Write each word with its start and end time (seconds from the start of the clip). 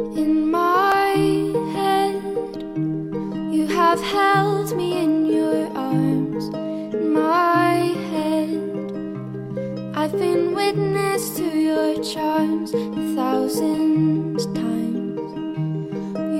In 0.00 0.50
my 0.50 1.12
head, 1.74 2.22
you 3.52 3.66
have 3.66 4.00
held 4.00 4.74
me 4.74 4.98
in 5.02 5.26
your 5.26 5.68
arms. 5.76 6.48
In 6.94 7.12
my 7.12 7.74
head, 8.08 8.48
I've 9.94 10.12
been 10.12 10.54
witness 10.54 11.36
to 11.36 11.44
your 11.44 12.02
charms 12.02 12.72
a 12.72 13.14
thousand 13.14 14.38
times. 14.54 15.30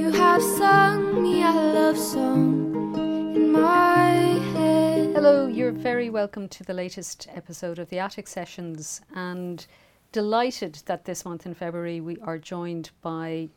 You 0.00 0.10
have 0.10 0.42
sung 0.42 1.22
me 1.22 1.42
a 1.42 1.52
love 1.52 1.98
song 1.98 2.94
in 3.36 3.52
my 3.52 4.08
head. 4.54 5.12
Hello, 5.14 5.46
you're 5.46 5.70
very 5.70 6.08
welcome 6.08 6.48
to 6.48 6.64
the 6.64 6.72
latest 6.72 7.28
episode 7.34 7.78
of 7.78 7.90
the 7.90 7.98
Attic 7.98 8.26
Sessions, 8.26 9.02
and 9.14 9.66
delighted 10.12 10.82
that 10.86 11.04
this 11.04 11.24
month 11.24 11.46
in 11.46 11.54
February 11.54 12.00
we 12.00 12.16
are 12.18 12.38
joined 12.38 12.90
by 13.02 13.48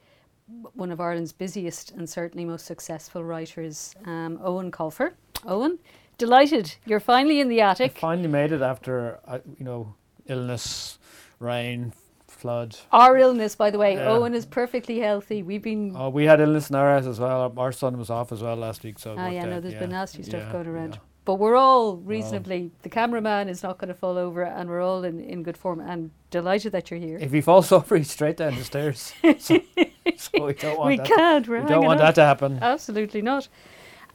one 0.74 0.92
of 0.92 1.00
Ireland's 1.00 1.32
busiest 1.34 1.92
and 1.92 2.08
certainly 2.10 2.46
most 2.46 2.66
successful 2.66 3.24
writers, 3.24 3.96
um, 4.06 4.38
Eoin 4.40 4.72
Colfer. 4.72 5.14
Eoin, 5.46 5.78
delighted 6.18 6.76
you're 6.86 7.00
finally 7.00 7.40
in 7.40 7.48
the 7.50 7.62
I 7.62 7.72
attic. 7.72 7.98
finally 7.98 8.28
made 8.28 8.52
it 8.52 8.62
after, 8.62 9.20
uh, 9.28 9.40
you 9.58 9.66
know, 9.66 9.96
illness, 10.28 11.00
rain, 11.40 11.94
flood. 12.28 12.78
Our 12.92 13.18
illness, 13.18 13.56
by 13.56 13.72
the 13.72 13.78
way, 13.78 13.94
Yeah. 13.96 14.08
Eoin 14.08 14.34
is 14.34 14.46
perfectly 14.46 15.00
healthy. 15.00 15.44
We've 15.44 15.62
been. 15.62 15.94
Oh, 15.96 16.10
we 16.10 16.26
had 16.26 16.42
illness 16.42 16.70
in 16.70 16.76
our 16.76 16.94
house 16.94 17.06
as 17.06 17.20
well. 17.20 17.54
Our- 17.58 17.72
son 17.72 17.98
was 17.98 18.10
off 18.10 18.32
as 18.32 18.42
well 18.44 18.56
last 18.58 18.84
week, 18.84 19.00
so. 19.00 19.16
Ah, 19.18 19.30
yeah, 19.30 19.46
no, 19.46 19.60
there's 19.62 19.74
yeah, 19.76 19.80
been 19.80 19.92
nasty 19.92 20.24
stuff 20.24 20.44
yeah, 20.46 20.52
going 20.52 20.68
around. 20.68 21.00
But 21.26 21.36
we're 21.36 21.56
all 21.56 21.98
reasonably. 21.98 22.72
The 22.82 22.90
cameraman 22.90 23.48
is 23.48 23.64
not 23.64 23.78
going 23.78 23.88
to 23.88 23.94
fall 23.94 24.18
over, 24.18 24.44
and 24.44 24.70
we're 24.70 24.82
all 24.82 25.04
in, 25.06 25.22
in 25.22 25.42
good 25.42 25.56
form. 25.56 25.80
And 25.80 26.12
delighted 26.30 26.74
that 26.74 26.92
you're 26.92 27.00
here. 27.00 27.18
If 27.22 27.32
he 27.32 27.40
falls 27.40 27.72
over, 27.78 27.96
he's 27.96 28.12
straight 28.12 28.38
down 28.38 28.56
the 28.56 28.64
stairs. 28.64 29.14
so, 29.40 29.62
so 30.18 30.46
we 30.46 30.54
don't 30.54 30.78
want 30.78 30.88
we 30.88 30.98
that. 30.98 31.08
can't. 31.08 31.48
We're 31.48 31.62
we 31.62 31.68
don't 31.68 31.86
want 31.86 32.00
that 32.00 32.16
to 32.16 32.24
happen. 32.24 32.60
Absolutely 32.62 33.22
not. 33.22 33.48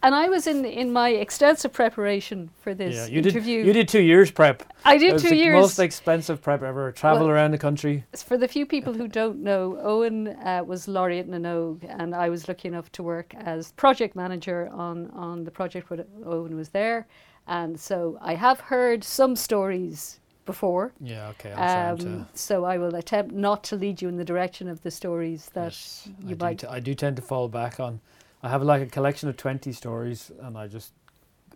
And 0.03 0.15
I 0.15 0.29
was 0.29 0.47
in 0.47 0.65
in 0.65 0.93
my 0.93 1.09
extensive 1.11 1.73
preparation 1.73 2.51
for 2.63 2.73
this 2.73 2.95
yeah, 2.95 3.07
you 3.07 3.21
did. 3.21 3.35
interview. 3.35 3.65
You 3.65 3.73
did 3.73 3.89
two 3.89 4.01
years 4.03 4.31
prep. 4.31 4.63
I 4.85 4.95
It 4.95 4.99
did 5.01 5.13
was 5.15 5.23
two 5.23 5.31
the 5.31 5.37
years. 5.37 5.61
most 5.61 5.79
expensive 5.81 6.41
prep 6.41 6.63
ever. 6.63 6.93
Travel 6.93 7.27
Well- 7.27 7.31
around 7.31 7.51
the 7.51 7.59
country. 7.59 8.05
For 8.17 8.37
the 8.39 8.47
few 8.47 8.65
people 8.65 8.93
who 8.95 9.09
don't 9.09 9.43
know, 9.43 9.77
Eoin 9.85 10.37
uh, 10.47 10.63
was 10.65 10.87
laureate 10.87 11.27
in 11.27 11.45
and 11.45 12.15
I 12.15 12.29
was 12.29 12.47
lucky 12.49 12.69
enough 12.69 12.91
to 12.93 13.03
work 13.03 13.35
as 13.35 13.73
project 13.73 14.15
manager 14.15 14.69
on 14.73 15.11
on 15.11 15.45
the 15.45 15.51
project 15.51 15.91
where 15.91 16.05
Eoin 16.25 16.55
was 16.55 16.69
there. 16.69 17.07
And 17.49 17.79
so 17.81 18.19
I 18.21 18.35
have 18.35 18.61
heard 18.61 19.03
some 19.03 19.35
stories 19.35 20.21
before. 20.47 20.93
Yeah. 21.01 21.29
Okay. 21.31 21.53
Um, 21.53 21.99
to. 21.99 22.27
so 22.35 22.65
I 22.65 22.79
will 22.79 22.95
attempt 22.95 23.33
not 23.35 23.65
to 23.65 23.77
lead 23.77 24.01
you 24.03 24.09
in 24.09 24.17
the 24.17 24.25
direction 24.25 24.69
of 24.69 24.81
the 24.83 24.91
stories 24.91 25.51
that 25.55 25.73
Yes, 25.73 26.09
you 26.25 26.31
I 26.31 26.35
do, 26.35 26.45
might. 26.45 26.59
t- 26.61 26.67
I 26.77 26.81
do 26.81 26.95
tend 26.95 27.17
to 27.17 27.23
fall 27.23 27.49
back 27.49 27.81
on. 27.81 28.01
I 28.42 28.48
have 28.48 28.62
like 28.62 28.83
a 28.83 28.86
collection 28.86 29.28
of 29.28 29.36
twenty 29.36 29.72
stories, 29.72 30.31
and 30.41 30.56
I 30.56 30.69
just, 30.69 30.92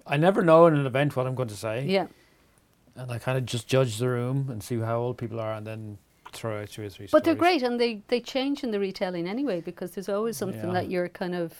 I 0.06 0.16
never 0.16 0.42
know 0.42 0.66
in 0.66 0.74
an 0.74 0.86
event 0.86 1.14
what 1.16 1.26
I'm 1.26 1.34
going 1.34 1.48
to 1.48 1.56
say, 1.56 1.84
yeah. 1.86 2.06
and 2.96 3.10
I 3.10 3.18
kind 3.18 3.38
of 3.38 3.46
just 3.46 3.68
judge 3.68 3.98
the 3.98 4.08
room 4.08 4.48
and 4.50 4.62
see 4.62 4.78
how 4.78 4.98
old 4.98 5.16
people 5.18 5.38
are, 5.40 5.54
and 5.54 5.66
then 5.66 5.98
throw 6.32 6.62
out 6.62 6.70
two 6.70 6.82
or 6.84 6.88
three. 6.88 7.06
But 7.12 7.24
they're 7.24 7.34
great, 7.34 7.62
and 7.62 7.78
they, 7.78 8.00
they 8.08 8.18
change 8.20 8.64
in 8.64 8.70
the 8.70 8.80
retelling 8.80 9.28
anyway 9.28 9.60
because 9.60 9.92
there's 9.92 10.08
always 10.08 10.36
something 10.36 10.68
Yeah. 10.68 10.72
that 10.72 10.90
you're 10.90 11.08
kind 11.08 11.34
of 11.34 11.52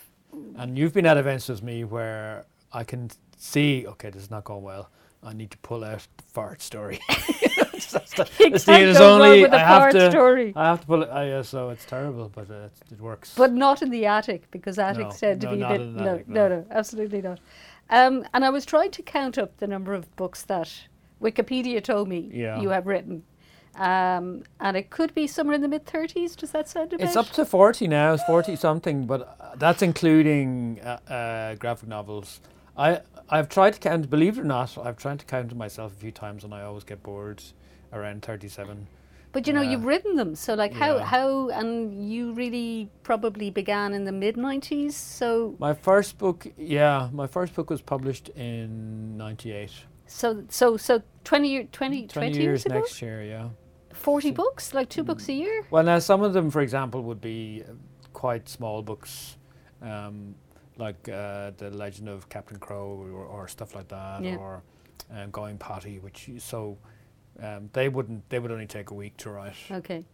And 0.56 0.78
you've 0.78 0.94
been 0.94 1.04
at 1.06 1.18
events 1.18 1.48
with 1.48 1.62
me 1.62 1.84
where 1.84 2.46
I 2.72 2.82
can 2.84 3.10
see, 3.36 3.86
okay, 3.86 4.08
this 4.10 4.22
is 4.22 4.30
not 4.30 4.44
going 4.44 4.62
well. 4.62 4.88
I 5.22 5.34
need 5.34 5.50
to 5.50 5.58
pull 5.58 5.84
out 5.84 6.06
the 6.16 6.22
fart 6.24 6.62
story. 6.62 7.00
That's 7.92 8.14
the- 8.14 8.28
You 8.41 8.50
that's 8.50 8.64
can't 8.64 8.83
it 8.83 8.88
is 8.91 8.98
go 8.98 9.19
wrong 9.19 9.20
only 9.22 9.42
with 9.42 9.52
a 9.52 9.56
I 9.56 9.58
have 9.61 9.92
to. 9.92 10.11
story. 10.11 10.52
I 10.56 10.66
have 10.69 10.80
to 10.80 10.86
pull 10.86 11.02
it. 11.02 11.08
I, 11.11 11.28
yeah, 11.28 11.42
so 11.42 11.70
it's 11.70 11.84
terrible, 11.84 12.30
but 12.34 12.50
uh, 12.50 12.55
it, 12.64 12.72
it 12.92 13.00
works. 13.00 13.34
But 13.36 13.52
not 13.52 13.83
in 13.83 13.91
the 13.91 14.06
attic 14.06 14.50
because 14.50 14.78
attics 14.78 15.20
No, 15.22 15.28
tend 15.28 15.41
to 15.42 15.47
no, 15.48 15.52
be 15.55 15.61
a 15.61 15.61
not 15.61 15.78
bit 15.78 15.80
no, 15.97 16.14
attic, 16.14 16.28
no, 16.28 16.48
no. 16.48 16.56
no, 16.61 16.66
absolutely 16.70 17.22
not. 17.22 17.41
Um, 17.91 18.24
and 18.34 18.44
I 18.44 18.50
was 18.50 18.64
trying 18.64 18.91
to 18.92 19.02
count 19.02 19.39
up 19.39 19.56
the 19.58 19.66
number 19.66 19.92
of 19.94 20.14
books 20.16 20.42
that 20.44 20.70
Wikipedia 21.20 21.83
told 21.83 22.08
me 22.08 22.30
Yeah. 22.33 22.61
you 22.61 22.70
have 22.70 22.86
written, 22.86 23.23
um, 23.77 24.42
and 24.61 24.77
it 24.77 24.90
could 24.90 25.14
be 25.14 25.27
somewhere 25.27 25.55
in 25.55 25.61
the 25.62 25.68
mid 25.68 25.86
thirties. 25.86 26.36
Does 26.36 26.51
that 26.52 26.68
sound 26.68 26.92
about? 26.92 27.06
It's 27.06 27.17
up 27.17 27.30
to 27.30 27.45
40 27.45 27.89
now, 27.89 28.14
it's 28.14 28.23
40 28.24 28.56
something, 28.56 29.06
but 29.06 29.36
uh, 29.40 29.55
that's 29.56 29.83
including 29.83 30.80
uh, 30.80 30.98
uh, 31.12 31.55
graphic 31.56 31.89
novels. 31.89 32.40
I, 32.77 33.01
I've 33.29 33.48
tried 33.51 33.74
to 33.74 33.79
count, 33.80 34.08
believe 34.08 34.39
it 34.39 34.40
or 34.40 34.45
not, 34.45 34.77
I've 34.79 34.96
tried 34.96 35.18
to 35.20 35.27
count 35.27 35.55
myself 35.55 35.92
a 35.92 35.96
few 35.96 36.11
times 36.11 36.45
and 36.45 36.55
I 36.55 36.62
always 36.62 36.85
get 36.85 37.02
bored 37.02 37.42
around 37.92 38.23
37. 38.23 38.86
But 39.33 39.47
you 39.47 39.55
know, 39.55 39.61
uh, 39.61 39.70
you've 39.70 39.85
written 39.86 40.17
them, 40.17 40.35
so 40.35 40.53
like 40.53 40.75
how 40.75 40.97
yeah. 40.98 41.05
how 41.05 41.48
and 41.48 42.07
you 42.11 42.33
really 42.35 42.91
probably 43.03 43.48
began 43.51 43.95
in 43.95 44.05
the 44.05 44.13
mid 44.13 44.36
nineties. 44.36 44.95
So 44.95 45.55
My 45.58 45.73
first 45.73 46.19
book, 46.19 46.47
yeah, 46.58 47.08
my 47.13 47.27
first 47.27 47.55
book 47.55 47.70
was 47.70 47.80
published 47.80 48.29
in 48.36 49.17
98. 49.17 49.70
so 50.07 50.45
so 50.51 50.77
so 50.77 51.01
20, 51.25 51.48
year, 51.48 51.64
20, 51.73 52.07
20, 52.08 52.08
20 52.08 52.27
years 52.29 52.36
years 52.45 52.67
ago, 52.67 52.75
next 52.75 53.01
year, 53.01 53.23
yeah. 53.25 53.48
forty 53.95 54.29
So- 54.29 54.35
books, 54.35 54.74
like 54.74 54.91
two 54.91 55.03
books 55.03 55.27
a 55.30 55.33
year. 55.33 55.64
Well, 55.70 55.85
now 55.85 55.98
some 55.98 56.23
of 56.23 56.35
them, 56.35 56.51
for 56.51 56.61
example, 56.61 57.03
would 57.05 57.23
be 57.23 57.64
uh, 57.67 57.73
quite 58.13 58.51
small 58.51 58.83
books, 58.83 59.39
um, 59.80 60.35
like 60.77 61.09
uh, 61.09 61.53
the 61.57 61.70
Legend 61.70 62.11
of 62.11 62.29
Captain 62.29 62.59
Crow 62.59 63.01
or, 63.14 63.24
or 63.24 63.48
stuff 63.48 63.74
like 63.74 63.89
that, 63.89 64.23
Yeah. 64.23 64.36
or 64.36 64.63
um, 65.11 65.30
Going 65.30 65.57
Potty, 65.57 66.01
which 66.01 66.29
so 66.39 66.77
um, 67.42 67.70
they 67.73 67.89
wouldn't 67.89 68.29
they 68.30 68.39
would 68.39 68.51
only 68.53 68.67
take 68.67 68.91
a 68.91 68.95
week 68.95 69.17
to 69.19 69.30
write. 69.30 69.55
Okay. 69.70 70.05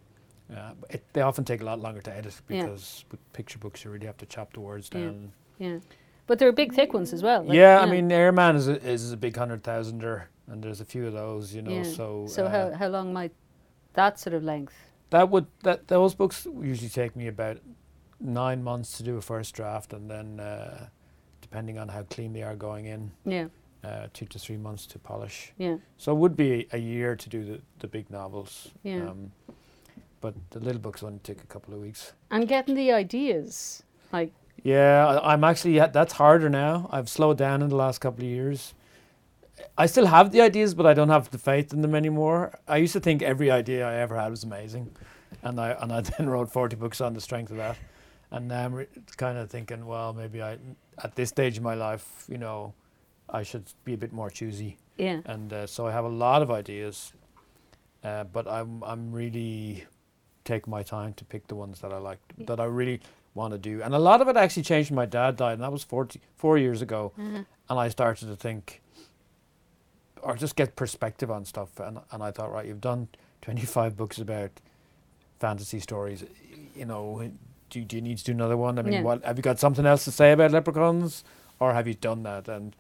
Uh, 0.55 0.73
it, 0.89 1.05
they 1.13 1.21
often 1.21 1.45
take 1.45 1.61
a 1.61 1.65
lot 1.65 1.79
longer 1.79 2.01
to 2.01 2.11
edit 2.17 2.35
Yeah. 2.49 2.63
because 2.63 3.05
with 3.11 3.21
picture 3.35 3.59
books 3.59 3.85
you 3.85 3.91
really 3.91 4.07
have 4.07 4.17
to 4.19 4.27
chop 4.27 4.55
the 4.55 4.61
words 4.61 4.89
down. 4.89 5.33
Yeah, 5.59 5.79
but 6.27 6.39
there 6.39 6.49
are 6.49 6.53
big, 6.53 6.73
thick 6.73 6.95
ones 6.95 7.13
as 7.13 7.23
well. 7.23 7.43
like, 7.45 7.55
yeah, 7.57 7.79
I 7.79 7.81
you 7.81 7.87
know. 7.87 7.93
mean 7.93 8.13
Airman 8.13 8.57
is 8.57 8.69
a, 8.69 8.81
is 8.83 9.13
a 9.13 9.17
big 9.17 9.37
hundred 9.37 9.63
thousander, 9.63 10.25
and 10.47 10.63
there's 10.63 10.81
a 10.81 10.85
few 10.87 11.07
of 11.07 11.13
those, 11.13 11.55
you 11.55 11.61
know. 11.63 11.71
Yeah. 11.73 11.83
So 11.83 12.27
So 12.29 12.47
uh, 12.47 12.51
how 12.51 12.73
how 12.79 12.89
long 12.89 13.13
might 13.13 13.33
that 13.95 14.19
sort 14.19 14.35
of 14.35 14.43
length? 14.43 14.75
That 15.11 15.29
would 15.31 15.47
that 15.65 15.89
those 15.89 16.15
books 16.15 16.47
usually 16.63 16.89
take 16.91 17.15
me 17.17 17.27
about 17.29 17.59
nine 18.21 18.63
months 18.63 18.97
to 18.99 19.03
do 19.03 19.17
a 19.17 19.21
first 19.21 19.55
draft, 19.55 19.93
and 19.93 20.11
then 20.11 20.41
uh, 20.41 20.89
depending 21.43 21.79
on 21.79 21.89
how 21.89 22.03
clean 22.05 22.33
they 22.33 22.43
are 22.43 22.57
going 22.57 22.87
in, 22.87 23.11
Yeah, 23.25 23.49
uh, 23.85 24.07
two 24.13 24.27
to 24.27 24.39
three 24.39 24.57
months 24.57 24.87
to 24.87 24.99
polish. 24.99 25.53
yeah, 25.59 25.77
So 25.97 26.13
it 26.13 26.19
would 26.19 26.37
be 26.37 26.67
a 26.73 26.79
year 26.79 27.15
to 27.17 27.29
do 27.29 27.45
the, 27.45 27.61
the 27.79 27.87
big 27.87 28.11
novels. 28.11 28.69
Yeah. 28.83 29.09
Um, 29.09 29.33
but 30.21 30.35
the 30.51 30.59
little 30.61 30.81
books 30.81 31.03
only 31.03 31.21
take 31.21 31.43
a 31.43 31.47
couple 31.47 31.75
of 31.75 31.81
weeks. 31.81 32.13
and 32.31 32.49
getting 32.49 32.75
the 32.75 32.93
ideas 32.93 33.83
like 34.13 34.33
Yeah, 34.65 35.07
I, 35.07 35.33
I'm 35.33 35.45
actually 35.45 35.77
yeah, 35.77 35.87
that's 35.87 36.15
harder 36.15 36.49
now. 36.51 36.89
I've 36.93 37.09
slowed 37.09 37.39
down 37.39 37.63
in 37.63 37.69
the 37.69 37.77
last 37.77 37.99
couple 38.01 38.25
of 38.25 38.31
years. 38.31 38.75
I 39.77 39.87
still 39.87 40.07
have 40.07 40.31
the 40.33 40.41
ideas, 40.41 40.75
but 40.75 40.87
I 40.87 40.95
don't 40.95 41.09
have 41.09 41.31
the 41.31 41.39
faith 41.39 41.73
in 41.73 41.83
them 41.83 41.95
anymore. 41.95 42.59
I 42.67 42.77
used 42.79 42.93
to 42.95 43.01
think 43.01 43.23
every 43.23 43.51
idea 43.51 43.89
I 43.89 43.95
ever 43.97 44.17
had 44.17 44.31
was 44.31 44.45
amazing, 44.45 44.91
and 45.43 45.61
I 45.61 45.71
and 45.81 45.93
I 45.93 46.01
then 46.19 46.29
wrote 46.29 46.51
forty 46.53 46.77
books 46.77 47.01
on 47.01 47.15
the 47.15 47.21
strength 47.21 47.51
of 47.51 47.57
that. 47.59 47.77
And 48.31 48.49
now 48.49 48.65
I'm 48.65 48.75
re- 48.75 48.87
kind 49.17 49.39
of 49.39 49.49
thinking, 49.51 49.87
well, 49.87 50.13
maybe 50.13 50.43
I, 50.43 50.59
at 51.03 51.15
this 51.15 51.29
stage 51.31 51.57
in 51.57 51.63
my 51.63 51.75
life, 51.75 52.25
you 52.29 52.39
know, 52.39 52.75
I 53.31 53.43
should 53.43 53.65
be 53.85 53.95
a 53.95 53.99
bit 53.99 54.13
more 54.13 54.31
choosy. 54.31 54.77
yeah, 54.97 55.21
And 55.27 55.53
uh, 55.53 55.67
so 55.67 55.87
I 55.87 55.93
have 55.93 56.05
a 56.05 56.09
lot 56.27 56.43
of 56.43 56.51
ideas, 56.51 57.13
uh, 58.05 58.25
but 58.25 58.47
I'm 58.49 58.83
I'm 58.85 59.13
really 59.13 59.85
taking 60.45 60.71
my 60.71 60.83
time 60.83 61.13
to 61.15 61.25
pick 61.25 61.47
the 61.47 61.55
ones 61.55 61.81
that 61.81 61.93
I 61.93 61.99
like, 61.99 62.19
that 62.47 62.59
I 62.59 62.65
really 62.65 63.01
want 63.35 63.53
to 63.53 63.59
do. 63.59 63.83
And 63.83 63.95
a 63.95 63.99
lot 63.99 64.21
of 64.23 64.29
it 64.29 64.37
actually 64.37 64.63
changed 64.63 64.91
when 64.91 64.97
my 64.97 65.07
dad 65.07 65.37
died, 65.37 65.53
and 65.55 65.63
that 65.63 65.73
was 65.73 65.85
40, 65.85 66.21
four 66.37 66.57
years 66.59 66.81
ago. 66.83 67.13
uh-huh. 67.19 67.45
And 67.71 67.79
I 67.79 67.91
started 67.91 68.27
to 68.29 68.37
think, 68.37 68.81
or 70.23 70.37
just 70.37 70.57
get 70.57 70.75
perspective 70.77 71.31
on 71.31 71.45
stuff. 71.45 71.79
And 71.81 71.99
and 72.13 72.23
I 72.23 72.31
thought, 72.31 72.51
right, 72.53 72.67
you've 72.67 72.81
done 72.81 73.09
twenty 73.43 73.67
five 73.67 73.97
books 73.97 74.19
about 74.19 74.51
fantasy 75.39 75.81
stories. 75.81 76.25
You 76.75 76.87
know, 76.87 77.31
do 77.71 77.85
do 77.85 77.97
you 77.97 78.03
need 78.03 78.19
to 78.19 78.25
do 78.25 78.33
another 78.33 78.57
one? 78.57 78.79
I 78.79 78.83
mean, 78.83 78.93
Yeah. 78.95 79.03
what 79.03 79.25
have 79.25 79.37
you 79.37 79.43
got 79.43 79.59
something 79.59 79.87
else 79.87 80.05
to 80.05 80.11
say 80.13 80.33
about 80.33 80.51
leprechauns, 80.53 81.25
or 81.61 81.75
have 81.75 81.87
you 81.87 81.95
done 81.95 82.23
that? 82.23 82.49
And 82.49 82.75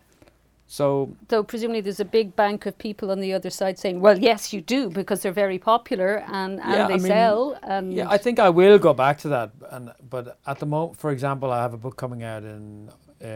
so 0.70 1.16
Though 1.28 1.42
presumably 1.42 1.80
there's 1.80 1.98
a 1.98 2.04
big 2.04 2.36
bank 2.36 2.66
of 2.66 2.76
people 2.76 3.10
on 3.10 3.20
the 3.20 3.32
other 3.32 3.50
side 3.50 3.78
saying, 3.78 4.00
"Well, 4.00 4.18
yes, 4.18 4.52
you 4.52 4.60
do 4.60 4.90
because 4.90 5.22
they're 5.22 5.32
very 5.32 5.58
popular 5.58 6.22
and, 6.28 6.60
and 6.60 6.72
Yeah, 6.72 6.86
they 6.86 6.94
I 6.94 6.98
mean, 6.98 7.06
sell." 7.06 7.58
And 7.62 7.92
Yeah, 7.92 8.06
I 8.10 8.18
think 8.18 8.38
I 8.38 8.50
will 8.50 8.78
go 8.78 8.92
back 8.92 9.16
to 9.18 9.28
that. 9.30 9.50
And 9.70 9.92
but 10.10 10.38
at 10.46 10.58
the 10.58 10.66
moment, 10.66 10.98
for 10.98 11.10
example, 11.10 11.50
I 11.50 11.62
have 11.62 11.72
a 11.74 11.78
book 11.78 11.96
coming 11.96 12.22
out 12.22 12.44
in 12.44 12.90
uh, 13.24 13.28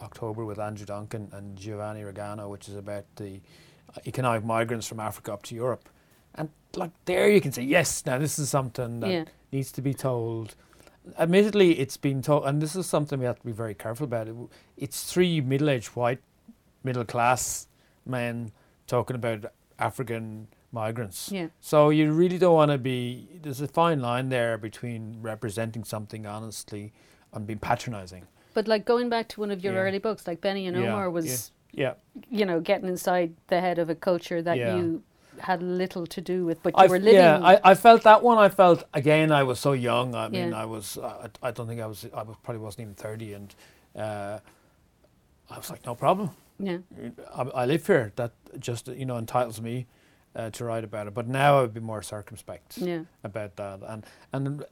October 0.00 0.44
with 0.44 0.58
Andrew 0.60 0.86
Donkin 0.86 1.32
and 1.32 1.58
Giovanni 1.58 2.02
Rigano, 2.02 2.48
which 2.48 2.68
is 2.68 2.76
about 2.76 3.04
the 3.16 3.40
economic 4.06 4.44
migrants 4.44 4.86
from 4.86 5.00
Africa 5.00 5.32
up 5.32 5.42
to 5.42 5.54
Europe. 5.56 5.88
And 6.36 6.48
like 6.76 6.92
there, 7.04 7.28
you 7.28 7.40
can 7.40 7.52
say 7.52 7.62
yes. 7.64 8.06
Now 8.06 8.18
this 8.18 8.38
is 8.38 8.48
something 8.48 9.00
that 9.00 9.10
Yeah. 9.10 9.24
needs 9.50 9.72
to 9.72 9.82
be 9.82 9.94
told. 9.94 10.54
Admittedly, 11.18 11.80
it's 11.80 11.96
been 11.96 12.22
told, 12.22 12.44
and 12.46 12.62
this 12.62 12.76
is 12.76 12.86
something 12.86 13.18
we 13.18 13.26
have 13.26 13.40
to 13.40 13.44
be 13.46 13.52
very 13.52 13.74
careful 13.74 14.04
about. 14.04 14.28
It, 14.28 14.36
it's 14.76 15.12
three 15.12 15.40
middle-aged 15.40 15.88
white, 15.96 16.20
middle-class 16.84 17.66
men 18.06 18.52
talking 18.86 19.16
about 19.16 19.46
African 19.78 20.48
migrants. 20.72 21.30
Yeah. 21.32 21.48
So 21.60 21.90
you 21.90 22.12
really 22.12 22.38
don't 22.38 22.54
want 22.54 22.70
to 22.70 22.78
be. 22.78 23.28
There's 23.42 23.60
a 23.60 23.68
fine 23.68 24.00
line 24.00 24.28
there 24.28 24.56
between 24.58 25.18
representing 25.20 25.84
something 25.84 26.26
honestly 26.26 26.92
and 27.32 27.46
being 27.46 27.58
patronising. 27.58 28.26
But 28.54 28.68
like 28.68 28.84
going 28.84 29.08
back 29.08 29.28
to 29.28 29.40
one 29.40 29.50
of 29.50 29.62
your 29.64 29.74
Yeah. 29.74 29.80
early 29.80 29.98
books, 29.98 30.26
like 30.26 30.40
Benny 30.40 30.66
and 30.66 30.76
Yeah, 30.76 30.88
Omar 30.92 31.10
was, 31.10 31.50
Yeah, 31.72 31.94
you 32.30 32.44
know, 32.44 32.60
getting 32.60 32.88
inside 32.88 33.34
the 33.48 33.60
head 33.60 33.78
of 33.78 33.88
a 33.88 33.94
culture 33.94 34.42
that 34.42 34.58
Yeah. 34.58 34.76
you 34.76 35.02
had 35.38 35.62
little 35.62 36.06
to 36.06 36.20
do 36.20 36.44
with, 36.44 36.62
but 36.62 36.74
you 36.76 36.84
I 36.84 36.86
were 36.86 36.98
living. 36.98 37.14
yeah. 37.14 37.40
I, 37.42 37.70
I 37.70 37.74
felt 37.74 38.02
that 38.02 38.22
one. 38.22 38.36
I 38.36 38.50
felt 38.50 38.84
again. 38.92 39.32
I 39.32 39.42
was 39.42 39.58
so 39.58 39.72
young. 39.72 40.14
I 40.14 40.28
mean, 40.28 40.50
Yeah. 40.50 40.62
I 40.62 40.66
was. 40.66 40.98
I, 40.98 41.28
I 41.42 41.50
don't 41.50 41.66
think 41.66 41.80
I 41.80 41.86
was. 41.86 42.04
I 42.14 42.22
was, 42.22 42.36
probably 42.42 42.60
wasn't 42.62 42.82
even 42.82 42.94
thirty, 42.94 43.32
and 43.32 43.54
uh, 43.96 44.38
I 45.50 45.56
was 45.56 45.70
like, 45.70 45.84
no 45.86 45.94
problem. 45.94 46.30
Yeah, 46.62 46.78
I, 47.34 47.42
I 47.42 47.66
live 47.66 47.86
here. 47.86 48.12
That 48.16 48.32
just 48.58 48.88
you 48.88 49.04
know 49.06 49.16
entitles 49.16 49.60
me 49.60 49.86
uh, 50.36 50.50
to 50.50 50.64
write 50.64 50.84
about 50.84 51.06
it. 51.08 51.14
But 51.14 51.26
now 51.28 51.58
I 51.58 51.62
would 51.62 51.74
be 51.74 51.80
more 51.80 52.02
circumspect 52.02 52.78
yeah, 52.78 53.04
about 53.24 53.56
that, 53.56 53.80
and 53.86 54.06
and 54.32 54.64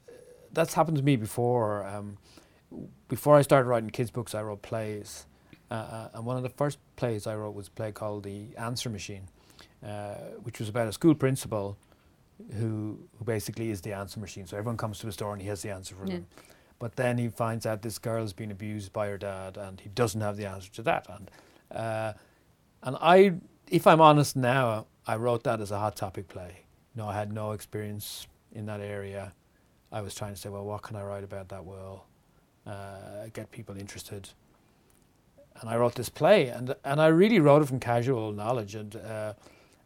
that's 0.53 0.75
happened 0.75 0.97
to 0.99 1.03
me 1.03 1.17
before. 1.17 1.85
Um, 1.87 2.19
before 3.09 3.37
I 3.37 3.43
started 3.43 3.69
writing 3.69 3.91
kids' 3.91 4.11
books, 4.13 4.35
I 4.35 4.43
wrote 4.43 4.63
plays, 4.63 5.27
uh, 5.71 5.75
uh, 5.75 6.09
and 6.15 6.25
one 6.25 6.37
of 6.37 6.43
the 6.45 6.49
first 6.51 6.79
plays 6.97 7.27
I 7.27 7.35
wrote 7.35 7.55
was 7.55 7.67
a 7.69 7.71
play 7.73 7.91
called 7.93 8.23
The 8.23 8.57
Answer 8.57 8.89
Machine, 8.91 9.25
uh, 9.85 10.15
which 10.43 10.61
was 10.61 10.69
about 10.69 10.87
a 10.87 10.93
school 10.93 11.15
principal 11.15 11.77
who 12.59 12.99
who 13.19 13.25
basically 13.25 13.71
is 13.71 13.81
the 13.81 13.93
answer 13.93 14.21
machine. 14.21 14.47
So 14.47 14.57
everyone 14.57 14.77
comes 14.77 14.99
to 15.01 15.07
his 15.07 15.17
door 15.17 15.33
and 15.33 15.43
he 15.43 15.49
has 15.49 15.63
the 15.63 15.71
answer 15.71 15.95
for 15.95 16.07
Yeah. 16.07 16.15
them. 16.15 16.27
But 16.79 16.97
then 16.97 17.19
he 17.19 17.29
finds 17.29 17.67
out 17.67 17.83
this 17.83 17.99
girl's 17.99 18.33
been 18.33 18.51
abused 18.51 18.93
by 18.93 19.09
her 19.09 19.19
dad, 19.19 19.59
and 19.59 19.79
he 19.81 19.91
doesn't 19.91 20.23
have 20.23 20.39
the 20.39 20.47
answer 20.47 20.71
to 20.73 20.83
that. 20.85 21.07
And 21.11 21.31
uh, 21.71 22.13
and 22.83 22.97
I, 23.01 23.35
if 23.71 23.87
I'm 23.87 24.01
honest 24.01 24.37
now, 24.37 24.87
I 25.07 25.17
wrote 25.17 25.45
that 25.45 25.61
as 25.61 25.71
a 25.71 25.79
hot 25.79 25.97
topic 25.97 26.29
play. 26.29 26.65
No, 26.95 27.09
I 27.09 27.15
had 27.15 27.33
no 27.33 27.53
experience 27.53 28.27
in 28.53 28.67
that 28.67 28.81
area. 28.81 29.33
I 29.93 30.01
was 30.01 30.15
trying 30.15 30.35
to 30.35 30.41
say, 30.41 30.49
well, 30.49 30.65
what 30.65 30.83
can 30.83 30.97
I 30.97 31.03
write 31.03 31.25
about 31.25 31.49
that 31.49 31.65
will 31.65 32.05
uh, 32.67 33.27
get 33.33 33.51
people 33.51 33.77
interested? 33.77 34.31
And 35.61 35.69
I 35.69 35.77
wrote 35.77 35.95
this 35.95 36.09
play, 36.09 36.49
and 36.49 36.75
and 36.85 37.01
I 37.01 37.09
really 37.09 37.39
wrote 37.39 37.61
it 37.63 37.67
from 37.67 37.81
casual 37.81 38.33
knowledge. 38.33 38.75
And 38.75 38.97
uh, 38.97 39.35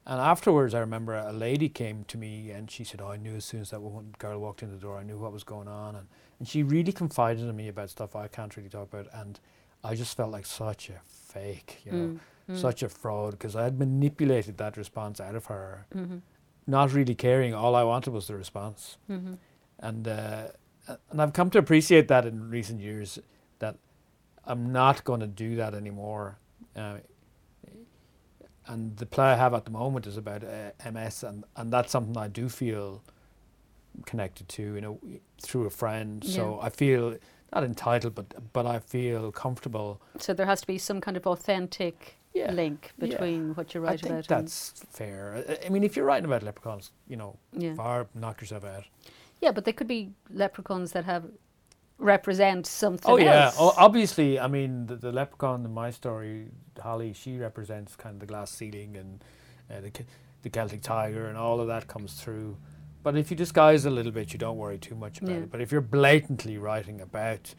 and 0.06 0.20
afterwards, 0.20 0.74
I 0.74 0.80
remember 0.80 1.14
a 1.14 1.32
lady 1.32 1.68
came 1.68 2.04
to 2.04 2.18
me, 2.18 2.50
and 2.50 2.70
she 2.70 2.84
said, 2.84 3.00
"Oh, 3.00 3.08
I 3.08 3.16
knew 3.16 3.34
as 3.34 3.44
soon 3.44 3.62
as 3.62 3.70
that 3.70 3.80
girl 4.18 4.38
walked 4.38 4.62
in 4.62 4.70
the 4.70 4.76
door, 4.76 4.98
I 4.98 5.02
knew 5.02 5.16
what 5.16 5.32
was 5.32 5.42
going 5.42 5.66
on." 5.66 5.96
And 5.96 6.06
and 6.38 6.46
she 6.46 6.62
really 6.62 6.92
confided 6.92 7.48
in 7.48 7.56
me 7.56 7.68
about 7.68 7.90
stuff 7.90 8.14
I 8.14 8.28
can't 8.28 8.56
really 8.56 8.68
talk 8.68 8.92
about, 8.92 9.08
and 9.12 9.40
I 9.82 9.94
just 9.94 10.16
felt 10.16 10.30
like 10.30 10.46
such 10.46 10.90
a 10.90 11.00
fake, 11.34 11.70
you 11.84 11.92
know, 11.92 11.98
Mm, 12.08 12.20
mm, 12.54 12.60
such 12.60 12.82
a 12.82 12.88
fraud 12.88 13.30
because 13.32 13.54
I 13.60 13.62
had 13.64 13.78
manipulated 13.78 14.54
that 14.58 14.76
response 14.76 15.16
out 15.26 15.34
of 15.40 15.44
her, 15.46 15.86
mhm, 15.94 16.20
not 16.66 16.92
really 16.92 17.14
caring. 17.14 17.54
All 17.54 17.74
I 17.74 17.84
wanted 17.92 18.12
was 18.12 18.26
the 18.26 18.36
response 18.36 18.98
mhm. 19.08 19.38
and 19.78 20.06
uh, 20.08 20.48
and 21.10 21.22
I've 21.22 21.32
come 21.32 21.50
to 21.50 21.58
appreciate 21.58 22.06
that 22.08 22.26
in 22.26 22.50
recent 22.50 22.80
years 22.80 23.18
that 23.58 23.74
I'm 24.50 24.72
not 24.72 25.04
going 25.04 25.20
to 25.20 25.26
do 25.46 25.56
that 25.56 25.72
anymore. 25.74 26.26
Uh, 26.76 26.98
and 28.66 28.96
the 28.96 29.06
play 29.06 29.26
I 29.32 29.36
have 29.36 29.54
at 29.54 29.64
the 29.64 29.70
moment 29.70 30.06
is 30.06 30.16
about 30.16 30.42
uh, 30.44 30.90
MS, 30.90 31.22
and, 31.22 31.44
and 31.56 31.72
that's 31.72 31.90
something 31.92 32.16
I 32.16 32.28
do 32.28 32.48
feel 32.48 33.02
connected 34.06 34.48
to, 34.48 34.62
you 34.62 34.80
know, 34.80 34.98
through 35.40 35.66
a 35.66 35.70
friend. 35.70 36.24
So 36.24 36.58
I 36.62 36.70
feel 36.70 37.16
not 37.54 37.64
entitled, 37.64 38.14
but 38.14 38.26
but 38.52 38.66
I 38.66 38.78
feel 38.80 39.30
comfortable. 39.32 40.00
So 40.18 40.34
there 40.34 40.46
has 40.46 40.60
to 40.62 40.66
be 40.66 40.78
some 40.78 41.00
kind 41.00 41.16
of 41.16 41.26
authentic 41.26 42.16
Yeah, 42.34 42.50
link 42.50 42.92
yeah. 42.98 43.06
between 43.08 43.54
what 43.54 43.74
you 43.74 43.80
I 43.80 43.84
write 43.90 44.00
think 44.00 44.10
about. 44.26 44.30
and- 44.38 44.48
that's 44.48 44.72
fair. 44.90 45.44
I- 45.48 45.66
I 45.66 45.68
mean, 45.68 45.84
if 45.84 45.96
you're 45.96 46.04
writing 46.04 46.24
about 46.24 46.42
leprechauns, 46.42 46.90
you 47.08 47.16
know, 47.16 47.36
yeah. 47.52 47.74
far 47.74 48.06
knock 48.14 48.40
yourself 48.40 48.64
out. 48.64 48.84
Yeah, 49.40 49.52
but 49.52 49.64
they 49.64 49.72
could 49.72 49.86
be 49.88 50.10
leprechauns 50.30 50.92
that 50.92 51.04
have 51.04 51.24
represent 51.98 52.66
something 52.66 53.10
Oh 53.10 53.16
yeah, 53.18 53.52
oh, 53.58 53.72
obviously. 53.76 54.38
I 54.40 54.48
mean, 54.48 54.86
the, 54.86 54.96
the 54.96 55.12
leprechaun 55.12 55.64
in 55.64 55.72
my 55.72 55.90
story, 55.90 56.48
Holly, 56.82 57.12
she 57.12 57.38
represents 57.38 57.94
kind 57.96 58.14
of 58.14 58.20
the 58.20 58.26
glass 58.26 58.50
ceiling 58.50 58.96
and 58.96 59.24
uh, 59.70 59.80
the 59.80 59.90
the 60.42 60.50
Celtic 60.50 60.82
tiger, 60.82 61.26
and 61.28 61.38
all 61.38 61.58
of 61.60 61.68
that 61.68 61.86
comes 61.88 62.14
through. 62.20 62.56
But 63.04 63.16
if 63.16 63.30
you 63.30 63.36
disguise 63.36 63.84
a 63.84 63.90
little 63.90 64.10
bit, 64.10 64.32
you 64.32 64.38
don't 64.38 64.56
worry 64.56 64.78
too 64.78 64.96
much 64.96 65.18
about 65.20 65.30
Yeah. 65.30 65.36
it. 65.42 65.50
But 65.52 65.60
if 65.60 65.70
you're 65.70 65.80
blatantly 65.82 66.58
writing 66.58 67.00
about 67.00 67.54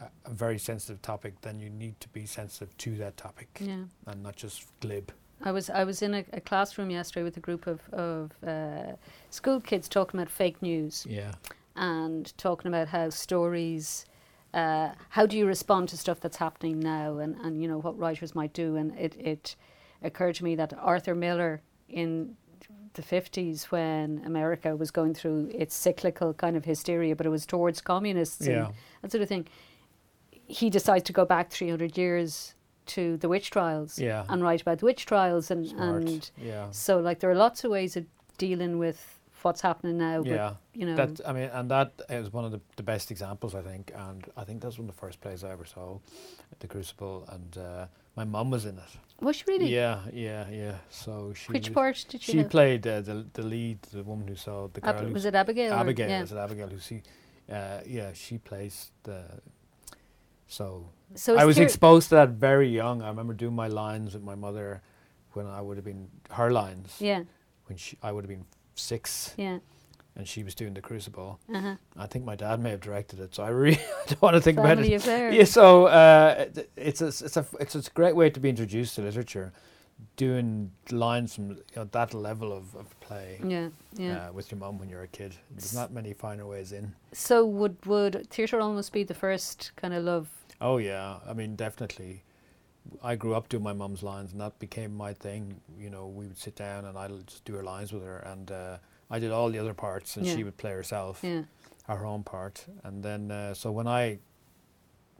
a, 0.00 0.06
a 0.24 0.32
very 0.32 0.58
sensitive 0.58 1.00
topic, 1.02 1.40
then 1.42 1.60
you 1.60 1.68
need 1.70 2.00
to 2.00 2.08
be 2.08 2.26
sensitive 2.26 2.76
to 2.78 2.96
that 2.96 3.16
topic 3.16 3.48
yeah. 3.60 3.84
and 4.06 4.22
not 4.22 4.34
just 4.34 4.66
glib. 4.80 5.12
I 5.44 5.52
was 5.52 5.68
I 5.70 5.84
was 5.84 6.02
in 6.02 6.14
a, 6.14 6.24
a 6.32 6.40
classroom 6.40 6.90
yesterday 6.90 7.24
with 7.24 7.36
a 7.36 7.40
group 7.40 7.66
of 7.66 7.80
of 7.92 8.30
uh, 8.46 8.92
school 9.30 9.60
kids 9.60 9.88
talking 9.88 10.18
about 10.20 10.30
fake 10.32 10.62
news 10.62 11.06
Yeah, 11.08 11.32
and 11.76 12.32
talking 12.38 12.68
about 12.68 12.88
how 12.88 13.10
stories. 13.10 14.06
Uh, 14.54 14.90
how 15.08 15.24
do 15.26 15.36
you 15.38 15.46
respond 15.46 15.88
to 15.88 15.96
stuff 15.96 16.20
that's 16.20 16.36
happening 16.36 16.78
now, 16.78 17.18
and, 17.18 17.36
and 17.36 17.60
you 17.62 17.66
know 17.68 17.78
what 17.78 17.98
writers 17.98 18.34
might 18.34 18.52
do? 18.52 18.76
And 18.76 18.96
it, 18.98 19.16
it 19.18 19.56
occurred 20.02 20.34
to 20.36 20.44
me 20.44 20.54
that 20.56 20.74
Arthur 20.78 21.14
Miller 21.14 21.62
in 21.88 22.36
the 22.94 23.02
fifties, 23.02 23.64
when 23.70 24.22
America 24.24 24.76
was 24.76 24.90
going 24.90 25.14
through 25.14 25.50
its 25.54 25.74
cyclical 25.74 26.34
kind 26.34 26.56
of 26.56 26.64
hysteria, 26.64 27.16
but 27.16 27.26
it 27.26 27.30
was 27.30 27.46
towards 27.46 27.80
communists 27.80 28.46
yeah, 28.46 28.66
and 28.66 28.74
that 29.02 29.12
sort 29.12 29.22
of 29.22 29.28
thing, 29.28 29.46
he 30.46 30.70
decides 30.70 31.04
to 31.04 31.12
go 31.12 31.24
back 31.24 31.50
three 31.50 31.68
hundred 31.68 31.96
years 31.96 32.54
to 32.84 33.16
the 33.18 33.28
witch 33.28 33.50
trials 33.50 33.98
yeah. 33.98 34.24
and 34.28 34.42
write 34.42 34.60
about 34.60 34.78
the 34.80 34.84
witch 34.84 35.06
trials 35.06 35.50
and 35.50 35.68
Smart. 35.68 36.02
and 36.02 36.30
yeah, 36.36 36.70
so 36.70 36.98
like 36.98 37.20
there 37.20 37.30
are 37.30 37.34
lots 37.34 37.64
of 37.64 37.70
ways 37.70 37.96
of 37.96 38.04
dealing 38.38 38.78
with 38.78 39.20
what's 39.42 39.60
happening 39.60 39.98
now. 39.98 40.22
But 40.22 40.30
yeah. 40.30 40.54
you 40.74 40.86
know, 40.86 40.96
That 40.96 41.20
I 41.26 41.32
mean, 41.32 41.50
and 41.52 41.70
that 41.70 41.92
is 42.08 42.32
one 42.32 42.44
of 42.44 42.52
the, 42.52 42.60
the 42.76 42.82
best 42.82 43.10
examples 43.10 43.54
I 43.54 43.62
think, 43.62 43.92
and 43.94 44.24
I 44.36 44.44
think 44.44 44.62
that's 44.62 44.78
one 44.78 44.88
of 44.88 44.94
the 44.94 45.00
first 45.00 45.20
plays 45.20 45.44
I 45.44 45.50
ever 45.50 45.64
saw, 45.64 45.98
the 46.60 46.66
Crucible, 46.66 47.24
and 47.28 47.58
uh, 47.58 47.86
my 48.16 48.24
mum 48.24 48.50
was 48.50 48.64
in 48.64 48.78
it. 48.78 48.98
Was 49.22 49.36
she 49.36 49.44
really? 49.48 49.68
Yeah, 49.74 50.00
yeah, 50.12 50.44
yeah. 50.50 50.74
So 50.90 51.32
she 51.34 51.52
Which 51.52 51.68
was- 51.68 51.74
part 51.74 52.04
did 52.08 52.20
she? 52.22 52.32
she 52.32 52.38
have? 52.38 52.50
played 52.50 52.86
uh, 52.86 53.00
the 53.00 53.26
the 53.32 53.42
lead, 53.42 53.78
the 53.92 54.02
woman 54.02 54.26
who 54.28 54.36
saw 54.36 54.68
the 54.72 54.80
girl. 54.80 54.90
Ab- 55.06 55.12
was 55.12 55.24
it 55.24 55.34
Abigail? 55.34 55.72
Abigail? 55.72 56.08
yeah. 56.10 56.22
Is 56.22 56.32
it 56.32 56.38
Abigail 56.38 56.68
who 56.68 56.78
see? 56.78 57.02
Uh, 57.50 57.80
yeah, 57.86 58.12
she 58.14 58.38
plays 58.38 58.90
the. 59.04 59.22
So 60.48 60.90
So 61.14 61.36
I 61.38 61.44
was 61.44 61.58
exposed 61.58 62.08
to 62.10 62.14
that 62.16 62.30
very 62.30 62.68
young. 62.68 63.02
I 63.02 63.08
remember 63.08 63.34
doing 63.34 63.54
my 63.54 63.68
lines 63.68 64.14
with 64.14 64.22
my 64.22 64.34
mother 64.34 64.82
when 65.32 65.46
I 65.46 65.60
would 65.60 65.76
have 65.78 65.84
been 65.84 66.08
her 66.30 66.50
lines 66.50 66.96
Yeah, 67.00 67.22
when 67.66 67.76
she 67.78 67.96
I 68.02 68.12
would 68.12 68.24
have 68.24 68.28
been 68.36 68.46
six 68.74 69.34
yeah. 69.38 69.58
And 70.16 70.28
she 70.28 70.42
was 70.44 70.54
doing 70.54 70.74
the 70.74 70.80
Crucible. 70.80 71.38
Uh-huh. 71.54 71.76
I 71.96 72.06
think 72.06 72.24
my 72.24 72.36
dad 72.36 72.60
may 72.60 72.70
have 72.70 72.80
directed 72.80 73.20
it, 73.20 73.34
so 73.34 73.42
I 73.42 73.48
really 73.48 73.80
don't 74.08 74.22
want 74.22 74.34
to 74.36 74.40
think 74.40 74.58
about 74.58 74.76
Family 74.76 74.92
it. 74.94 74.96
affair. 75.02 75.30
Yeah, 75.32 75.44
so 75.44 75.86
uh, 75.86 76.46
it's 76.76 77.00
a 77.00 77.06
it's 77.08 77.36
a 77.36 77.46
it's 77.60 77.74
a 77.74 77.82
great 77.94 78.14
way 78.16 78.30
to 78.30 78.40
be 78.40 78.48
introduced 78.48 78.94
to 78.96 79.02
literature, 79.02 79.52
doing 80.16 80.70
lines 80.90 81.34
from 81.34 81.50
you 81.50 81.56
know, 81.76 81.84
that 81.92 82.12
level 82.14 82.52
of, 82.52 82.74
of 82.76 82.98
play 83.00 83.40
Yeah, 83.44 83.68
yeah. 83.96 84.28
uh, 84.28 84.32
with 84.32 84.50
your 84.50 84.58
mum 84.58 84.78
when 84.78 84.88
you're 84.88 85.02
a 85.02 85.08
kid. 85.08 85.34
There's 85.50 85.74
not 85.74 85.92
many 85.92 86.12
finer 86.12 86.46
ways 86.46 86.72
in. 86.72 86.94
So 87.12 87.44
would 87.46 87.84
would 87.86 88.28
theatre 88.30 88.60
almost 88.60 88.92
be 88.92 89.04
the 89.04 89.14
first 89.14 89.72
kind 89.76 89.94
of 89.94 90.04
love? 90.04 90.28
Oh 90.60 90.78
yeah, 90.78 91.18
I 91.26 91.32
mean 91.32 91.56
definitely. 91.56 92.24
I 93.02 93.14
grew 93.14 93.34
up 93.36 93.48
doing 93.48 93.62
my 93.62 93.72
mum's 93.72 94.02
lines, 94.02 94.32
and 94.32 94.40
that 94.40 94.58
became 94.58 94.92
my 94.96 95.12
thing. 95.14 95.60
You 95.78 95.88
know, 95.88 96.06
we 96.08 96.26
would 96.26 96.36
sit 96.36 96.56
down 96.56 96.84
and 96.84 96.98
I'd 96.98 97.26
just 97.28 97.44
do 97.44 97.54
her 97.54 97.62
lines 97.62 97.92
with 97.92 98.02
her, 98.02 98.18
and 98.18 98.50
uh, 98.50 98.76
I 99.12 99.18
did 99.18 99.30
all 99.30 99.50
the 99.50 99.58
other 99.58 99.74
parts, 99.74 100.16
and 100.16 100.24
Yeah. 100.26 100.34
she 100.34 100.42
would 100.44 100.56
play 100.56 100.70
herself. 100.72 101.22
Yeah, 101.22 101.42
her 101.86 102.06
own 102.06 102.22
part. 102.24 102.66
And 102.82 103.02
then, 103.04 103.30
uh, 103.30 103.52
so 103.54 103.70
when 103.70 103.86
I 103.86 104.18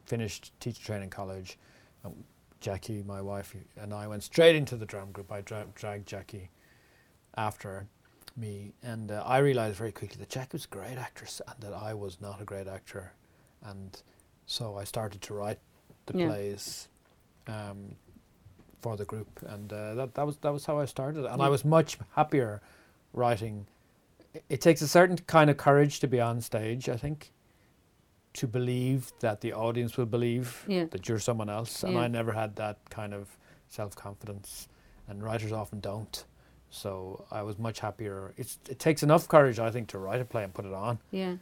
finished 0.07 0.53
teacher 0.61 0.83
training 0.83 1.11
college, 1.11 1.59
um, 2.05 2.25
Jackie, 2.61 3.03
my 3.03 3.21
wife, 3.21 3.55
and 3.77 3.93
I 3.93 4.07
went 4.07 4.23
straight 4.23 4.57
into 4.57 4.77
the 4.77 4.87
drum 4.87 5.13
group. 5.13 5.31
I 5.31 5.43
dra- 5.43 5.67
dragged 5.75 6.07
Jackie 6.09 6.49
after 7.37 7.87
me, 8.37 8.73
and 8.83 9.11
uh, 9.13 9.23
I 9.27 9.39
realized 9.39 9.77
very 9.77 9.93
quickly 9.93 10.17
that 10.21 10.31
Jackie 10.31 10.55
was 10.57 10.65
a 10.65 10.69
great 10.69 10.97
actress 10.97 11.43
and 11.47 11.61
that 11.61 11.75
I 11.75 11.93
was 11.93 12.21
not 12.21 12.41
a 12.41 12.45
great 12.45 12.67
actor. 12.69 13.13
And 13.63 14.01
so 14.47 14.77
I 14.79 14.85
started 14.85 15.21
to 15.23 15.35
write 15.35 15.59
the 16.07 16.19
Yeah. 16.19 16.29
plays 16.29 16.89
um, 17.47 17.97
for 18.81 18.97
the 18.97 19.05
group, 19.05 19.43
and 19.47 19.73
uh, 19.73 19.95
that 19.95 20.15
that 20.15 20.25
was 20.27 20.37
that 20.39 20.53
was 20.53 20.65
how 20.67 20.79
I 20.79 20.87
started. 20.87 21.25
And 21.27 21.39
Yeah. 21.41 21.47
I 21.47 21.49
was 21.51 21.65
much 21.65 21.99
happier 22.15 22.61
writing 23.13 23.67
it- 24.49 24.61
takes 24.61 24.81
a 24.83 24.89
certain 24.89 25.17
kind 25.19 25.51
of 25.51 25.57
courage 25.57 26.01
to 26.01 26.07
be 26.09 26.21
on 26.21 26.41
stage, 26.41 26.89
I 26.89 26.97
think, 26.97 27.33
to 28.35 28.47
believe 28.47 29.13
that 29.21 29.41
the 29.43 29.53
audience 29.53 29.97
will 29.97 30.07
believe 30.07 30.65
Yeah. 30.67 30.87
that 30.91 31.09
you're 31.09 31.19
someone 31.19 31.51
else. 31.51 31.83
And 31.85 31.95
Yeah. 31.95 32.01
I 32.01 32.09
never 32.09 32.33
had 32.33 32.57
that 32.57 32.79
kind 32.91 33.13
of 33.15 33.37
self 33.69 33.95
confidence, 33.97 34.69
and 35.09 35.23
writers 35.23 35.53
often 35.53 35.81
don't. 35.81 36.25
So 36.71 37.27
I 37.31 37.43
was 37.43 37.59
much 37.59 37.81
happier. 37.81 38.33
It's, 38.39 38.59
it 38.69 38.79
takes 38.79 39.03
enough 39.03 39.29
courage, 39.29 39.59
I 39.59 39.71
think, 39.71 39.89
to 39.89 39.99
write 39.99 40.21
a 40.21 40.25
play 40.25 40.45
and 40.45 40.53
put 40.55 40.65
it 40.65 40.73
on, 40.73 40.99
yeah, 41.11 41.37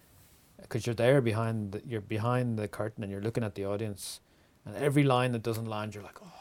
because 0.61 0.87
you're 0.87 0.95
there 0.95 1.21
behind 1.21 1.73
the, 1.73 1.83
you're 1.87 2.01
behind 2.01 2.59
the 2.59 2.67
curtain 2.69 3.03
and 3.05 3.13
you're 3.13 3.21
looking 3.23 3.45
at 3.45 3.55
the 3.55 3.65
audience, 3.65 4.21
and 4.65 4.75
every 4.77 5.03
line 5.05 5.31
that 5.33 5.43
doesn't 5.43 5.67
land, 5.67 5.95
you're 5.95 6.03
like, 6.05 6.19
oh, 6.23 6.33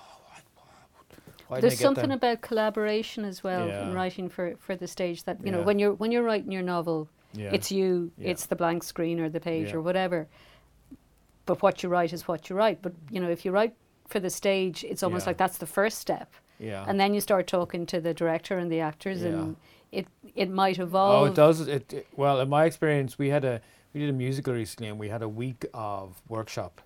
Why 1.49 1.59
There's 1.59 1.73
didn't 1.73 1.79
I 1.79 1.89
get 1.89 1.95
something 2.01 2.11
about 2.11 2.41
collaboration 2.41 3.25
as 3.25 3.43
well 3.43 3.67
in 3.67 3.91
writing 3.91 4.29
for, 4.29 4.53
for 4.59 4.75
the 4.75 4.87
stage 4.87 5.23
that 5.23 5.43
you 5.43 5.51
know 5.51 5.63
when 5.63 5.79
you're 5.79 5.93
when 5.93 6.11
you're 6.11 6.21
writing 6.23 6.51
your 6.51 6.61
novel, 6.61 7.09
yeah. 7.33 7.49
it's 7.51 7.71
you, 7.71 8.11
Yeah. 8.17 8.29
it's 8.29 8.45
the 8.45 8.55
blank 8.55 8.83
screen 8.83 9.19
or 9.19 9.29
the 9.29 9.39
page 9.39 9.69
Yeah. 9.69 9.77
or 9.77 9.81
whatever. 9.81 10.27
But 11.47 11.63
what 11.63 11.81
you 11.81 11.89
write 11.89 12.13
is 12.13 12.27
what 12.27 12.49
you 12.51 12.55
write. 12.55 12.83
But 12.83 12.93
you 13.09 13.19
know, 13.19 13.29
if 13.29 13.45
you 13.45 13.51
write 13.51 13.73
for 14.07 14.19
the 14.19 14.29
stage, 14.29 14.83
it's 14.83 15.01
almost 15.01 15.25
Yeah. 15.25 15.29
like 15.31 15.37
that's 15.37 15.57
the 15.57 15.65
first 15.65 15.97
step, 15.97 16.31
yeah. 16.59 16.85
and 16.87 16.99
then 16.99 17.15
you 17.15 17.19
start 17.21 17.47
talking 17.47 17.87
to 17.87 17.99
the 17.99 18.13
director 18.13 18.59
and 18.59 18.71
the 18.71 18.79
actors, 18.81 19.21
Yeah. 19.23 19.29
and 19.29 19.55
it 19.91 20.07
it 20.35 20.51
might 20.51 20.77
evolve. 20.77 21.23
Oh, 21.23 21.25
it 21.31 21.35
does. 21.35 21.67
It, 21.67 21.91
it 21.93 22.07
well, 22.15 22.39
in 22.41 22.47
my 22.49 22.65
experience, 22.65 23.17
we 23.17 23.29
had 23.29 23.43
a 23.43 23.59
we 23.91 24.01
did 24.01 24.09
a 24.11 24.13
musical 24.13 24.53
recently, 24.53 24.87
and 24.89 24.99
we 24.99 25.09
had 25.09 25.23
a 25.23 25.29
week 25.29 25.65
of 25.73 26.21
workshop, 26.27 26.81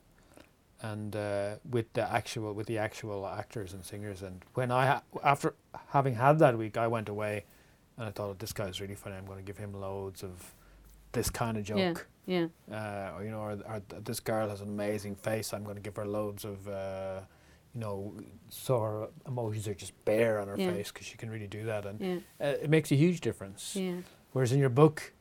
and 0.84 1.16
uh, 1.16 1.56
with 1.70 1.92
the 1.94 2.04
actual 2.12 2.54
with 2.54 2.68
the 2.68 2.78
actual 2.78 3.26
actors 3.26 3.74
and 3.74 3.84
singers. 3.84 4.22
And 4.22 4.44
when 4.54 4.70
I 4.70 4.86
ha- 4.86 5.04
after 5.24 5.56
having 5.90 6.16
had 6.16 6.38
that 6.40 6.58
week, 6.58 6.78
I 6.78 6.88
went 6.88 7.10
away, 7.10 7.46
and 7.98 8.06
I 8.08 8.12
thought, 8.12 8.30
oh, 8.30 8.36
this 8.38 8.54
guy's 8.54 8.80
really 8.82 8.96
funny. 8.96 9.16
I'm 9.16 9.26
going 9.26 9.40
to 9.40 9.44
give 9.52 9.58
him 9.58 9.74
loads 9.74 10.24
of 10.24 10.54
this 11.14 11.30
kind 11.30 11.58
of 11.58 11.64
joke. 11.64 12.08
Yeah, 12.26 12.48
Uh, 12.72 13.12
or, 13.16 13.24
you 13.26 13.32
know, 13.32 13.40
or, 13.42 13.52
or 13.68 13.82
this 14.04 14.20
girl 14.22 14.48
has 14.50 14.62
an 14.62 14.70
amazing 14.70 15.16
face. 15.16 15.54
I'm 15.54 15.64
going 15.64 15.76
to 15.76 15.82
give 15.82 15.96
her 15.96 16.06
loads 16.06 16.46
of. 16.46 16.68
Uh, 16.68 17.22
you 17.76 17.82
know, 17.82 18.14
so 18.50 18.80
her 18.82 19.08
emotions 19.28 19.68
are 19.68 19.74
just 19.74 19.94
bare 20.06 20.40
on 20.40 20.48
her 20.48 20.56
Yeah. 20.56 20.72
face 20.74 20.92
because 20.92 21.08
she 21.08 21.18
can 21.18 21.30
really 21.32 21.48
do 21.48 21.66
that, 21.66 21.86
and 21.88 22.00
yeah, 22.00 22.18
uh, 22.40 22.64
it 22.64 22.70
makes 22.70 22.92
a 22.92 22.96
huge 22.96 23.20
difference. 23.22 23.76
yeah. 23.76 23.96
Whereas 24.34 24.52
in 24.52 24.60
your 24.60 24.70
book, 24.70 25.12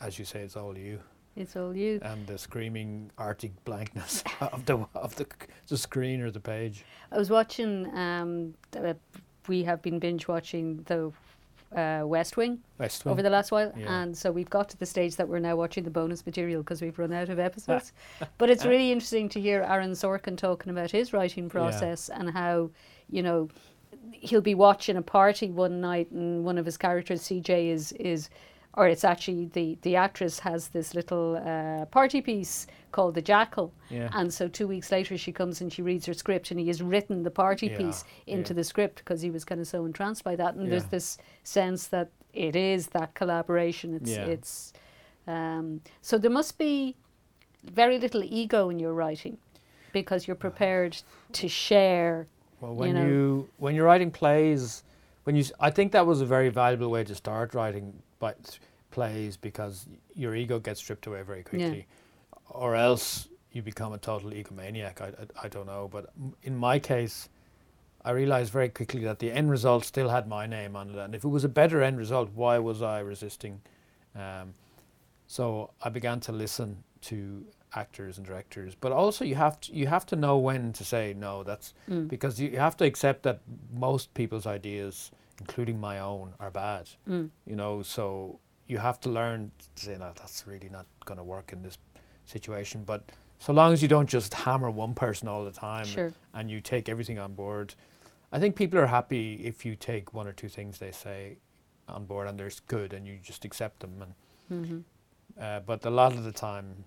as 0.00 0.18
you 0.18 0.24
say, 0.24 0.40
it's 0.42 0.56
all 0.56 0.76
you 0.78 1.00
It's 1.38 1.56
all 1.56 1.74
you. 1.76 2.00
and 2.02 2.26
the 2.26 2.36
screaming 2.38 3.10
Arctic 3.16 3.52
blankness 3.64 4.24
of 4.40 4.64
the 4.66 4.78
of 4.94 5.14
the 5.16 5.26
the 5.68 5.76
screen 5.78 6.20
or 6.20 6.30
the 6.30 6.40
page. 6.40 6.84
I 7.12 7.18
was 7.18 7.30
watching. 7.30 7.86
Um, 7.96 8.54
uh, 8.76 8.94
we 9.46 9.62
have 9.64 9.80
been 9.80 9.98
binge 9.98 10.28
watching 10.28 10.82
the 10.86 11.10
uh, 11.74 12.02
West 12.06 12.36
Wing 12.36 12.58
West 12.78 13.06
over 13.06 13.22
the 13.22 13.30
last 13.30 13.50
while, 13.52 13.72
Yeah. 13.76 14.02
and 14.02 14.16
so 14.16 14.30
we've 14.32 14.50
got 14.50 14.68
to 14.70 14.76
the 14.76 14.84
stage 14.86 15.16
that 15.16 15.28
we're 15.28 15.38
now 15.38 15.56
watching 15.56 15.84
the 15.84 15.90
bonus 15.90 16.24
material 16.26 16.62
because 16.62 16.82
we've 16.82 16.98
run 16.98 17.12
out 17.12 17.28
of 17.30 17.38
episodes. 17.48 17.92
but 18.38 18.50
it's 18.50 18.64
really 18.66 18.90
interesting 18.92 19.28
to 19.30 19.40
hear 19.40 19.62
Aaron 19.62 19.92
Sorkin 19.92 20.36
talking 20.36 20.70
about 20.70 20.90
his 20.90 21.12
writing 21.12 21.48
process 21.48 22.08
and 22.10 22.30
how, 22.30 22.70
you 23.10 23.22
know, 23.22 23.48
he'll 24.12 24.40
be 24.42 24.54
watching 24.54 24.96
a 24.96 25.02
party 25.02 25.50
one 25.50 25.80
night 25.80 26.10
and 26.10 26.44
one 26.44 26.58
of 26.58 26.66
his 26.66 26.76
characters, 26.76 27.22
CJ, 27.22 27.68
is 27.70 27.92
is. 27.92 28.28
Or 28.78 28.86
it's 28.86 29.04
actually 29.04 29.46
the, 29.46 29.76
the 29.82 29.96
actress 29.96 30.38
has 30.38 30.68
this 30.68 30.94
little 30.94 31.36
uh, 31.44 31.84
party 31.86 32.20
piece 32.22 32.66
called 32.92 33.14
The 33.16 33.22
Jackal. 33.22 33.72
yeah. 33.90 34.08
And 34.12 34.32
so 34.32 34.46
two 34.48 34.68
weeks 34.68 34.92
later, 34.92 35.18
she 35.18 35.32
comes 35.32 35.60
and 35.60 35.72
she 35.72 35.82
reads 35.82 36.06
her 36.06 36.14
script, 36.14 36.50
and 36.52 36.60
he 36.60 36.68
has 36.68 36.80
written 36.80 37.22
the 37.24 37.30
party 37.44 37.66
Yeah, 37.66 37.76
piece 37.78 38.04
into 38.26 38.52
yeah. 38.52 38.58
the 38.58 38.64
script 38.64 38.96
because 38.98 39.20
he 39.20 39.30
was 39.30 39.44
kind 39.44 39.60
of 39.60 39.66
so 39.66 39.84
entranced 39.84 40.22
by 40.22 40.36
that. 40.36 40.54
And 40.54 40.70
there's 40.70 40.84
this 40.84 41.18
sense 41.42 41.88
that 41.88 42.08
it 42.32 42.54
is 42.54 42.86
that 42.88 43.14
collaboration. 43.14 43.94
It's 44.00 44.12
it's 44.12 44.72
um, 45.26 45.80
so 46.00 46.16
there 46.16 46.30
must 46.30 46.56
be 46.56 46.94
very 47.64 47.98
little 47.98 48.22
ego 48.24 48.70
in 48.70 48.78
your 48.78 48.94
writing 48.94 49.36
because 49.92 50.26
you're 50.28 50.36
prepared 50.48 50.96
to 51.32 51.48
share. 51.48 52.26
Well, 52.60 52.72
you 52.72 52.78
when 52.78 52.94
know. 52.94 53.06
you 53.06 53.48
when 53.56 53.74
you're 53.74 53.86
writing 53.86 54.10
plays, 54.12 54.84
when 55.24 55.34
you 55.36 55.44
I 55.58 55.70
think 55.70 55.90
that 55.92 56.06
was 56.06 56.20
a 56.20 56.26
very 56.26 56.48
valuable 56.48 56.90
way 56.90 57.02
to 57.04 57.14
start 57.14 57.54
writing 57.54 57.92
by 58.20 58.32
th- 58.34 58.60
plays 58.90 59.36
because 59.36 59.86
your 60.14 60.34
ego 60.34 60.58
gets 60.58 60.80
stripped 60.80 61.06
away 61.06 61.22
very 61.22 61.42
quickly, 61.42 61.86
or 62.50 62.74
else 62.74 63.28
you 63.52 63.62
become 63.62 63.92
a 63.92 63.98
total 63.98 64.30
egomaniac. 64.30 65.00
I, 65.00 65.06
I, 65.06 65.46
I 65.46 65.48
don't 65.48 65.66
know, 65.66 65.88
but 65.90 66.10
in 66.42 66.56
my 66.56 66.78
case, 66.78 67.28
I 68.04 68.10
realized 68.12 68.52
very 68.52 68.68
quickly 68.68 69.02
that 69.04 69.18
the 69.18 69.30
end 69.32 69.50
result 69.50 69.84
still 69.84 70.08
had 70.08 70.28
my 70.28 70.46
name 70.46 70.76
on 70.76 70.90
it, 70.90 70.96
and 70.96 71.14
if 71.14 71.24
it 71.24 71.28
was 71.28 71.44
a 71.44 71.48
better 71.48 71.82
end 71.82 71.98
result, 71.98 72.30
why 72.34 72.58
was 72.58 72.82
I 72.82 73.00
resisting? 73.00 73.60
Um, 74.14 74.54
so 75.26 75.70
I 75.82 75.88
began 75.90 76.20
to 76.20 76.32
listen 76.32 76.82
to 77.02 77.44
actors 77.74 78.16
and 78.16 78.26
directors, 78.26 78.74
but 78.74 78.92
also 78.92 79.24
you 79.24 79.34
have 79.34 79.60
to 79.60 79.72
you 79.74 79.86
have 79.86 80.06
to 80.06 80.16
know 80.16 80.38
when 80.38 80.72
to 80.72 80.84
say 80.84 81.14
no. 81.16 81.42
That's 81.42 81.74
Mm. 81.90 82.08
because 82.08 82.40
you 82.40 82.56
have 82.56 82.76
to 82.78 82.84
accept 82.86 83.22
that 83.24 83.40
most 83.72 84.14
people's 84.14 84.46
ideas, 84.46 85.10
including 85.38 85.78
my 85.78 85.98
own, 85.98 86.32
are 86.40 86.50
bad. 86.50 86.88
Mm. 87.06 87.28
You 87.46 87.56
know, 87.56 87.82
so 87.82 88.40
you 88.68 88.78
have 88.78 89.00
to 89.00 89.08
learn 89.08 89.50
to 89.76 89.82
say 89.84 89.96
no, 89.98 90.12
that's 90.16 90.46
really 90.46 90.68
not 90.68 90.86
going 91.04 91.18
to 91.18 91.24
work 91.24 91.52
in 91.52 91.62
this 91.62 91.78
situation. 92.26 92.84
But 92.84 93.10
so 93.38 93.52
long 93.52 93.72
as 93.72 93.82
you 93.82 93.88
don't 93.88 94.08
just 94.08 94.32
hammer 94.34 94.70
one 94.70 94.94
person 94.94 95.26
all 95.26 95.44
the 95.44 95.50
time 95.52 95.86
Sure. 95.86 96.12
and 96.34 96.50
you 96.50 96.60
take 96.60 96.88
everything 96.88 97.18
on 97.18 97.34
board, 97.34 97.74
I 98.30 98.38
think 98.38 98.54
people 98.56 98.78
are 98.78 98.86
happy 98.86 99.34
if 99.44 99.64
you 99.64 99.74
take 99.74 100.12
one 100.12 100.26
or 100.28 100.32
two 100.32 100.48
things 100.48 100.78
they 100.78 100.92
say 100.92 101.38
on 101.88 102.04
board 102.04 102.28
and 102.28 102.38
they're 102.38 102.50
good 102.66 102.92
and 102.92 103.06
you 103.06 103.18
just 103.22 103.44
accept 103.44 103.80
them. 103.80 104.02
And 104.02 104.14
hmm 104.66 104.78
uh, 105.40 105.60
but 105.60 105.84
a 105.84 105.90
lot 105.90 106.12
of 106.14 106.24
the 106.24 106.32
time, 106.32 106.84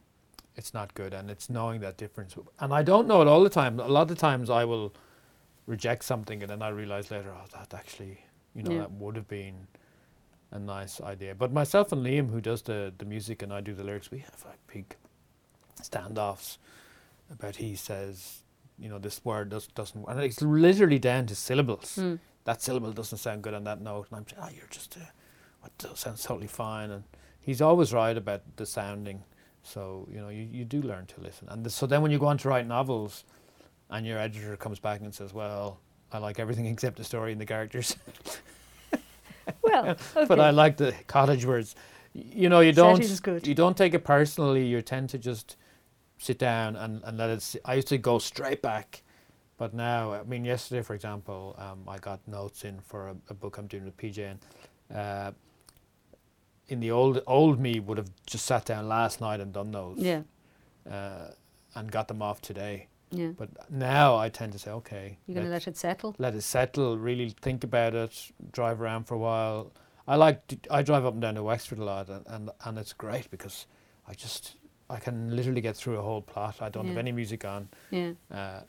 it's 0.58 0.74
not 0.74 0.94
good, 0.94 1.14
and 1.14 1.30
it's 1.32 1.50
knowing 1.50 1.80
that 1.80 1.96
difference. 1.96 2.36
And 2.60 2.74
I 2.74 2.84
don't 2.84 3.08
know 3.08 3.22
it 3.22 3.28
all 3.28 3.42
the 3.42 3.50
time. 3.50 3.80
A 3.80 3.88
lot 3.88 4.12
of 4.12 4.18
times, 4.18 4.50
I 4.50 4.66
will 4.66 4.94
reject 5.68 6.04
something, 6.04 6.42
and 6.44 6.50
then 6.52 6.62
I 6.62 6.68
realize 6.68 7.10
later, 7.12 7.34
oh, 7.34 7.46
that 7.54 7.74
actually, 7.74 8.20
you 8.54 8.64
know, 8.64 8.72
Yeah. 8.74 8.80
that 8.80 8.92
would 8.92 9.16
have 9.16 9.28
been 9.30 9.68
a 10.52 10.60
nice 10.60 11.00
idea. 11.02 11.34
But 11.36 11.52
myself 11.54 11.92
and 11.92 12.06
Liam, 12.06 12.30
who 12.32 12.42
does 12.42 12.62
the 12.64 12.94
the 12.98 13.06
music 13.06 13.42
and 13.42 13.54
I 13.54 13.62
do 13.62 13.74
the 13.74 13.84
lyrics, 13.84 14.12
we 14.12 14.20
have 14.20 14.44
like 14.46 14.60
big 14.74 14.96
standoffs 15.82 16.58
about 17.32 17.56
he 17.58 17.76
says, 17.76 18.40
you 18.78 18.90
know, 18.90 19.00
this 19.00 19.24
word 19.24 19.50
does, 19.50 19.68
doesn't, 19.68 20.06
and 20.08 20.20
it's 20.20 20.42
literally 20.42 21.00
down 21.00 21.26
to 21.28 21.36
syllables 21.36 21.96
Mm. 21.98 22.20
that 22.44 22.62
syllable 22.62 22.92
doesn't 22.92 23.18
sound 23.20 23.42
good 23.44 23.54
on 23.54 23.64
that 23.64 23.80
note, 23.82 24.08
and 24.10 24.18
I'm 24.20 24.28
saying, 24.28 24.42
oh, 24.46 24.50
you're 24.56 24.68
just, 24.70 24.98
uh, 24.98 25.02
what 25.62 25.98
sounds 25.98 26.24
totally 26.24 26.48
fine, 26.48 26.92
and 26.92 27.04
he's 27.40 27.62
always 27.62 27.94
right 27.94 28.18
about 28.18 28.42
the 28.58 28.66
sounding. 28.66 29.24
So 29.64 30.08
you 30.12 30.20
know, 30.20 30.30
you, 30.30 30.44
you 30.52 30.66
do 30.66 30.82
learn 30.82 31.06
to 31.06 31.22
listen, 31.22 31.48
and 31.50 31.64
th- 31.64 31.72
so 31.74 31.86
then 31.88 32.02
when 32.02 32.12
you 32.12 32.20
go 32.20 32.26
on 32.26 32.38
to 32.40 32.50
write 32.50 32.68
novels, 32.68 33.24
and 33.90 34.06
your 34.06 34.18
editor 34.20 34.58
comes 34.58 34.80
back 34.80 35.00
and 35.02 35.14
says, 35.14 35.34
well, 35.34 35.80
I 36.12 36.18
like 36.18 36.40
everything 36.40 36.66
except 36.74 36.98
the 36.98 37.04
story 37.06 37.32
and 37.32 37.40
the 37.40 37.46
characters, 37.46 37.96
Well, 39.64 39.90
okay. 39.90 40.26
but 40.28 40.40
I 40.40 40.52
like 40.52 40.78
the 40.78 40.94
cottage 41.08 41.46
words. 41.46 41.76
You 42.14 42.50
know, 42.50 42.60
you 42.60 42.74
don't 42.74 43.00
you 43.48 43.56
don't 43.56 43.76
take 43.78 43.94
it 43.94 44.04
personally. 44.04 44.66
You 44.66 44.82
tend 44.82 45.10
to 45.12 45.18
just 45.18 45.58
sit 46.18 46.38
down 46.38 46.76
and, 46.76 47.02
and 47.04 47.18
let 47.18 47.30
it. 47.30 47.56
I 47.66 47.76
used 47.76 47.88
to 47.88 47.98
go 47.98 48.20
straight 48.20 48.62
back, 48.62 49.02
but 49.58 49.74
now, 49.74 50.14
I 50.14 50.24
mean, 50.24 50.46
yesterday, 50.46 50.82
for 50.82 50.94
example, 50.94 51.56
um, 51.58 51.84
I 51.88 51.98
got 51.98 52.26
notes 52.28 52.64
in 52.64 52.80
for 52.82 53.10
a, 53.10 53.16
a 53.30 53.34
book 53.34 53.58
I'm 53.58 53.68
doing 53.68 53.86
with 53.86 53.98
PJ, 53.98 54.20
and 54.32 54.40
uh, 54.96 55.32
in 56.68 56.80
the 56.80 56.92
old 56.92 57.22
old 57.28 57.60
me 57.60 57.80
would 57.80 57.98
have 57.98 58.10
just 58.26 58.46
sat 58.46 58.66
down 58.66 58.88
last 58.88 59.22
night 59.22 59.40
and 59.40 59.52
done 59.54 59.72
those, 59.72 59.98
yeah, 59.98 60.22
uh, 60.90 61.32
and 61.76 61.92
got 61.92 62.08
them 62.08 62.22
off 62.22 62.42
today. 62.42 62.88
Yeah. 63.12 63.32
But 63.38 63.50
now 63.70 64.16
I 64.18 64.30
tend 64.30 64.54
to 64.54 64.60
say, 64.60 64.72
okay, 64.72 65.18
You're 65.28 65.36
going 65.36 65.46
to 65.48 65.52
let's- 65.52 65.68
it 65.68 65.78
settle. 65.78 66.16
let 66.18 66.34
it 66.36 66.42
settle, 66.44 66.98
really 66.98 67.30
think 67.42 67.64
about 67.64 67.94
it, 67.96 68.32
drive 68.52 68.82
around 68.82 69.06
for 69.06 69.16
a 69.16 69.20
while. 69.20 69.72
I 70.08 70.16
like 70.16 70.48
to, 70.48 70.58
I 70.70 70.82
drive 70.82 71.06
up 71.06 71.14
and 71.14 71.22
down 71.22 71.36
to 71.36 71.44
Wexford 71.44 71.80
a 71.80 71.84
lot, 71.84 72.10
and, 72.10 72.26
and 72.28 72.50
and 72.66 72.78
it's 72.78 72.94
great 72.94 73.30
because 73.32 73.68
I 74.08 74.14
just 74.14 74.56
I 74.90 74.98
can 75.00 75.36
literally 75.36 75.62
get 75.62 75.76
through 75.78 75.98
a 75.98 76.02
whole 76.02 76.22
plot. 76.22 76.56
I 76.62 76.70
don't 76.70 76.88
have 76.88 76.98
any 76.98 77.12
music 77.12 77.46
on, 77.46 77.70
Yeah. 77.92 78.12
uh, 78.32 78.62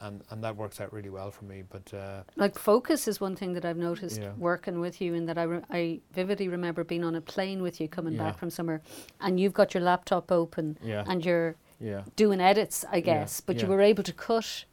and 0.00 0.22
and 0.30 0.42
that 0.44 0.56
works 0.56 0.80
out 0.80 0.92
really 0.92 1.10
well 1.10 1.30
for 1.30 1.44
me. 1.44 1.62
But 1.68 1.92
uh, 1.92 2.22
Like 2.36 2.56
focus 2.58 3.08
is 3.08 3.20
one 3.20 3.34
thing 3.36 3.52
that 3.54 3.64
I've 3.64 3.76
noticed 3.76 4.20
Yeah. 4.20 4.32
working 4.38 4.80
with 4.80 5.00
you, 5.00 5.14
in 5.14 5.26
that 5.26 5.36
I, 5.36 5.42
re- 5.42 5.64
I 5.70 6.00
vividly 6.12 6.48
remember 6.48 6.84
being 6.84 7.04
on 7.04 7.16
a 7.16 7.20
plane 7.20 7.60
with 7.60 7.80
you 7.80 7.88
coming 7.88 8.14
Yeah. 8.14 8.22
back 8.24 8.38
from 8.38 8.48
somewhere, 8.50 8.80
and 9.20 9.38
you've 9.40 9.54
got 9.54 9.74
your 9.74 9.82
laptop 9.82 10.30
open 10.32 10.78
yeah, 10.82 11.04
and 11.08 11.24
you're 11.24 11.56
yeah, 11.80 12.02
doing 12.16 12.40
edits, 12.40 12.84
I 12.90 13.00
guess, 13.00 13.40
but 13.40 13.60
you 13.60 13.68
were 13.68 13.80
able 13.80 14.02
to 14.02 14.12
cut 14.12 14.64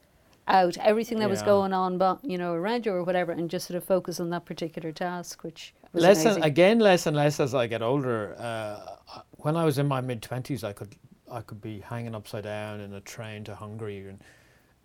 out 0.47 0.77
everything 0.77 1.19
that 1.19 1.29
was 1.29 1.41
going 1.41 1.73
on, 1.73 1.97
but 1.97 2.23
you 2.23 2.37
know, 2.37 2.53
around 2.53 2.85
you 2.85 2.93
or 2.93 3.03
whatever, 3.03 3.31
and 3.31 3.49
just 3.49 3.67
sort 3.67 3.77
of 3.77 3.83
focus 3.83 4.19
on 4.19 4.29
that 4.29 4.45
particular 4.45 4.91
task, 4.91 5.43
which 5.43 5.73
was 5.91 6.03
less 6.03 6.25
and, 6.25 6.43
again 6.43 6.79
less 6.79 7.07
and 7.07 7.15
less 7.15 7.39
as 7.39 7.53
I 7.53 7.67
get 7.67 7.81
older. 7.81 8.35
Uh, 8.37 9.21
when 9.37 9.55
I 9.55 9.65
was 9.65 9.77
in 9.77 9.87
my 9.87 10.01
mid 10.01 10.21
twenties, 10.21 10.63
I 10.63 10.73
could 10.73 10.95
I 11.31 11.41
could 11.41 11.61
be 11.61 11.79
hanging 11.79 12.15
upside 12.15 12.43
down 12.43 12.79
in 12.79 12.93
a 12.93 13.01
train 13.01 13.43
to 13.45 13.55
Hungary, 13.55 14.07
and 14.07 14.23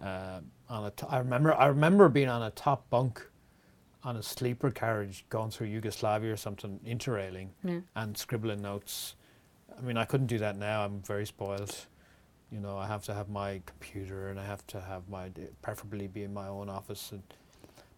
uh, 0.02 0.40
on 0.68 0.86
a 0.86 0.90
t- 0.90 1.06
I 1.08 1.18
remember 1.18 1.54
I 1.54 1.66
remember 1.66 2.08
being 2.08 2.28
on 2.28 2.42
a 2.42 2.50
top 2.50 2.88
bunk 2.90 3.26
on 4.02 4.16
a 4.16 4.22
sleeper 4.22 4.70
carriage 4.70 5.26
going 5.28 5.50
through 5.50 5.66
Yugoslavia 5.66 6.32
or 6.32 6.36
something, 6.36 6.80
interrailing 6.86 7.48
yeah. 7.62 7.80
and 7.96 8.16
scribbling 8.16 8.62
notes. 8.62 9.14
I 9.76 9.82
mean, 9.82 9.96
I 9.96 10.04
couldn't 10.04 10.26
do 10.26 10.38
that 10.38 10.56
now. 10.56 10.84
I'm 10.84 11.02
very 11.02 11.26
spoiled. 11.26 11.86
You 12.52 12.60
know, 12.60 12.76
I 12.76 12.86
have 12.86 13.04
to 13.04 13.14
have 13.14 13.28
my 13.28 13.60
computer 13.66 14.28
and 14.28 14.38
I 14.40 14.44
have 14.44 14.66
to 14.68 14.80
have 14.80 15.08
my, 15.08 15.30
preferably 15.62 16.08
be 16.08 16.24
in 16.24 16.34
my 16.34 16.48
own 16.48 16.68
office. 16.68 17.12
And, 17.12 17.22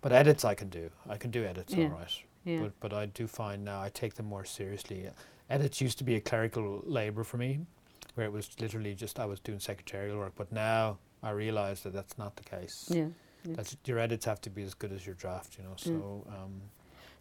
but 0.00 0.12
edits 0.12 0.44
I 0.44 0.54
can 0.54 0.68
do. 0.68 0.90
I 1.09 1.16
can 1.16 1.30
do 1.30 1.44
edits 1.44 1.73
Yeah. 1.75 1.85
all 1.85 1.90
right. 1.90 2.23
Yeah. 2.44 2.61
But, 2.62 2.73
but 2.80 2.92
I 2.92 3.06
do 3.06 3.26
find 3.26 3.64
now 3.64 3.80
I 3.80 3.88
take 3.88 4.14
them 4.14 4.26
more 4.26 4.44
seriously. 4.44 5.09
Edits 5.49 5.80
used 5.80 5.99
to 5.99 6.04
be 6.04 6.16
a 6.16 6.21
clerical 6.21 6.82
labour 6.85 7.25
for 7.25 7.37
me, 7.38 7.61
where 8.14 8.26
it 8.26 8.32
was 8.32 8.50
literally 8.61 8.94
just 8.94 9.18
I 9.18 9.26
was 9.26 9.40
doing 9.40 9.61
secretarial 9.61 10.18
work. 10.18 10.32
But 10.37 10.50
now 10.52 10.99
I 11.23 11.30
realise 11.30 11.80
that 11.82 11.92
that's 11.92 12.18
not 12.18 12.37
the 12.37 12.44
case. 12.44 12.87
yeah. 12.90 13.06
Yeah. 13.44 13.54
That's 13.56 13.76
your 13.87 13.99
edits 13.99 14.25
have 14.26 14.40
to 14.42 14.50
be 14.50 14.62
as 14.62 14.73
good 14.75 14.92
as 14.92 15.04
your 15.04 15.16
draft, 15.16 15.56
you 15.59 15.64
know. 15.64 15.75
So 15.76 16.25
um, 16.28 16.61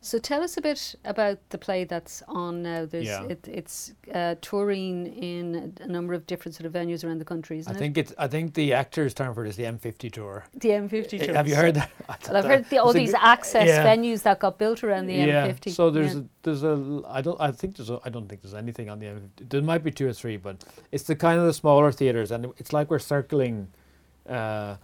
So 0.04 0.18
tell 0.18 0.42
us 0.42 0.58
a 0.58 0.62
bit 0.62 0.96
about 1.06 1.38
the 1.50 1.60
play 1.60 1.84
that's 1.84 2.24
on 2.28 2.64
now. 2.64 2.86
There's 2.88 3.06
Yeah. 3.06 3.26
it, 3.26 3.48
it's 3.48 3.94
uh, 4.12 4.34
touring 4.42 5.06
in 5.06 5.78
a 5.80 5.86
number 5.88 6.16
of 6.16 6.26
different 6.26 6.56
sort 6.56 6.66
of 6.66 6.74
venues 6.74 7.06
around 7.06 7.20
the 7.20 7.26
country, 7.26 7.60
isn't 7.60 7.72
I 7.72 7.76
it? 7.76 7.80
think 7.80 7.98
it's 8.00 8.14
I 8.18 8.28
think 8.28 8.56
the 8.56 8.74
actor's 8.74 9.14
term 9.14 9.36
for 9.36 9.46
it 9.46 9.50
is 9.50 9.58
the 9.58 9.64
M50 9.66 10.12
tour. 10.12 10.44
the 10.56 10.70
M50 10.70 11.22
Uh, 11.22 11.26
tour. 11.26 11.36
Have 11.36 11.48
you 11.48 11.56
heard 11.56 11.76
that? 11.76 11.92
Well, 12.28 12.38
I've 12.38 12.46
heard 12.46 12.66
the, 12.70 12.80
all 12.80 12.94
these 12.94 13.14
access 13.14 13.68
yeah. 13.68 13.86
venues 13.86 14.24
that 14.24 14.40
got 14.40 14.58
built 14.58 14.84
around 14.84 15.06
the 15.06 15.14
yeah. 15.14 15.48
M50. 15.48 15.72
So 15.72 15.92
there's 15.92 16.16
yeah. 16.16 16.22
a, 16.22 16.26
there's 16.44 16.64
a 16.64 17.02
I 17.08 17.22
don't 17.22 17.40
I 17.40 17.52
think 17.52 17.78
there's 17.78 17.92
a, 17.92 18.00
I 18.04 18.10
don't 18.10 18.28
think 18.28 18.42
there's 18.42 18.56
anything 18.56 18.90
on 18.90 18.98
the 19.00 19.06
M50. 19.06 19.50
There 19.50 19.62
might 19.62 19.84
be 19.84 19.92
two 19.92 20.08
or 20.08 20.14
three, 20.14 20.38
but 20.38 20.64
it's 20.92 21.04
the 21.04 21.16
kind 21.16 21.40
of 21.40 21.46
the 21.46 21.54
smaller 21.54 21.92
theaters, 21.92 22.32
and 22.32 22.48
it's 22.58 22.74
like 22.74 22.90
we're 22.90 23.00
circling 23.00 23.68
uh, 24.28 24.78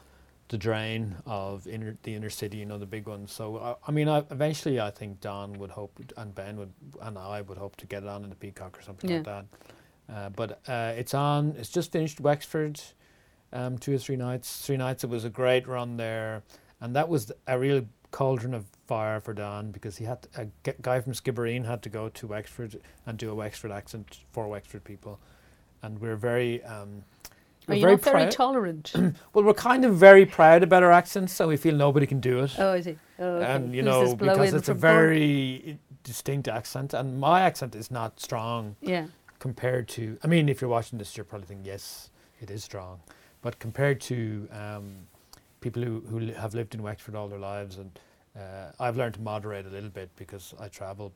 the 0.50 0.58
drain 0.58 1.16
of 1.26 1.68
inner 1.68 1.98
the 2.04 2.16
inner 2.16 2.30
city, 2.30 2.58
you 2.58 2.66
know, 2.66 2.78
the 2.78 2.86
big 2.86 3.08
ones. 3.08 3.32
So 3.32 3.58
I, 3.58 3.76
I 3.88 3.92
mean, 3.92 4.08
I, 4.08 4.20
eventually, 4.32 4.80
I 4.80 4.92
think 4.92 5.20
Don 5.20 5.54
would 5.60 5.72
hope 5.72 6.00
and 6.16 6.34
Ben 6.34 6.58
would 6.58 6.74
and 7.02 7.18
I 7.18 7.42
would 7.42 7.58
hope 7.58 7.76
to 7.78 7.86
get 7.86 8.04
it 8.04 8.10
on 8.10 8.24
in 8.24 8.30
the 8.30 8.36
Peacock 8.36 8.78
or 8.78 8.82
something 8.82 9.10
like 9.18 9.26
that. 9.26 9.46
Uh, 10.10 10.30
but 10.30 10.62
uh, 10.68 10.94
it's 10.96 11.14
on. 11.14 11.56
It's 11.58 11.70
just 11.70 11.92
finished 11.92 12.22
Wexford, 12.22 12.80
um, 13.52 13.78
two 13.78 13.96
or 13.96 13.98
three 13.98 14.16
nights. 14.16 14.66
Three 14.66 14.78
nights. 14.78 15.04
It 15.04 15.10
was 15.10 15.26
a 15.26 15.30
great 15.30 15.68
run 15.68 15.98
there, 15.98 16.44
and 16.80 16.96
that 16.96 17.10
was 17.10 17.32
a 17.46 17.60
real 17.60 17.86
cauldron 18.12 18.54
of 18.54 18.66
fire 18.88 19.20
for 19.20 19.34
Don 19.34 19.72
because 19.72 19.98
he 19.98 20.06
had 20.06 20.28
a 20.38 20.46
g- 20.64 20.78
guy 20.82 21.02
from 21.02 21.12
Skibbereen 21.12 21.66
had 21.66 21.84
to 21.84 21.90
go 21.90 22.08
to 22.08 22.28
Wexford 22.28 22.80
and 23.06 23.18
do 23.18 23.30
a 23.30 23.36
Wexford 23.36 23.70
accent 23.72 24.20
for 24.32 24.48
Wexford 24.48 24.86
people, 24.86 25.20
and 25.82 26.00
we're 26.00 26.16
very. 26.16 26.64
Um, 26.64 27.04
Are 27.68 27.72
we're 27.72 27.76
you 27.76 27.82
very 27.82 27.94
not 27.94 28.02
very 28.04 28.14
proud- 28.14 28.32
tolerant? 28.32 28.94
well, 29.34 29.44
we're 29.44 29.54
kind 29.54 29.84
of 29.84 29.96
very 29.96 30.26
proud 30.26 30.64
about 30.64 30.84
our 30.84 30.92
accents, 30.92 31.34
so 31.34 31.50
we 31.50 31.58
feel 31.58 31.76
nobody 31.76 32.06
can 32.08 32.22
do 32.22 32.40
it. 32.40 32.56
oh, 32.58 32.74
is 32.74 32.86
he? 32.86 32.98
Oh, 33.20 33.26
okay. 33.26 33.46
And 33.46 33.74
you 33.76 33.84
Who's 33.84 34.10
know, 34.10 34.16
because 34.16 34.54
it's 34.54 34.70
a 34.70 34.74
very 34.74 35.78
distinct 36.04 36.48
accent, 36.48 36.94
and 36.94 37.20
my 37.20 37.42
accent 37.42 37.76
is 37.76 37.92
not 37.92 38.20
strong 38.22 38.78
yeah. 38.82 39.08
compared 39.40 39.90
to. 39.90 40.18
I 40.24 40.28
mean, 40.28 40.48
if 40.48 40.62
you're 40.62 40.70
watching 40.70 40.98
this, 40.98 41.18
you're 41.18 41.26
probably 41.26 41.48
thinking, 41.48 41.66
yes, 41.66 42.10
it 42.40 42.50
is 42.50 42.64
strong, 42.64 43.02
but 43.42 43.60
compared 43.60 44.00
to 44.02 44.48
um, 44.54 44.96
people 45.60 45.84
who 45.84 46.00
who 46.10 46.20
li- 46.20 46.34
have 46.34 46.54
lived 46.54 46.74
in 46.74 46.82
Wexford 46.82 47.16
all 47.16 47.28
their 47.28 47.40
lives, 47.40 47.78
and 47.78 48.00
uh, 48.38 48.72
I've 48.80 48.96
learned 48.96 49.16
to 49.16 49.22
moderate 49.22 49.66
a 49.66 49.70
little 49.70 49.90
bit 49.90 50.10
because 50.16 50.54
I 50.58 50.70
travel. 50.70 51.12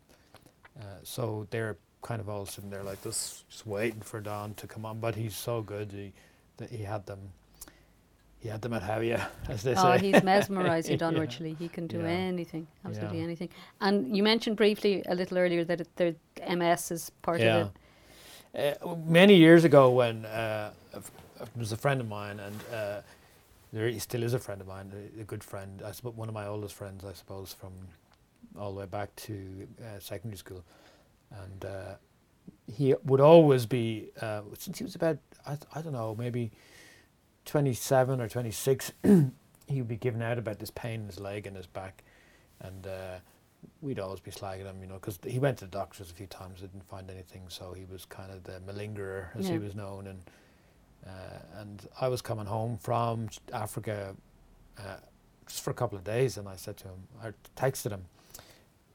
Uh, 0.77 0.84
so 1.03 1.48
they're 1.50 1.77
kind 2.01 2.20
of 2.20 2.27
all 2.27 2.46
sitting 2.46 2.70
there 2.70 2.84
like 2.84 3.01
this, 3.03 3.46
just 3.50 3.65
waiting 3.65 4.01
for 4.01 4.20
Don 4.20 4.53
to 4.55 4.67
come 4.67 4.86
on. 4.86 5.00
But 5.00 5.15
he's 5.15 5.36
so 5.36 5.62
good. 5.62 5.91
He 5.91 6.12
that 6.62 6.70
he 6.72 6.84
had 6.84 7.06
them. 7.06 7.20
He 8.39 8.50
had 8.50 8.62
them 8.62 8.74
at 8.74 8.82
Havia, 8.82 9.27
as 9.50 9.62
they 9.62 9.75
Oh, 9.75 9.98
say. 9.98 10.00
he's 10.00 10.24
mesmerising, 10.24 10.98
Don 11.03 11.13
Yeah. 11.15 11.20
Wycherley. 11.22 11.56
He 11.58 11.68
can 11.70 11.86
do 11.88 12.00
Yeah. 12.00 12.08
anything, 12.08 12.65
absolutely 12.86 13.20
Yeah. 13.20 13.24
anything. 13.25 13.50
And 13.80 14.15
you 14.18 14.24
mentioned 14.24 14.58
briefly 14.58 15.03
a 15.06 15.13
little 15.13 15.38
earlier 15.38 15.63
that 15.65 15.82
it, 15.82 15.96
the 15.98 16.15
MS 16.50 16.91
is 16.91 17.12
part 17.22 17.39
yeah. 17.39 17.58
of 17.58 17.72
it. 18.56 18.82
Uh, 18.84 18.96
many 19.06 19.36
years 19.36 19.63
ago, 19.63 19.91
when 19.91 20.25
uh, 20.25 20.72
a- 20.94 21.60
was 21.60 21.72
a 21.72 21.77
friend 21.77 22.01
of 22.01 22.08
mine, 22.08 22.39
and 22.39 22.56
uh, 22.74 23.01
there 23.72 23.88
he 23.88 24.00
still 24.00 24.24
is 24.24 24.34
a 24.34 24.39
friend 24.39 24.60
of 24.60 24.68
mine, 24.68 24.91
a, 25.18 25.22
a 25.22 25.24
good 25.24 25.44
friend. 25.44 25.82
I 25.86 25.91
suppose 25.91 26.15
one 26.15 26.27
of 26.27 26.34
my 26.34 26.48
oldest 26.48 26.74
friends, 26.74 27.06
I 27.06 27.13
suppose, 27.13 27.53
from 27.53 27.72
all 28.60 28.74
the 28.74 28.80
way 28.80 28.86
back 28.88 29.15
to 29.27 29.68
uh, 29.82 30.00
secondary 30.00 30.38
school, 30.38 30.63
and 31.44 31.65
uh, 31.65 31.96
he 32.68 32.96
would 33.06 33.22
always 33.22 33.65
be 33.65 34.10
uh, 34.22 34.41
since 34.58 34.77
he 34.77 34.84
was 34.84 34.96
about 34.96 35.18
I, 35.48 35.58
I 35.75 35.82
don't 35.82 35.94
know 35.94 36.15
maybe 36.18 36.51
twenty 37.46 37.74
seven 37.74 38.20
or 38.22 38.27
twenty 38.30 38.51
six. 38.51 38.91
he 39.03 39.80
would 39.82 39.88
be 39.88 39.96
giving 39.98 40.22
out 40.22 40.38
about 40.38 40.60
this 40.60 40.72
pain 40.72 41.01
in 41.01 41.06
his 41.08 41.20
leg 41.20 41.48
and 41.48 41.56
his 41.56 41.68
back, 41.68 42.03
and. 42.60 42.86
Uh, 42.88 43.18
we'd 43.80 44.00
always 44.00 44.20
be 44.20 44.32
slagging 44.32 44.65
him, 44.65 44.77
you 44.82 44.88
know, 44.88 44.96
because 44.96 45.20
he 45.24 45.38
went 45.38 45.60
to 45.60 45.65
the 45.65 45.70
doctors 45.72 46.10
a 46.10 46.13
few 46.15 46.25
times, 46.25 46.62
didn't 46.62 46.84
find 46.89 47.12
anything, 47.12 47.44
so 47.48 47.74
he 47.74 47.86
was 47.91 48.06
kind 48.06 48.32
of 48.32 48.44
the 48.44 48.60
malingerer, 48.62 49.27
as 49.38 49.46
Yeah. 49.48 49.53
he 49.53 49.60
was 49.60 49.75
known. 49.75 50.08
And 50.08 50.20
uh, 51.06 51.60
and 51.60 51.88
I 52.00 52.08
was 52.08 52.24
coming 52.24 52.48
home 52.48 52.77
from 52.80 53.27
Africa 53.53 54.16
uh, 54.79 54.98
just 55.46 55.64
for 55.64 55.70
a 55.70 55.74
couple 55.75 55.96
of 55.96 56.03
days, 56.03 56.38
and 56.38 56.48
I 56.50 56.55
said 56.55 56.75
to 56.77 56.85
him, 56.85 57.07
I 57.24 57.33
texted 57.55 57.92
him, 57.92 58.05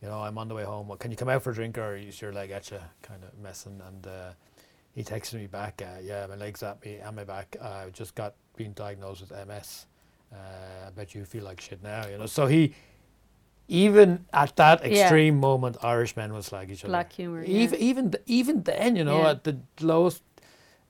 you 0.06 0.12
know, 0.12 0.20
I'm 0.22 0.38
on 0.38 0.46
the 0.46 0.54
way 0.54 0.62
home. 0.62 0.96
Can 1.00 1.10
you 1.10 1.16
come 1.16 1.28
out 1.28 1.42
for 1.42 1.50
a 1.50 1.54
drink, 1.54 1.76
or 1.78 1.96
is 1.96 2.22
your 2.22 2.32
leg 2.32 2.52
at 2.52 2.70
you, 2.70 2.78
kind 3.02 3.24
of 3.24 3.36
messing? 3.42 3.80
And 3.88 4.06
uh, 4.06 4.30
he 4.94 5.02
texted 5.02 5.34
me 5.34 5.48
back, 5.48 5.82
uh, 5.84 5.98
yeah, 6.00 6.26
my 6.28 6.36
leg's 6.36 6.62
at 6.62 6.84
me, 6.84 6.98
and 6.98 7.16
my 7.16 7.24
back. 7.24 7.56
I 7.60 7.90
just 7.92 8.14
got 8.14 8.34
being 8.54 8.70
diagnosed 8.72 9.22
with 9.22 9.32
MS. 9.48 9.86
Uh, 10.32 10.36
I 10.86 10.90
bet 10.90 11.12
you 11.16 11.24
feel 11.24 11.42
like 11.42 11.60
shit 11.60 11.82
now, 11.82 12.06
you 12.06 12.18
know. 12.18 12.26
So 12.26 12.46
he, 12.46 12.72
even 13.66 14.26
at 14.32 14.54
that 14.56 14.86
Yeah. 14.88 15.00
extreme 15.02 15.40
moment, 15.40 15.76
Irish 15.82 16.14
men 16.16 16.32
will 16.32 16.42
slag 16.42 16.70
each 16.70 16.84
other. 16.84 16.92
Black 16.92 17.12
humour. 17.12 17.42
Even 17.42 17.80
yeah. 17.80 17.86
even 17.86 18.10
th- 18.12 18.22
even 18.26 18.62
then, 18.62 18.94
you 18.94 19.02
know, 19.02 19.22
Yeah. 19.22 19.30
at 19.30 19.42
the 19.42 19.58
lowest 19.80 20.22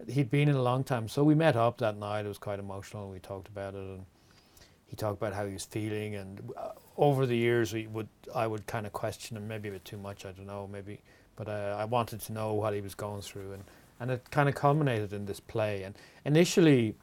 he'd 0.09 0.31
been 0.31 0.48
in 0.50 0.57
a 0.57 0.62
long 0.62 0.85
time. 0.85 1.09
So 1.09 1.24
we 1.24 1.35
met 1.35 1.57
up 1.57 1.79
that 1.79 1.96
night. 1.96 2.26
It 2.26 2.29
was 2.29 2.37
quite 2.38 2.59
emotional. 2.59 3.09
We 3.11 3.18
talked 3.18 3.48
about 3.48 3.74
it, 3.74 3.79
and 3.81 4.05
he 4.85 4.94
talked 4.94 5.16
about 5.16 5.33
how 5.33 5.46
he 5.46 5.55
was 5.55 5.64
feeling. 5.64 6.16
And 6.16 6.52
uh, 6.55 6.72
over 6.98 7.24
the 7.26 7.37
years, 7.37 7.72
we 7.72 7.87
would 7.87 8.09
I 8.34 8.46
would 8.46 8.66
kind 8.66 8.86
of 8.86 8.92
question 8.92 9.36
him, 9.36 9.46
maybe 9.48 9.68
a 9.68 9.72
bit 9.72 9.84
too 9.84 9.96
much. 9.98 10.24
I 10.26 10.32
don't 10.32 10.46
know, 10.46 10.68
maybe, 10.70 11.00
but 11.36 11.48
uh, 11.48 11.76
I 11.78 11.84
wanted 11.84 12.20
to 12.22 12.32
know 12.32 12.54
what 12.54 12.74
he 12.74 12.80
was 12.80 12.94
going 12.94 13.22
through, 13.22 13.52
and 13.52 13.64
and 14.00 14.10
it 14.10 14.30
kind 14.30 14.48
of 14.48 14.54
culminated 14.54 15.12
in 15.12 15.24
this 15.26 15.40
play. 15.40 15.82
And 15.84 15.94
initially, 16.24 16.94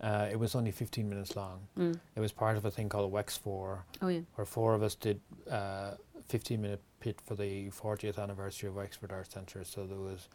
uh, 0.00 0.28
it 0.30 0.38
was 0.38 0.54
only 0.54 0.70
15 0.70 1.08
minutes 1.08 1.36
long. 1.36 1.60
Mm. 1.78 1.98
It 2.16 2.20
was 2.20 2.32
part 2.32 2.56
of 2.56 2.64
a 2.64 2.70
thing 2.70 2.88
called 2.88 3.12
Wex 3.12 3.38
Four 3.38 3.84
Oh, 4.02 4.08
yeah. 4.08 4.20
where 4.34 4.44
four 4.44 4.74
of 4.74 4.82
us 4.82 4.94
did 4.94 5.20
uh, 5.50 5.92
15 6.28 6.60
minute 6.60 6.80
pit 7.00 7.20
for 7.24 7.34
the 7.34 7.68
40th 7.70 8.18
anniversary 8.18 8.68
of 8.68 8.76
Wexford 8.76 9.12
Arts 9.12 9.34
Centre. 9.34 9.62
So 9.64 9.86
there 9.86 9.98
was 9.98 10.28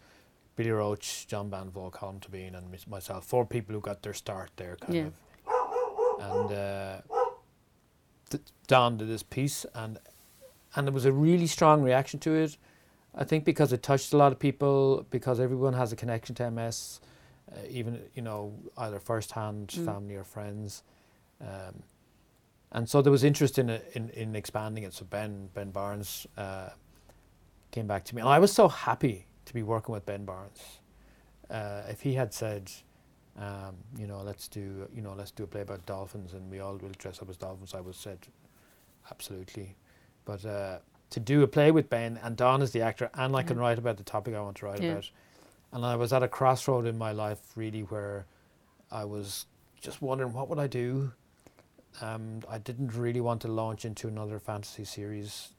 Billy 0.55 0.71
Roche, 0.71 1.25
John 1.25 1.49
Banville, 1.49 1.91
Colm 1.91 2.19
Tóibín, 2.19 2.55
and 2.57 2.67
myself. 2.87 3.25
Four 3.25 3.45
people 3.45 3.73
who 3.73 3.81
got 3.81 4.01
their 4.03 4.13
start 4.13 4.51
there, 4.55 4.75
kind 4.75 4.93
Yeah. 4.95 5.05
of. 5.07 5.13
And 6.21 6.51
uh, 6.51 7.01
Don 8.67 8.97
did 8.97 9.07
this 9.07 9.23
piece, 9.23 9.65
and 9.73 9.99
and 10.75 10.87
there 10.87 10.93
was 10.93 11.05
a 11.05 11.11
really 11.11 11.47
strong 11.47 11.81
reaction 11.81 12.19
to 12.21 12.33
it. 12.35 12.57
I 13.15 13.23
think 13.23 13.43
because 13.43 13.73
it 13.73 13.81
touched 13.81 14.13
a 14.13 14.17
lot 14.17 14.31
of 14.31 14.37
people, 14.39 15.05
because 15.09 15.39
everyone 15.39 15.73
has 15.73 15.91
a 15.91 15.95
connection 15.95 16.35
to 16.35 16.51
MS, 16.51 16.99
uh, 17.51 17.55
even 17.69 17.99
you 18.13 18.21
know 18.21 18.53
either 18.77 18.99
first 18.99 19.31
hand 19.31 19.69
Mm. 19.69 19.85
family 19.85 20.15
or 20.15 20.23
friends. 20.23 20.83
Um, 21.41 21.83
and 22.71 22.87
so 22.87 23.01
there 23.01 23.11
was 23.11 23.23
interest 23.23 23.57
in 23.57 23.69
in 23.93 24.09
in 24.11 24.35
expanding 24.35 24.83
it. 24.83 24.93
So 24.93 25.05
Ben 25.05 25.49
Ben 25.53 25.71
Barnes 25.71 26.27
uh, 26.37 26.69
came 27.71 27.87
back 27.87 28.05
to 28.05 28.15
me, 28.15 28.21
and 28.21 28.29
I 28.29 28.39
was 28.39 28.51
so 28.53 28.67
happy 28.67 29.25
to 29.45 29.53
be 29.53 29.63
working 29.63 29.93
with 29.93 30.05
Ben 30.05 30.25
Barnes. 30.25 30.79
Uh, 31.49 31.81
if 31.89 32.01
he 32.01 32.13
had 32.13 32.31
said, 32.31 32.71
um, 33.39 33.75
you 33.97 34.05
know, 34.05 34.19
let's 34.21 34.47
do 34.47 34.87
you 34.93 35.01
know 35.01 35.13
let's 35.17 35.31
do 35.31 35.43
a 35.43 35.47
play 35.47 35.61
about 35.61 35.85
dolphins, 35.85 36.33
and 36.33 36.49
we 36.51 36.59
all 36.59 36.75
will 36.77 36.91
dress 36.97 37.21
up 37.21 37.29
as 37.29 37.37
dolphins, 37.37 37.73
I 37.73 37.81
was 37.81 37.95
said, 37.97 38.19
absolutely. 39.11 39.75
But 40.25 40.45
uh, 40.45 40.79
to 41.11 41.19
do 41.19 41.41
a 41.43 41.47
play 41.47 41.71
with 41.71 41.89
Ben 41.89 42.19
and 42.23 42.35
Don 42.35 42.61
is 42.61 42.71
the 42.71 42.81
actor, 42.81 43.09
and 43.13 43.35
I 43.35 43.43
can 43.43 43.57
Yeah. 43.57 43.63
write 43.63 43.79
about 43.79 43.97
the 43.97 44.03
topic 44.03 44.35
I 44.35 44.41
want 44.41 44.57
to 44.57 44.65
write 44.65 44.79
Yeah. 44.81 44.91
about, 44.91 45.09
and 45.71 45.85
I 45.85 45.95
was 45.95 46.11
at 46.13 46.21
a 46.23 46.27
crossroad 46.27 46.85
in 46.85 46.97
my 46.97 47.11
life 47.11 47.39
really 47.55 47.81
where 47.81 48.25
I 48.91 49.05
was 49.05 49.45
just 49.81 50.01
wondering 50.01 50.33
what 50.33 50.49
would 50.49 50.59
I 50.59 50.67
do. 50.67 51.13
Um, 52.01 52.41
I 52.49 52.57
didn't 52.59 52.93
really 52.93 53.21
want 53.21 53.41
to 53.41 53.47
launch 53.47 53.85
into 53.85 54.07
another 54.07 54.39
fantasy 54.39 54.85
series. 54.85 55.49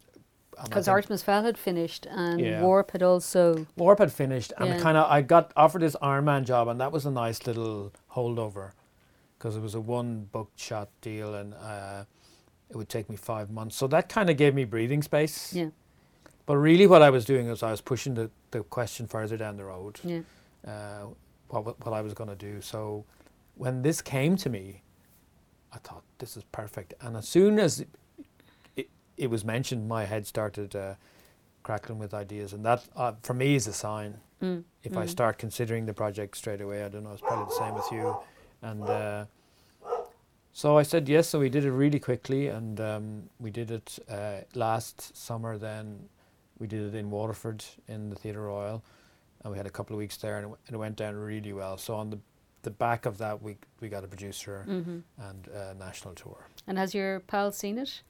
Because 0.65 0.89
Artemis 0.89 1.23
Fowl 1.23 1.43
had 1.45 1.57
finished 1.59 2.07
and 2.11 2.41
Yeah. 2.41 2.63
Warp 2.63 2.91
had 2.93 3.03
also. 3.03 3.67
Warp 3.77 3.99
had 3.99 4.13
finished, 4.13 4.53
and 4.59 4.69
Yeah. 4.69 4.81
kind 4.81 4.97
of 4.97 5.11
I 5.11 5.23
got 5.23 5.53
offered 5.57 5.83
this 5.83 5.97
Iron 6.03 6.25
Man 6.25 6.45
job, 6.45 6.69
and 6.69 6.81
that 6.81 6.93
was 6.93 7.07
a 7.07 7.11
nice 7.11 7.47
little 7.47 7.93
holdover, 8.13 8.73
because 9.39 9.57
it 9.57 9.61
was 9.63 9.75
a 9.75 9.81
one 9.81 10.25
book 10.33 10.51
shot 10.57 10.89
deal, 11.01 11.35
and 11.35 11.55
uh, 11.55 12.05
it 12.69 12.77
would 12.77 12.89
take 12.89 13.09
me 13.09 13.17
five 13.17 13.51
months. 13.51 13.77
So 13.77 13.87
that 13.89 14.09
kind 14.09 14.29
of 14.31 14.37
gave 14.37 14.55
me 14.55 14.65
breathing 14.65 15.03
space. 15.03 15.53
Yeah. 15.53 15.71
But 16.47 16.57
really, 16.57 16.87
what 16.87 17.01
I 17.03 17.11
was 17.11 17.25
doing 17.25 17.49
was 17.49 17.63
I 17.63 17.71
was 17.71 17.81
pushing 17.81 18.15
the, 18.15 18.31
the 18.51 18.63
question 18.63 19.07
further 19.07 19.37
down 19.37 19.57
the 19.57 19.65
road. 19.65 20.01
Yeah. 20.05 20.21
uh, 20.67 21.07
what 21.49 21.65
what 21.85 21.93
I 21.95 22.01
was 22.03 22.13
going 22.15 22.31
to 22.31 22.37
do. 22.37 22.61
So 22.61 23.05
when 23.57 23.83
this 23.83 24.03
came 24.03 24.37
to 24.37 24.49
me, 24.51 24.83
I 25.73 25.79
thought 25.79 26.03
this 26.19 26.37
is 26.37 26.45
perfect. 26.53 26.95
And 27.01 27.17
as 27.17 27.27
soon 27.29 27.59
as 27.59 27.85
it, 29.21 29.31
was 29.31 29.45
mentioned, 29.45 29.89
my 29.89 30.05
head 30.05 30.27
started 30.27 30.75
uh, 30.75 30.95
crackling 31.63 31.99
with 31.99 32.15
ideas, 32.15 32.53
and 32.53 32.65
that 32.65 32.85
uh, 32.97 33.13
for 33.23 33.35
me 33.35 33.55
is 33.55 33.67
a 33.67 33.73
sign. 33.73 34.15
Mm. 34.43 34.65
If 34.83 34.97
I 34.97 35.05
mm. 35.05 35.09
start 35.09 35.39
considering 35.39 35.87
the 35.87 35.95
project 35.95 36.37
straight 36.37 36.61
away, 36.61 36.85
I 36.85 36.89
don't 36.89 37.05
know. 37.05 37.13
It's 37.13 37.21
probably 37.21 37.47
the 37.47 37.59
same 37.59 37.75
with 37.75 37.91
you, 37.93 38.17
and. 38.63 38.83
Uh, 38.83 39.25
so 40.53 40.77
I 40.77 40.83
said 40.83 41.09
yes. 41.09 41.29
So 41.29 41.39
we 41.39 41.49
did 41.49 41.65
it 41.65 41.71
really 41.71 42.01
quickly, 42.01 42.49
and 42.49 42.81
um, 42.81 43.23
we 43.39 43.51
did 43.51 43.71
it 43.71 43.99
uh, 44.09 44.41
last 44.55 45.17
summer. 45.17 45.57
Then 45.57 46.09
we 46.59 46.67
did 46.67 46.93
it 46.93 46.99
in 46.99 47.11
Waterford 47.11 47.65
in 47.89 48.11
the 48.11 48.17
Theatre 48.17 48.43
Royal, 48.43 48.83
and 49.43 49.53
we 49.53 49.57
had 49.57 49.67
a 49.67 49.71
couple 49.71 49.95
of 49.95 49.99
weeks 49.99 50.17
there, 50.17 50.37
and 50.37 50.45
it, 50.45 50.49
w- 50.49 50.59
and 50.67 50.75
it 50.75 50.79
went 50.79 50.97
down 50.97 51.15
really 51.15 51.53
well. 51.53 51.77
So 51.79 51.95
on 51.95 52.11
the 52.11 52.19
the 52.63 52.71
back 52.71 53.07
of 53.07 53.19
that, 53.19 53.41
we 53.41 53.57
we 53.81 53.89
got 53.89 54.05
a 54.05 54.09
producer 54.09 54.65
hmm 54.65 54.99
and 55.19 55.49
a 55.49 55.75
national 55.75 56.15
tour. 56.15 56.45
And 56.67 56.79
has 56.79 56.95
your 56.95 57.21
pal 57.21 57.53
seen 57.53 57.79
it? 57.79 58.03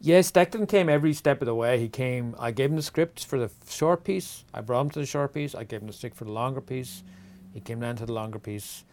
Yes, 0.00 0.30
Declan 0.30 0.68
came 0.68 0.88
every 0.88 1.14
step 1.14 1.40
of 1.40 1.46
the 1.46 1.54
way. 1.54 1.78
He 1.78 1.88
came. 1.88 2.34
I 2.38 2.50
gave 2.50 2.70
him 2.70 2.76
the 2.76 2.82
script 2.82 3.24
for 3.24 3.38
the 3.38 3.50
short 3.68 4.04
piece. 4.04 4.44
I 4.52 4.60
brought 4.60 4.82
him 4.82 4.90
to 4.90 5.00
the 5.00 5.06
short 5.06 5.32
piece. 5.32 5.54
I 5.54 5.64
gave 5.64 5.80
him 5.80 5.86
the 5.86 5.92
stick 5.92 6.14
for 6.14 6.24
the 6.24 6.32
longer 6.32 6.60
piece. 6.60 7.02
He 7.52 7.60
came 7.60 7.80
down 7.80 7.96
to 7.96 8.06
the 8.06 8.12
longer 8.12 8.38
piece, 8.38 8.84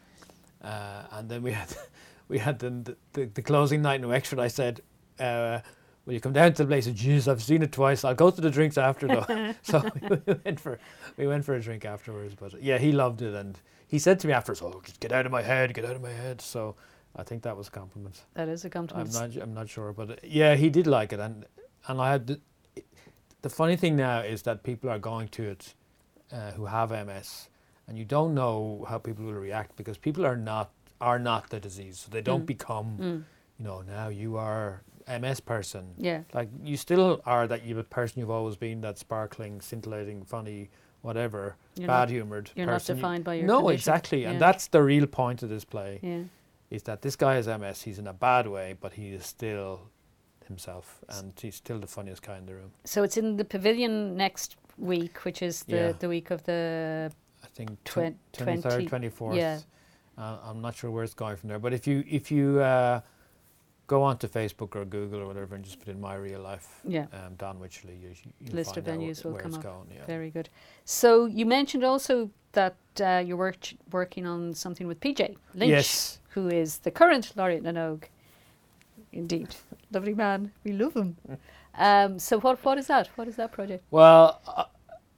uh, 0.63 1.03
and 1.11 1.29
then 1.29 1.41
we 1.43 1.51
had 1.61 1.75
we 2.27 2.37
had 2.39 2.59
the 2.59 2.95
the, 3.13 3.25
the 3.25 3.41
closing 3.41 3.81
night 3.81 4.01
in 4.01 4.07
Wexford. 4.07 4.39
I 4.39 4.47
said, 4.47 4.81
uh, 5.19 5.59
"Will 6.05 6.13
you 6.13 6.21
come 6.21 6.33
down 6.33 6.53
to 6.53 6.63
the 6.63 6.67
place?" 6.67 6.85
He 6.85 6.95
said, 6.95 6.99
"Jeez, 6.99 7.27
I've 7.29 7.43
seen 7.43 7.61
it 7.63 7.71
twice. 7.73 8.05
I'll 8.05 8.15
go 8.15 8.31
to 8.31 8.41
the 8.41 8.51
drinks 8.51 8.77
after 8.77 9.07
though." 9.07 9.25
so 9.63 9.83
we 10.01 10.35
went 10.45 10.59
for 10.59 10.79
we 11.17 11.27
went 11.27 11.43
for 11.43 11.55
a 11.55 11.61
drink 11.61 11.83
afterwards. 11.83 12.35
But 12.35 12.61
yeah, 12.63 12.77
he 12.77 12.91
loved 12.91 13.21
it, 13.21 13.33
and 13.33 13.59
he 13.87 13.99
said 13.99 14.19
to 14.21 14.27
me 14.27 14.33
afterwards, 14.33 14.61
"Oh, 14.61 14.81
get 15.01 15.11
out 15.11 15.25
of 15.25 15.31
my 15.31 15.41
head, 15.41 15.73
get 15.73 15.83
out 15.83 15.95
of 15.95 16.01
my 16.01 16.11
head." 16.11 16.41
So 16.41 16.75
I 17.15 17.23
think 17.23 17.43
that 17.43 17.57
was 17.57 17.67
a 17.67 17.71
compliment. 17.71 18.23
That 18.35 18.47
is 18.49 18.63
a 18.63 18.67
I'm 18.67 18.71
compliment. 18.71 19.13
not. 19.35 19.43
I'm 19.43 19.53
not 19.53 19.69
sure, 19.69 19.93
but 19.93 20.09
uh, 20.11 20.15
yeah, 20.23 20.55
he 20.55 20.69
did 20.69 20.87
like 20.87 21.11
it, 21.13 21.19
and 21.19 21.45
and 21.87 21.99
I 22.01 22.11
had 22.11 22.27
the, 22.27 22.39
the 23.41 23.49
funny 23.49 23.75
thing 23.75 23.95
now 23.95 24.19
is 24.21 24.43
that 24.43 24.63
people 24.63 24.89
are 24.89 24.99
going 24.99 25.27
to 25.29 25.43
it 25.43 25.73
uh, 26.31 26.51
who 26.51 26.65
have 26.67 26.91
MS, 26.91 27.49
and 27.87 27.97
you 27.97 28.05
don't 28.05 28.33
know 28.33 28.85
how 28.89 28.97
people 28.97 29.25
will 29.25 29.33
react 29.33 29.75
because 29.75 29.97
people 29.97 30.25
are 30.25 30.37
not 30.37 30.69
are 30.99 31.19
not 31.19 31.49
the 31.49 31.59
disease, 31.59 31.99
so 31.99 32.09
they 32.11 32.21
don't 32.21 32.43
Mm. 32.43 32.45
become. 32.57 32.97
Mm. 32.99 33.23
You 33.59 33.65
know, 33.67 33.81
now 33.81 34.07
you 34.09 34.37
are 34.37 34.81
MS 35.07 35.39
person. 35.41 35.93
Yeah. 35.97 36.21
Like 36.33 36.49
you 36.63 36.77
still 36.77 37.21
are 37.25 37.47
that 37.47 37.63
you 37.65 37.75
person 37.83 38.19
you've 38.21 38.31
always 38.31 38.55
been, 38.55 38.81
that 38.81 38.97
sparkling, 38.97 39.61
scintillating, 39.61 40.23
funny, 40.25 40.69
whatever, 41.01 41.55
You're 41.75 41.87
bad 41.87 41.99
not, 42.07 42.09
humoured. 42.09 42.51
you're 42.55 42.65
not 42.67 42.73
person. 42.73 42.95
You- 42.97 43.01
defined 43.01 43.23
by 43.23 43.33
your 43.35 43.47
no, 43.47 43.57
condition. 43.59 43.75
exactly, 43.79 44.21
Yeah. 44.21 44.31
and 44.31 44.41
that's 44.41 44.67
the 44.67 44.81
real 44.81 45.05
point 45.07 45.43
of 45.43 45.49
this 45.49 45.65
play 45.65 45.99
Yeah. 46.01 46.23
Is 46.71 46.83
that 46.83 47.01
this 47.01 47.15
guy 47.15 47.35
has 47.35 47.47
MS. 47.47 47.83
He's 47.83 47.99
in 47.99 48.07
a 48.07 48.13
bad 48.13 48.47
way, 48.47 48.75
but 48.79 48.93
he 48.93 49.09
is 49.09 49.25
still 49.25 49.81
himself, 50.47 50.99
and 51.09 51.33
he's 51.39 51.55
still 51.55 51.79
the 51.79 51.87
funniest 51.87 52.21
guy 52.23 52.37
in 52.37 52.45
the 52.45 52.55
room. 52.55 52.71
So 52.85 53.03
it's 53.03 53.17
in 53.17 53.37
the 53.37 53.45
pavilion 53.45 54.15
next 54.17 54.55
week, 54.77 55.23
which 55.25 55.41
is 55.41 55.63
the, 55.63 55.75
Yeah. 55.75 55.91
the 55.99 56.09
week 56.09 56.31
of 56.31 56.43
the 56.43 57.11
I 57.43 57.47
think 57.47 57.83
Twen- 57.83 58.17
twenty 58.33 58.61
20 58.61 58.61
third, 58.61 58.87
twenty 58.87 59.09
fourth. 59.09 59.35
yeah. 59.35 59.59
Uh, 60.17 60.37
I'm 60.43 60.61
not 60.61 60.75
sure 60.75 60.91
where 60.91 61.03
it's 61.03 61.13
going 61.13 61.35
from 61.37 61.49
there, 61.49 61.59
but 61.59 61.73
if 61.73 61.87
you 61.87 62.03
if 62.07 62.31
you 62.31 62.59
uh, 62.59 63.01
go 63.87 64.03
onto 64.03 64.27
Facebook 64.27 64.75
or 64.75 64.85
Google 64.85 65.21
or 65.21 65.25
whatever 65.27 65.55
and 65.55 65.63
just 65.65 65.79
put 65.79 65.89
in 65.89 65.99
my 65.99 66.15
real 66.15 66.39
life, 66.41 66.67
yeah. 66.87 67.07
um, 67.13 67.35
Don 67.37 67.59
Wycherley, 67.59 67.99
you, 68.01 68.09
you'll 68.39 68.55
List 68.55 68.77
of 68.77 68.85
venues 68.85 69.23
will 69.23 69.33
where 69.33 69.41
come 69.41 69.51
it's 69.51 69.57
up. 69.57 69.63
going. 69.63 69.87
Yeah. 69.93 70.05
Very 70.05 70.29
good. 70.29 70.49
So 70.85 71.25
you 71.25 71.45
mentioned 71.45 71.83
also 71.83 72.29
that 72.53 72.75
uh, 73.01 73.23
you're 73.25 73.37
work- 73.37 73.73
working 73.91 74.25
on 74.27 74.53
something 74.53 74.87
with 74.87 74.99
PJ 74.99 75.35
Lynch, 75.55 75.69
Yes. 75.69 76.19
Who 76.33 76.47
is 76.47 76.79
the 76.79 76.91
current 76.91 77.33
laureate 77.35 77.63
na 77.63 77.71
nÓg. 77.71 78.03
Indeed, 79.13 79.55
lovely 79.91 80.13
man. 80.13 80.51
We 80.63 80.71
love 80.73 80.95
him. 80.95 81.17
Um, 81.73 82.19
so 82.19 82.37
what 82.41 82.61
what 82.65 82.77
is 82.77 82.87
that? 82.87 83.07
What 83.15 83.29
is 83.29 83.37
that 83.37 83.53
project? 83.53 83.85
Well, 83.91 84.41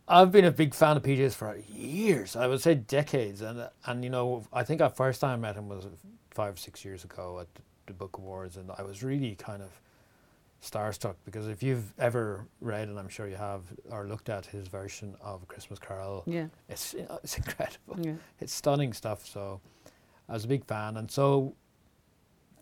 I've 0.08 0.32
been 0.32 0.46
a 0.46 0.52
big 0.52 0.76
fan 0.76 0.98
of 0.98 1.02
PJs 1.02 1.34
for 1.34 1.58
years. 1.68 2.36
I 2.36 2.46
would 2.46 2.62
say 2.62 2.76
decades, 2.76 3.42
and 3.42 3.68
and 3.88 4.04
you 4.04 4.12
know, 4.12 4.46
I 4.54 4.64
think 4.64 4.80
our 4.80 4.92
first 4.92 5.20
time 5.20 5.32
I 5.32 5.48
met 5.48 5.56
him 5.56 5.68
was 5.68 5.88
five 6.30 6.60
six 6.60 6.86
years 6.86 7.04
ago 7.06 7.40
at 7.40 7.48
the 7.88 7.94
Book 7.94 8.20
Awards, 8.20 8.56
and 8.58 8.70
I 8.78 8.84
was 8.84 9.02
really 9.02 9.34
kind 9.34 9.64
of 9.64 9.72
starstruck 10.62 11.16
because 11.26 11.48
if 11.48 11.64
you've 11.64 11.92
ever 11.98 12.46
read, 12.62 12.88
and 12.88 13.00
I'm 13.00 13.10
sure 13.10 13.28
you 13.28 13.36
have, 13.38 13.62
or 13.90 14.06
looked 14.06 14.30
at 14.30 14.46
his 14.46 14.68
version 14.68 15.16
of 15.22 15.48
Christmas 15.48 15.80
Carol, 15.80 16.22
Yeah, 16.28 16.50
it's 16.70 16.94
you 16.94 17.08
know, 17.10 17.20
it's 17.24 17.36
incredible. 17.40 17.98
yeah, 18.00 18.14
It's 18.40 18.54
stunning 18.54 18.94
stuff. 18.94 19.26
So 19.26 19.60
I 20.30 20.34
was 20.34 20.46
a 20.46 20.48
big 20.48 20.66
fan, 20.66 20.98
and 20.98 21.10
so 21.10 21.56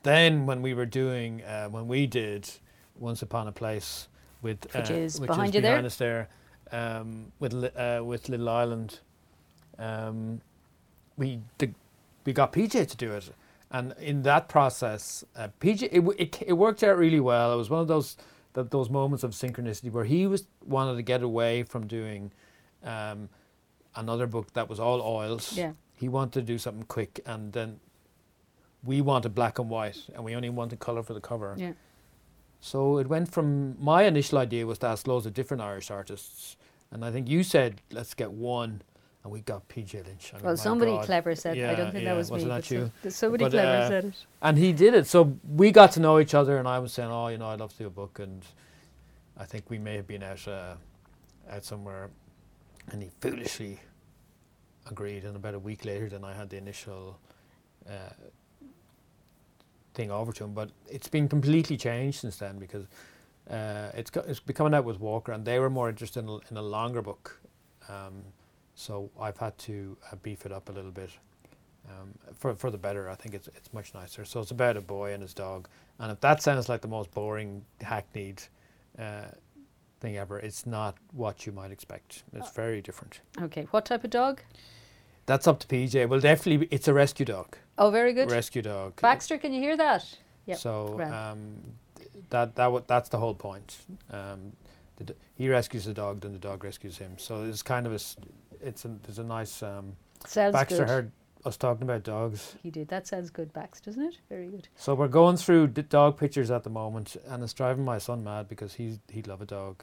then 0.04 0.46
when 0.46 0.62
we 0.62 0.74
were 0.74 0.86
doing 0.86 1.44
uh, 1.44 1.70
when 1.70 1.88
we 1.88 2.08
did 2.08 2.50
Once 2.96 3.22
Upon 3.22 3.48
a 3.48 3.52
Place 3.52 4.08
with 4.42 4.64
Which 4.76 4.90
uh, 4.90 4.94
is 4.94 5.20
which 5.20 5.28
behind 5.28 5.50
is 5.50 5.56
you 5.56 5.62
there. 5.62 5.86
us 5.86 5.96
there 5.98 6.30
um, 6.72 7.32
with 7.40 7.54
uh, 7.54 8.02
with 8.04 8.30
Little 8.30 8.50
Island, 8.50 9.00
um, 9.78 10.42
we 11.18 11.40
the, 11.58 11.72
we 12.26 12.34
got 12.34 12.52
PJ 12.54 12.88
to 12.88 12.98
do 12.98 13.12
it, 13.12 13.30
and 13.70 13.94
in 14.00 14.24
that 14.24 14.50
process, 14.50 15.24
uh, 15.36 15.50
PJ 15.60 15.84
it, 15.92 16.04
it 16.18 16.44
it 16.48 16.54
worked 16.54 16.84
out 16.84 16.98
really 16.98 17.20
well. 17.20 17.54
It 17.54 17.58
was 17.58 17.70
one 17.70 17.82
of 17.82 17.88
those 17.88 18.18
that 18.54 18.72
those 18.72 18.90
moments 18.90 19.24
of 19.24 19.32
synchronicity 19.32 19.92
where 19.92 20.06
he 20.06 20.28
was 20.28 20.46
wanted 20.66 20.96
to 20.96 21.02
get 21.04 21.22
away 21.24 21.64
from 21.64 21.88
doing 21.88 22.32
um, 22.84 23.30
another 23.96 24.28
book 24.28 24.54
that 24.54 24.70
was 24.70 24.80
all 24.80 25.02
oils. 25.02 25.58
yeah. 25.58 25.72
He 26.02 26.10
wanted 26.10 26.34
to 26.34 26.42
do 26.42 26.58
something 26.58 26.84
quick, 26.86 27.22
and 27.28 27.54
then 27.54 27.80
we 28.84 29.02
wanted 29.02 29.36
black 29.36 29.60
and 29.60 29.70
white, 29.70 30.00
and 30.16 30.24
we 30.24 30.36
only 30.36 30.50
wanted 30.50 30.80
color 30.80 31.04
for 31.04 31.14
the 31.14 31.22
cover. 31.22 31.54
Yeah. 31.58 31.74
So 32.60 32.98
it 32.98 33.08
went 33.08 33.32
from 33.32 33.76
my 33.84 34.04
initial 34.04 34.40
idea 34.40 34.66
was 34.66 34.80
to 34.80 34.88
ask 34.88 35.08
loads 35.08 35.28
of 35.28 35.34
different 35.36 35.62
Irish 35.62 35.92
artists, 35.92 36.58
and 36.92 37.06
I 37.06 37.12
think 37.12 37.30
you 37.30 37.44
said 37.44 37.82
let's 37.92 38.16
get 38.16 38.32
one, 38.32 38.82
and 39.24 39.32
we 39.32 39.42
got 39.42 39.70
PJ 39.70 39.94
Lynch. 40.08 40.32
I 40.34 40.38
mean, 40.38 40.46
Well, 40.46 40.58
somebody 40.58 40.92
God. 40.94 41.06
clever 41.06 41.36
said. 41.36 41.56
I 41.56 41.60
Yeah, 41.60 41.76
don't 41.76 41.92
think 41.92 42.04
yeah, 42.04 42.10
that 42.14 42.18
was 42.18 42.32
wasn't 42.32 42.52
me. 42.52 42.56
that 42.58 42.72
you? 42.72 42.92
somebody 43.12 43.44
But, 43.46 43.52
clever 43.52 43.78
uh, 43.84 43.88
said 43.88 44.06
it. 44.06 44.26
And 44.42 44.58
he 44.58 44.74
did 44.74 44.96
it. 44.96 45.06
So 45.08 45.38
we 45.48 45.72
got 45.72 45.92
to 45.94 46.00
know 46.00 46.20
each 46.20 46.34
other, 46.34 46.58
and 46.58 46.68
I 46.68 46.80
was 46.80 46.94
saying, 46.94 47.12
oh, 47.12 47.28
you 47.28 47.38
know, 47.38 47.50
I'd 47.50 47.60
love 47.60 47.74
to 47.74 47.78
do 47.78 47.88
a 47.88 47.92
book, 47.92 48.18
and 48.20 48.42
I 49.38 49.46
think 49.46 49.70
we 49.70 49.78
may 49.78 49.96
have 49.98 50.08
been 50.08 50.24
out 50.24 50.48
uh, 50.48 50.74
out 51.52 51.64
somewhere, 51.64 52.10
and 52.92 53.04
he 53.04 53.10
foolishly 53.22 53.80
agreed. 54.92 55.24
And 55.24 55.36
about 55.36 55.54
a 55.56 55.60
week 55.60 55.86
later, 55.86 56.10
then 56.10 56.24
I 56.24 56.34
had 56.34 56.50
the 56.50 56.58
initial 56.58 57.18
uh, 57.90 57.92
thing 59.94 60.12
over 60.12 60.32
to 60.34 60.44
him. 60.44 60.54
But 60.54 60.70
it's 60.90 61.08
been 61.08 61.28
completely 61.28 61.78
changed 61.78 62.20
since 62.20 62.38
then 62.38 62.60
because 62.60 62.86
uh, 63.50 63.90
it's 63.96 64.10
co- 64.12 64.24
it's 64.28 64.40
been 64.40 64.56
coming 64.56 64.74
out 64.74 64.86
with 64.86 65.00
Walker, 65.00 65.32
and 65.32 65.44
they 65.46 65.60
were 65.60 65.70
more 65.70 65.90
interested 65.90 66.20
in, 66.20 66.30
a- 66.30 66.40
in 66.52 66.58
a 66.58 66.62
longer 66.62 67.02
book. 67.02 67.40
Um, 67.90 68.22
so 68.76 69.10
I've 69.20 69.38
had 69.38 69.58
to 69.60 69.98
uh, 70.12 70.16
beef 70.22 70.46
it 70.46 70.52
up 70.52 70.70
a 70.70 70.72
little 70.72 70.92
bit 70.92 71.10
um, 71.90 72.14
for 72.38 72.54
for 72.56 72.70
the 72.72 72.78
better. 72.78 73.10
I 73.10 73.16
think 73.16 73.34
it's 73.36 73.48
it's 73.50 73.74
much 73.74 73.94
nicer. 73.94 74.26
So 74.26 74.40
it's 74.42 74.52
about 74.52 74.78
a 74.78 74.82
boy 74.82 75.14
and 75.14 75.22
his 75.22 75.34
dog, 75.34 75.68
and 76.00 76.12
if 76.12 76.20
that 76.22 76.42
sounds 76.42 76.70
like 76.70 76.82
the 76.82 76.88
most 76.88 77.12
boring, 77.12 77.66
hackneyed 77.82 78.42
uh, 79.00 79.24
thing 80.00 80.18
ever, 80.18 80.40
it's 80.40 80.66
not 80.66 80.96
what 81.14 81.46
you 81.46 81.52
might 81.52 81.72
expect. 81.72 82.24
It's 82.34 82.52
very 82.52 82.82
different. 82.82 83.22
Okay, 83.42 83.68
what 83.72 83.86
type 83.86 84.04
of 84.04 84.10
dog? 84.10 84.42
That's 85.32 85.48
up 85.48 85.60
to 85.60 85.68
PJ. 85.68 86.10
Well, 86.10 86.20
definitely, 86.20 86.68
it's 86.72 86.90
a 86.90 86.94
rescue 86.94 87.26
dog. 87.26 87.56
Oh, 87.78 87.90
very 87.90 88.12
good. 88.12 88.30
Rescue 88.30 88.62
dog. 88.62 89.00
Baxter, 89.00 89.38
can 89.38 89.54
you 89.54 89.62
hear 89.62 89.78
that? 89.78 90.04
Yep, 90.46 90.58
So 90.58 91.00
um, 91.04 91.56
that 92.32 92.54
that 92.56 92.66
w- 92.66 92.84
that's 92.86 93.08
the 93.08 93.18
whole 93.18 93.34
point. 93.34 93.78
Um, 94.12 94.52
the 94.98 95.06
d- 95.06 95.14
he 95.36 95.48
rescues 95.48 95.86
the 95.86 95.94
dog, 95.94 96.20
then 96.20 96.34
the 96.34 96.38
dog 96.50 96.66
rescues 96.66 96.98
him. 96.98 97.14
So 97.18 97.46
it's 97.46 97.64
kind 97.64 97.86
of 97.88 97.94
a 97.94 98.00
it's 98.62 98.84
a, 98.84 98.90
there's 99.04 99.20
a 99.20 99.24
nice 99.24 99.64
um, 99.64 99.94
Sounds 100.28 100.52
Baxter 100.52 100.80
good. 100.80 100.90
heard 100.90 101.12
us 101.46 101.56
talking 101.56 101.84
about 101.84 102.04
dogs. 102.04 102.56
He 102.62 102.70
did. 102.70 102.90
That 102.90 103.08
sounds 103.08 103.30
good, 103.30 103.54
Baxter, 103.54 103.86
doesn't 103.92 104.04
it? 104.04 104.18
Very 104.28 104.48
good. 104.48 104.68
So 104.76 104.96
we're 104.96 105.08
going 105.08 105.38
through 105.38 105.68
d- 105.68 105.84
dog 105.84 106.18
pictures 106.18 106.52
at 106.52 106.64
the 106.66 106.70
moment, 106.70 107.16
and 107.30 107.42
it's 107.42 107.54
driving 107.54 107.86
my 107.86 108.00
son 108.00 108.22
mad 108.22 108.50
because 108.50 108.74
he's 108.74 109.00
he'd 109.10 109.28
love 109.28 109.42
a 109.42 109.46
dog, 109.46 109.82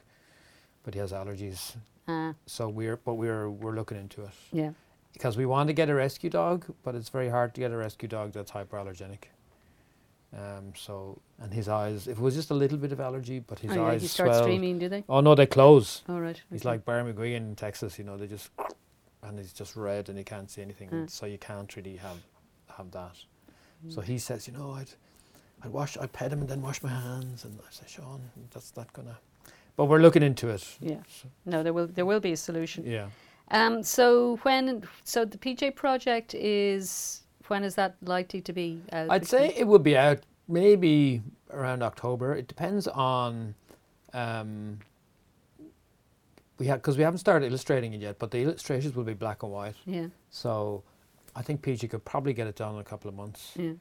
but 0.83 0.93
he 0.93 0.99
has 0.99 1.11
allergies. 1.11 1.75
Uh, 2.07 2.33
So 2.45 2.69
we're 2.69 2.97
but 2.97 3.15
we're 3.15 3.49
we're 3.49 3.73
looking 3.75 3.97
into 3.97 4.21
it 4.25 4.31
yeah. 4.51 4.71
Because 5.13 5.37
we 5.37 5.45
want 5.45 5.67
to 5.67 5.73
get 5.73 5.89
a 5.89 5.93
rescue 5.93 6.29
dog, 6.29 6.65
but 6.83 6.95
it's 6.95 7.09
very 7.09 7.29
hard 7.29 7.53
to 7.55 7.61
get 7.61 7.71
a 7.71 7.77
rescue 7.77 8.07
dog 8.07 8.31
that's 8.33 8.51
hyperallergenic. 8.51 9.25
Um, 10.31 10.73
so 10.75 11.19
and 11.39 11.51
his 11.51 11.67
eyes, 11.67 12.07
if 12.07 12.17
it 12.19 12.21
was 12.21 12.35
just 12.35 12.51
a 12.51 12.53
little 12.53 12.77
bit 12.77 12.91
of 12.91 12.99
allergy, 12.99 13.39
but 13.39 13.57
his 13.59 13.71
oh, 13.71 13.75
yeah, 13.75 13.83
eyes 13.87 14.01
you 14.03 14.07
start 14.07 14.29
swell. 14.29 14.43
streaming, 14.43 14.77
do 14.77 14.87
they? 14.87 15.03
Oh 15.09 15.21
no, 15.21 15.33
they 15.33 15.47
close. 15.47 16.03
All 16.07 16.21
right. 16.21 16.39
He's 16.51 16.61
okay. 16.61 16.69
like 16.69 16.85
Barry 16.85 17.11
McGuigan 17.11 17.37
in 17.37 17.55
Texas, 17.55 17.97
you 17.97 18.05
know, 18.05 18.15
they 18.15 18.27
just 18.27 18.51
and 19.23 19.37
he's 19.39 19.51
just 19.51 19.75
red 19.75 20.07
and 20.07 20.17
he 20.17 20.23
can't 20.23 20.49
see 20.49 20.61
anything, 20.61 20.89
Mm. 20.89 21.09
so 21.09 21.25
you 21.25 21.39
can't 21.39 21.75
really 21.75 21.95
have 21.97 22.17
have 22.77 22.91
that. 22.91 23.15
Mm. 23.85 23.93
So 23.95 24.01
he 24.01 24.19
says, 24.19 24.47
you 24.47 24.53
know, 24.53 24.71
I'd 24.73 24.89
I'd 25.63 25.71
wash, 25.71 25.97
I'd 25.97 26.13
pet 26.13 26.31
him 26.31 26.41
and 26.41 26.47
then 26.49 26.61
wash 26.61 26.83
my 26.83 26.89
hands, 26.89 27.43
and 27.43 27.59
I 27.67 27.71
say, 27.71 27.85
Sean, 27.87 28.21
that's 28.51 28.75
not 28.77 28.93
gonna. 28.93 29.17
But 29.75 29.85
we're 29.85 29.99
looking 29.99 30.21
into 30.23 30.49
it. 30.49 30.77
Yeah. 30.79 30.97
So, 31.07 31.27
No, 31.45 31.63
there 31.63 31.73
will 31.73 31.87
there 31.87 32.05
will 32.05 32.19
be 32.19 32.33
a 32.33 32.37
solution. 32.37 32.85
yeah. 32.85 33.07
Um. 33.51 33.83
So 33.83 34.37
when 34.43 34.83
so 35.03 35.25
the 35.25 35.37
PJ 35.37 35.75
project 35.75 36.33
is 36.35 37.23
when 37.47 37.63
is 37.63 37.75
that 37.75 37.95
likely 38.03 38.41
to 38.41 38.53
be? 38.53 38.81
Out 38.91 39.09
I'd 39.09 39.25
say 39.27 39.53
it 39.57 39.67
would 39.67 39.83
be 39.83 39.97
out 39.97 40.19
maybe 40.47 41.21
around 41.51 41.81
October. 41.83 42.35
It 42.35 42.47
depends 42.47 42.87
on. 42.87 43.55
Um, 44.13 44.79
we 46.57 46.65
have 46.67 46.79
because 46.79 46.97
we 46.97 47.03
haven't 47.03 47.19
started 47.19 47.45
illustrating 47.47 47.93
it 47.93 48.01
yet, 48.01 48.19
but 48.19 48.31
the 48.31 48.39
illustrations 48.39 48.95
will 48.95 49.03
be 49.05 49.13
black 49.13 49.43
and 49.43 49.51
white. 49.51 49.75
Yeah. 49.85 50.07
So, 50.29 50.83
I 51.35 51.41
think 51.41 51.61
PJ 51.61 51.89
could 51.89 52.03
probably 52.03 52.33
get 52.33 52.47
it 52.47 52.55
done 52.55 52.75
in 52.75 52.81
a 52.81 52.83
couple 52.83 53.07
of 53.09 53.15
months. 53.15 53.53
Yeah. 53.55 53.71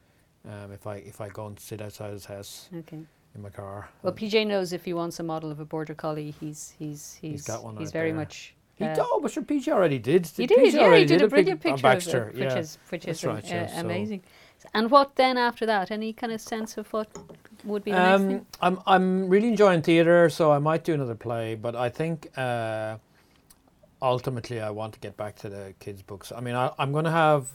Um, 0.48 0.72
if 0.72 0.86
I 0.86 0.96
if 0.96 1.20
I 1.20 1.28
go 1.28 1.46
and 1.46 1.58
sit 1.58 1.80
outside 1.82 2.12
his 2.12 2.24
house 2.24 2.68
Okay. 2.72 3.00
in 3.34 3.42
my 3.42 3.50
car. 3.50 3.88
Well, 4.02 4.12
PJ 4.12 4.46
knows 4.46 4.72
if 4.72 4.84
he 4.84 4.94
wants 4.94 5.18
a 5.18 5.22
model 5.24 5.50
of 5.50 5.58
a 5.60 5.64
border 5.64 5.94
collie, 5.94 6.30
he's 6.40 6.72
he's 6.78 7.18
he's 7.20 7.42
got 7.44 7.64
one 7.64 7.76
He's 7.76 7.88
right 7.88 7.92
very 7.92 8.10
there. 8.10 8.20
much 8.20 8.54
He 8.78 8.84
uh, 8.84 8.96
oh, 9.00 9.20
but 9.20 9.32
sure, 9.32 9.42
PJ 9.42 9.68
already 9.68 9.98
did. 9.98 10.26
He 10.26 10.46
PJ 10.46 10.48
did, 10.48 10.58
yeah. 10.58 10.70
He 10.70 10.78
already 10.78 11.04
did, 11.04 11.22
a 11.22 11.28
brilliant 11.28 11.60
picture 11.60 11.82
Baxter, 11.82 12.22
of 12.22 12.28
it, 12.28 12.34
which 12.34 12.52
yeah. 12.52 12.58
is 12.58 12.78
which 12.90 13.04
That's 13.04 13.18
is 13.18 13.24
right, 13.24 13.44
uh, 13.44 13.48
yeah, 13.48 13.66
so- 13.66 13.80
amazing. 13.80 14.22
And 14.74 14.90
what 14.90 15.14
then 15.14 15.38
after 15.38 15.66
that? 15.66 15.90
Any 15.90 16.12
kind 16.12 16.32
of 16.32 16.40
sense 16.40 16.78
of 16.78 16.92
what 16.92 17.08
would 17.64 17.84
be 17.84 17.92
the 17.92 17.98
next 17.98 18.22
Um? 18.22 18.46
I'm 18.60 18.80
I'm 18.86 19.28
really 19.28 19.48
enjoying 19.48 19.82
theatre, 19.82 20.28
so 20.28 20.50
I 20.52 20.58
might 20.58 20.84
do 20.84 20.94
another 20.94 21.14
play. 21.14 21.54
But 21.54 21.76
I 21.76 21.88
think 21.88 22.30
uh, 22.36 22.96
ultimately 24.02 24.60
I 24.60 24.70
want 24.70 24.94
to 24.94 25.00
get 25.00 25.16
back 25.16 25.36
to 25.36 25.48
the 25.48 25.74
kids' 25.78 26.02
books. 26.02 26.32
I 26.34 26.40
mean, 26.40 26.54
I, 26.54 26.72
I'm 26.78 26.92
going 26.92 27.04
to 27.04 27.10
have 27.10 27.46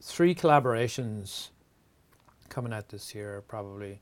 three 0.00 0.34
collaborations 0.34 1.48
coming 2.48 2.72
out 2.72 2.88
this 2.88 3.14
year, 3.14 3.42
probably. 3.48 4.00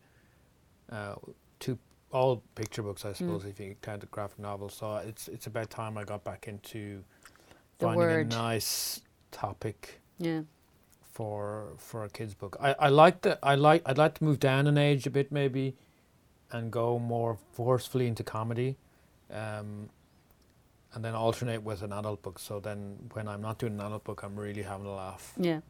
Uh, 0.90 1.14
two 1.61 1.78
all 2.12 2.42
picture 2.54 2.82
books, 2.82 3.04
I 3.04 3.12
suppose, 3.12 3.44
if 3.44 3.60
you 3.60 3.76
count 3.82 4.00
the 4.00 4.06
graphic 4.06 4.38
novels. 4.38 4.74
So 4.74 4.96
it's 4.96 5.28
it's 5.28 5.46
about 5.46 5.70
time 5.70 5.96
I 5.98 6.04
got 6.04 6.24
back 6.24 6.48
into 6.48 7.02
The 7.78 7.84
finding 7.86 7.98
word. 7.98 8.32
a 8.32 8.36
nice 8.36 9.00
topic 9.30 10.00
Yeah. 10.18 10.42
for 11.12 11.74
for 11.78 12.04
a 12.04 12.08
kids 12.08 12.34
book. 12.34 12.56
I, 12.60 12.74
I 12.78 12.88
like 12.88 13.22
the 13.22 13.38
I 13.42 13.54
like 13.54 13.82
I'd 13.86 13.98
like 13.98 14.14
to 14.14 14.24
move 14.24 14.38
down 14.40 14.66
an 14.66 14.76
age 14.78 15.06
a 15.06 15.10
bit 15.10 15.30
maybe, 15.32 15.76
and 16.50 16.70
go 16.72 16.98
more 16.98 17.38
forcefully 17.52 18.06
into 18.06 18.24
comedy, 18.24 18.76
um, 19.30 19.88
and 20.94 21.04
then 21.04 21.14
alternate 21.14 21.62
with 21.62 21.82
an 21.82 21.92
adult 21.92 22.22
book. 22.22 22.38
So 22.38 22.58
then 22.60 23.10
when 23.12 23.28
I'm 23.28 23.40
not 23.40 23.58
doing 23.58 23.74
an 23.74 23.80
adult 23.86 24.02
book, 24.04 24.22
I'm 24.24 24.34
really 24.36 24.62
having 24.62 24.86
a 24.86 24.94
laugh. 24.94 25.32
Yeah. 25.36 25.60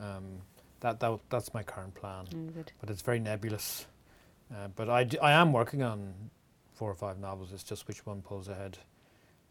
Um, 0.00 0.42
that 0.80 0.98
that 1.00 1.18
that's 1.30 1.54
my 1.54 1.62
current 1.62 1.94
plan, 1.94 2.26
good. 2.54 2.72
but 2.80 2.90
it's 2.90 3.02
very 3.02 3.20
nebulous. 3.20 3.86
Uh, 4.52 4.68
but 4.76 4.88
I, 4.90 5.04
d- 5.04 5.18
I 5.18 5.32
am 5.32 5.52
working 5.52 5.82
on 5.82 6.12
four 6.74 6.90
or 6.90 6.94
five 6.94 7.18
novels. 7.18 7.52
It's 7.52 7.62
just 7.64 7.86
which 7.88 8.04
one 8.06 8.20
pulls 8.22 8.48
ahead. 8.48 8.78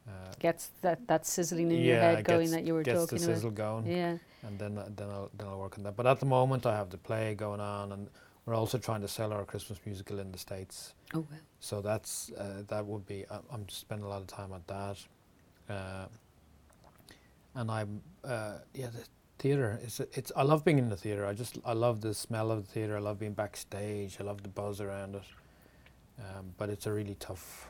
Uh, 0.07 0.11
Gets 0.39 0.69
that 0.81 1.07
that 1.07 1.25
sizzling 1.25 1.71
in 1.71 1.81
your 1.81 1.95
head 1.99 2.25
going 2.25 2.51
that 2.51 2.63
you 2.65 2.73
were 2.73 2.83
gets 2.83 2.99
talking 2.99 3.17
the 3.19 3.23
about. 3.23 3.35
sizzle 3.35 3.51
going 3.51 3.85
Yeah. 3.87 4.17
and 4.45 4.59
then 4.59 4.77
uh, 4.77 4.89
then 4.95 5.09
I'll 5.09 5.29
then 5.37 5.47
I'll 5.47 5.59
work 5.59 5.77
on 5.77 5.83
that. 5.85 5.95
But 5.95 6.05
at 6.07 6.19
the 6.19 6.25
moment, 6.25 6.65
I 6.65 6.75
have 6.75 6.89
the 6.89 6.97
play 6.97 7.35
going 7.35 7.61
on, 7.61 7.93
and 7.93 8.09
we're 8.45 8.53
also 8.55 8.77
trying 8.77 8.99
to 9.01 9.07
sell 9.07 9.31
our 9.31 9.45
Christmas 9.45 9.79
musical 9.85 10.19
in 10.19 10.29
the 10.33 10.37
states. 10.37 10.93
Oh 11.13 11.19
well. 11.29 11.39
So 11.61 11.81
that's 11.81 12.31
uh, 12.37 12.63
that 12.67 12.85
would 12.85 13.05
be. 13.05 13.23
I- 13.31 13.39
I'm 13.49 13.69
spending 13.69 14.05
a 14.05 14.09
lot 14.09 14.19
of 14.19 14.27
time 14.27 14.51
on 14.51 14.61
that, 14.67 14.97
uh, 15.69 16.05
and 17.55 17.71
I'm 17.71 18.01
uh, 18.25 18.57
yeah 18.73 18.87
the 18.87 19.03
theater. 19.43 19.79
It's 19.83 19.99
it's. 19.99 20.31
I 20.35 20.43
love 20.43 20.63
being 20.63 20.79
in 20.79 20.89
the 20.89 21.01
theater. 21.05 21.25
I 21.25 21.33
just 21.33 21.59
I 21.65 21.73
love 21.73 21.99
the 21.99 22.13
smell 22.13 22.49
of 22.49 22.65
the 22.65 22.71
theater. 22.71 22.95
I 22.95 23.01
love 23.01 23.19
being 23.19 23.33
backstage. 23.33 24.17
I 24.19 24.23
love 24.23 24.41
the 24.41 24.49
buzz 24.49 24.79
around 24.79 25.15
it. 25.15 25.27
Um, 26.19 26.53
but 26.57 26.69
it's 26.69 26.85
a 26.87 26.93
really 26.93 27.17
tough 27.19 27.67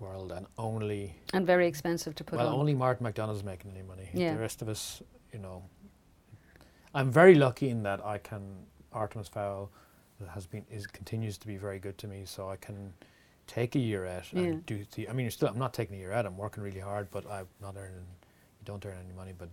world, 0.00 0.32
and 0.32 0.46
only 0.58 1.14
And 1.32 1.46
very 1.46 1.66
expensive 1.66 2.14
to 2.16 2.24
put 2.24 2.38
well, 2.38 2.48
on. 2.48 2.60
only 2.60 2.74
Martin 2.74 3.06
McDonagh's 3.06 3.44
making 3.44 3.70
any 3.70 3.82
money. 3.82 4.08
Yeah. 4.12 4.32
The 4.34 4.40
rest 4.40 4.62
of 4.62 4.68
us, 4.68 5.02
you 5.32 5.38
know, 5.38 5.62
I'm 6.94 7.10
very 7.12 7.34
lucky 7.34 7.68
in 7.68 7.82
that 7.84 8.04
I 8.04 8.18
can 8.18 8.42
Artemis 8.92 9.28
Fowl 9.28 9.70
has 10.34 10.46
been 10.46 10.64
is 10.70 10.86
continues 10.86 11.38
to 11.38 11.46
be 11.46 11.56
very 11.56 11.78
good 11.78 11.96
to 11.98 12.06
me, 12.08 12.24
so 12.24 12.48
I 12.48 12.56
can 12.56 12.92
take 13.46 13.76
a 13.76 13.78
year 13.90 14.06
out 14.06 14.32
and 14.32 14.66
do 14.66 14.84
the. 14.94 15.08
I 15.08 15.12
mean, 15.12 15.30
still, 15.30 15.48
I'm 15.48 15.58
not 15.58 15.72
taking 15.72 15.96
a 15.96 16.00
year 16.00 16.12
out. 16.12 16.26
I'm 16.26 16.36
working 16.36 16.62
really 16.64 16.80
hard, 16.80 17.06
but 17.10 17.30
I'm 17.30 17.46
not 17.60 17.76
earning. 17.76 18.06
You 18.58 18.64
don't 18.64 18.84
earn 18.86 18.98
any 19.06 19.14
money, 19.16 19.34
but 19.38 19.48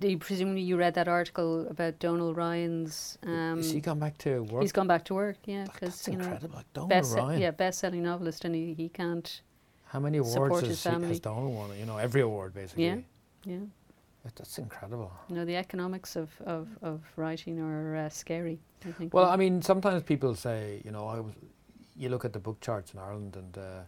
you 0.00 0.18
presumably 0.18 0.60
you 0.62 0.76
read 0.76 0.94
that 0.94 1.08
article 1.08 1.66
about 1.68 1.98
Donal 1.98 2.34
Ryan's? 2.34 3.18
Um, 3.24 3.58
is 3.60 3.70
he 3.70 3.80
gone 3.80 3.98
back 3.98 4.18
to 4.18 4.42
work? 4.44 4.62
he's 4.62 4.72
gone 4.72 4.86
back 4.86 5.04
to 5.06 5.14
work. 5.14 5.36
Yeah, 5.46 5.64
because 5.64 6.06
you 6.08 6.16
know, 6.16 6.24
incredible. 6.24 6.56
Like 6.56 6.72
Donal 6.72 6.88
best 6.88 7.14
Ryan. 7.14 7.40
yeah, 7.40 7.50
best-selling 7.50 8.02
novelist, 8.02 8.44
and 8.44 8.54
he, 8.54 8.74
he 8.74 8.88
can't. 8.88 9.40
How 9.86 10.00
many 10.00 10.18
awards 10.18 10.60
has, 10.60 10.68
his 10.68 10.82
he, 10.82 11.02
has 11.08 11.20
Donal 11.20 11.52
won? 11.52 11.78
You 11.78 11.86
know, 11.86 11.98
every 11.98 12.20
award 12.22 12.54
basically. 12.54 12.86
Yeah. 12.86 12.96
Yeah, 13.44 13.58
That- 14.24 14.36
That's 14.36 14.58
incredible. 14.58 15.12
you 15.28 15.36
know 15.36 15.44
the 15.44 15.56
economics 15.56 16.16
of 16.16 16.30
of, 16.46 16.66
of 16.82 17.02
writing 17.16 17.60
are 17.60 17.96
uh, 17.96 18.08
scary. 18.08 18.58
I 18.86 18.92
think. 18.92 19.14
Well, 19.14 19.28
I 19.30 19.36
mean, 19.36 19.62
sometimes 19.62 20.02
people 20.02 20.34
say, 20.34 20.80
you 20.84 20.90
know, 20.90 21.06
I 21.06 21.20
was. 21.20 21.34
You 21.96 22.08
look 22.08 22.24
at 22.24 22.32
the 22.32 22.40
book 22.40 22.60
charts 22.60 22.92
in 22.92 22.98
Ireland, 22.98 23.36
and 23.36 23.56
uh, 23.56 23.82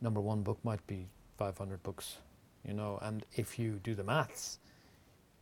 number 0.00 0.20
one 0.20 0.42
book 0.42 0.58
might 0.62 0.86
be 0.86 1.08
500 1.36 1.82
books, 1.82 2.18
you 2.64 2.74
know, 2.74 2.98
and 3.02 3.24
if 3.34 3.58
you 3.58 3.80
do 3.82 3.94
the 3.96 4.04
maths, 4.04 4.60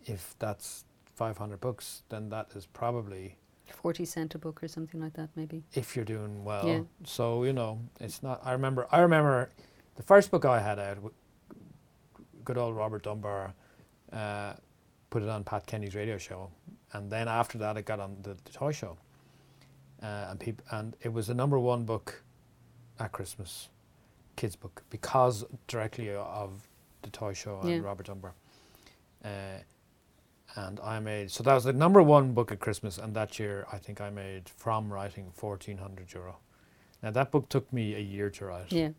if 0.06 0.34
that's 0.38 0.84
500 1.16 1.60
books, 1.60 2.02
then 2.08 2.28
that 2.30 2.48
is 2.54 2.66
probably 2.66 3.36
forty 3.66 4.04
cent 4.04 4.34
a 4.34 4.38
book 4.38 4.62
or 4.62 4.68
something 4.68 5.00
like 5.00 5.14
that, 5.14 5.30
maybe. 5.34 5.64
if 5.72 5.96
you're 5.96 6.04
doing 6.04 6.44
well. 6.44 6.66
Yeah. 6.66 6.80
So 7.04 7.44
you 7.44 7.52
know, 7.52 7.80
it's 8.00 8.22
not. 8.22 8.40
I 8.44 8.52
remember. 8.52 8.86
I 8.90 9.00
remember 9.00 9.50
the 9.96 10.02
first 10.02 10.30
book 10.30 10.44
I 10.44 10.60
had 10.60 10.78
out. 10.78 10.98
Good 12.44 12.58
old 12.58 12.76
Robert 12.76 13.04
Dunbar 13.04 13.54
uh, 14.12 14.54
put 15.10 15.22
it 15.22 15.28
on 15.28 15.44
Pat 15.44 15.64
Kenny's 15.66 15.94
radio 15.94 16.18
show, 16.18 16.50
and 16.92 17.10
then 17.10 17.28
after 17.28 17.56
that, 17.58 17.76
it 17.76 17.84
got 17.86 18.00
on 18.00 18.16
the, 18.22 18.36
the 18.44 18.50
toy 18.52 18.72
show, 18.72 18.96
uh, 20.02 20.26
and 20.30 20.40
peop- 20.40 20.62
and 20.72 20.96
it 21.02 21.12
was 21.12 21.28
the 21.28 21.34
number 21.34 21.58
one 21.58 21.84
book 21.84 22.22
at 22.98 23.12
Christmas, 23.12 23.68
kids 24.36 24.56
book, 24.56 24.82
because 24.90 25.44
directly 25.68 26.10
of 26.10 26.68
the 27.02 27.10
toy 27.10 27.32
show 27.32 27.60
and 27.60 27.70
Yeah. 27.70 27.78
Robert 27.78 28.06
Dunbar. 28.06 28.34
Uh, 29.24 29.28
and 30.56 30.80
I 30.80 31.00
made 31.00 31.30
so 31.30 31.42
that 31.44 31.54
was 31.54 31.64
the 31.64 31.72
number 31.72 32.02
one 32.02 32.32
book 32.32 32.52
at 32.52 32.60
Christmas, 32.60 32.98
and 32.98 33.14
that 33.14 33.38
year 33.38 33.66
I 33.72 33.78
think 33.78 34.00
I 34.00 34.10
made 34.10 34.48
from 34.48 34.92
writing 34.92 35.30
fourteen 35.32 35.78
hundred 35.78 36.12
euro. 36.12 36.36
Now 37.02 37.10
that 37.10 37.30
book 37.30 37.48
took 37.48 37.72
me 37.72 37.94
a 37.94 37.98
year 38.00 38.30
to 38.30 38.44
write. 38.46 38.70
Yeah. 38.72 38.90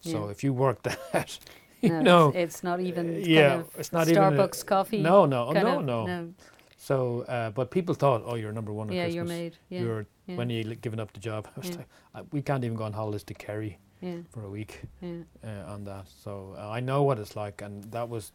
So 0.00 0.24
yeah. 0.26 0.30
if 0.30 0.44
you 0.44 0.52
work 0.52 0.82
that, 1.12 1.38
No, 1.82 1.88
you 1.98 2.02
know, 2.02 2.28
it's, 2.28 2.36
it's 2.56 2.62
not 2.64 2.80
even 2.80 3.08
uh, 3.08 3.12
kind 3.14 3.26
yeah, 3.26 3.54
of 3.60 3.70
it's 3.78 3.92
not 3.92 4.08
even 4.08 4.22
a- 4.22 4.30
Starbucks 4.30 4.64
coffee. 4.66 5.00
no, 5.02 5.26
no, 5.26 5.52
kind 5.52 5.64
no, 5.64 5.78
of- 5.78 6.06
no, 6.06 6.34
So, 6.76 7.22
uh, 7.22 7.50
but 7.50 7.70
people 7.70 7.94
thought, 7.94 8.22
oh, 8.26 8.34
you're 8.36 8.52
number 8.52 8.72
one 8.72 8.88
at 8.90 8.94
Yeah, 8.94 9.04
Christmas. 9.04 9.14
you're 9.16 9.24
made. 9.24 9.56
Yeah, 9.70 9.80
You're 9.80 10.06
yeah, 10.26 10.36
when 10.36 10.50
you 10.50 10.64
giving 10.76 11.00
up 11.00 11.12
the 11.12 11.20
job. 11.20 11.48
I 11.56 11.60
was 11.60 11.70
Yeah. 11.70 11.76
like, 11.76 11.88
I, 12.14 12.22
we 12.32 12.42
can't 12.42 12.64
even 12.64 12.76
go 12.76 12.84
on 12.84 12.92
holidays 12.92 13.24
to 13.24 13.34
Kerry 13.34 13.78
yeah, 14.02 14.16
for 14.30 14.44
a 14.44 14.50
week 14.50 14.82
yeah. 15.00 15.22
uh, 15.42 15.72
on 15.72 15.84
that. 15.84 16.06
So 16.24 16.54
uh, 16.58 16.68
I 16.68 16.80
know 16.80 17.02
what 17.02 17.18
it's 17.18 17.36
like, 17.36 17.62
and 17.64 17.84
that 17.92 18.08
was 18.08 18.32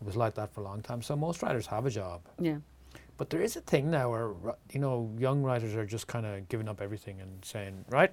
it 0.00 0.06
was 0.06 0.16
like 0.16 0.34
that 0.34 0.52
for 0.52 0.60
a 0.60 0.64
long 0.64 0.82
time. 0.82 1.02
So 1.02 1.16
most 1.16 1.42
writers 1.42 1.66
have 1.66 1.86
a 1.86 1.90
job. 1.90 2.22
Yeah. 2.38 2.58
But 3.16 3.30
there 3.30 3.40
is 3.40 3.56
a 3.56 3.60
thing 3.60 3.90
now 3.90 4.10
where 4.10 4.32
you 4.72 4.80
know 4.80 5.10
young 5.18 5.42
writers 5.42 5.74
are 5.74 5.86
just 5.86 6.06
kind 6.06 6.26
of 6.26 6.48
giving 6.48 6.68
up 6.68 6.80
everything 6.80 7.20
and 7.20 7.44
saying, 7.44 7.84
right, 7.88 8.12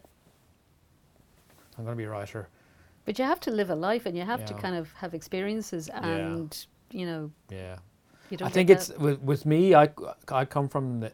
I'm 1.78 1.84
going 1.84 1.96
to 1.96 1.98
be 1.98 2.04
a 2.06 2.10
writer. 2.10 2.50
But 3.06 3.18
you 3.18 3.26
have 3.26 3.40
to 3.42 3.52
live 3.52 3.72
a 3.72 3.76
life, 3.76 4.06
and 4.06 4.16
you 4.16 4.24
have 4.24 4.46
to 4.46 4.54
kind 4.54 4.76
of 4.76 4.94
have 4.94 5.16
experiences, 5.16 5.90
and 5.90 6.68
you 6.92 7.06
know, 7.08 7.32
Yeah, 7.50 7.78
you 8.30 8.38
don't. 8.38 8.48
I 8.48 8.52
think 8.52 8.70
it's 8.70 8.90
with, 8.90 9.20
with 9.22 9.46
me. 9.46 9.74
I, 9.74 9.90
I 10.28 10.46
come 10.46 10.70
from 10.70 11.00
the. 11.00 11.12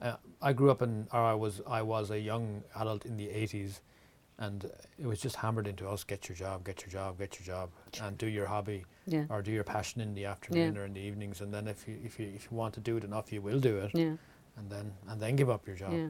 Uh, 0.00 0.16
I 0.40 0.54
grew 0.54 0.70
up 0.70 0.80
in, 0.80 1.06
or 1.12 1.20
I 1.20 1.34
was 1.34 1.60
I 1.66 1.82
was 1.82 2.10
a 2.10 2.18
young 2.18 2.62
adult 2.76 3.04
in 3.04 3.18
the 3.18 3.26
80s, 3.26 3.80
and 4.38 4.70
it 4.98 5.06
was 5.06 5.20
just 5.20 5.36
hammered 5.36 5.66
into 5.66 5.88
us: 5.88 6.04
get 6.04 6.28
your 6.28 6.36
job, 6.36 6.64
get 6.64 6.82
your 6.82 6.90
job, 6.90 7.18
get 7.18 7.38
your 7.38 7.46
job, 7.46 7.70
and 8.02 8.16
do 8.18 8.26
your 8.26 8.46
hobby 8.46 8.84
yeah, 9.06 9.24
or 9.30 9.42
do 9.42 9.50
your 9.50 9.64
passion 9.64 10.00
in 10.00 10.14
the 10.14 10.24
afternoon 10.26 10.76
or 10.78 10.84
in 10.84 10.94
the 10.94 11.00
evenings. 11.00 11.40
And 11.40 11.52
then 11.52 11.66
if 11.68 11.86
you 11.88 11.98
if 12.04 12.18
you 12.20 12.28
if 12.34 12.48
you 12.50 12.56
want 12.56 12.74
to 12.74 12.80
do 12.80 12.96
it 12.96 13.04
enough, 13.04 13.32
you 13.32 13.42
will 13.42 13.60
do 13.60 13.78
it, 13.78 13.90
yeah, 13.94 14.14
and 14.56 14.70
then 14.70 14.92
and 15.08 15.20
then 15.20 15.36
give 15.36 15.50
up 15.50 15.66
your 15.66 15.76
job. 15.76 15.92
yeah. 15.92 16.08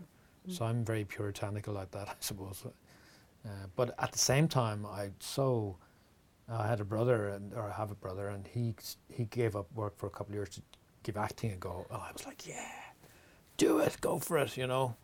So 0.54 0.64
I'm 0.64 0.82
very 0.84 1.04
puritanical 1.04 1.74
like 1.74 1.90
that, 1.90 2.08
I 2.08 2.14
suppose. 2.20 2.64
Uh, 2.64 3.48
but 3.76 3.94
at 3.98 4.12
the 4.12 4.18
same 4.18 4.48
time, 4.48 4.86
I 4.86 5.10
so 5.20 5.76
I 6.48 6.66
had 6.66 6.80
a 6.80 6.84
brother, 6.84 7.28
and 7.28 7.52
or 7.54 7.70
I 7.70 7.72
have 7.72 7.90
a 7.90 7.94
brother, 7.94 8.28
and 8.28 8.46
he 8.46 8.74
he 9.08 9.24
gave 9.24 9.56
up 9.56 9.66
work 9.74 9.96
for 9.96 10.06
a 10.06 10.10
couple 10.10 10.32
of 10.32 10.34
years 10.34 10.48
to 10.50 10.62
give 11.02 11.16
acting 11.16 11.52
a 11.52 11.56
go. 11.56 11.86
And 11.90 12.00
I 12.02 12.12
was 12.12 12.26
like, 12.26 12.46
yeah, 12.46 12.72
do 13.56 13.78
it, 13.78 13.96
go 14.00 14.18
for 14.18 14.38
it, 14.38 14.56
you 14.56 14.66
know. 14.66 14.96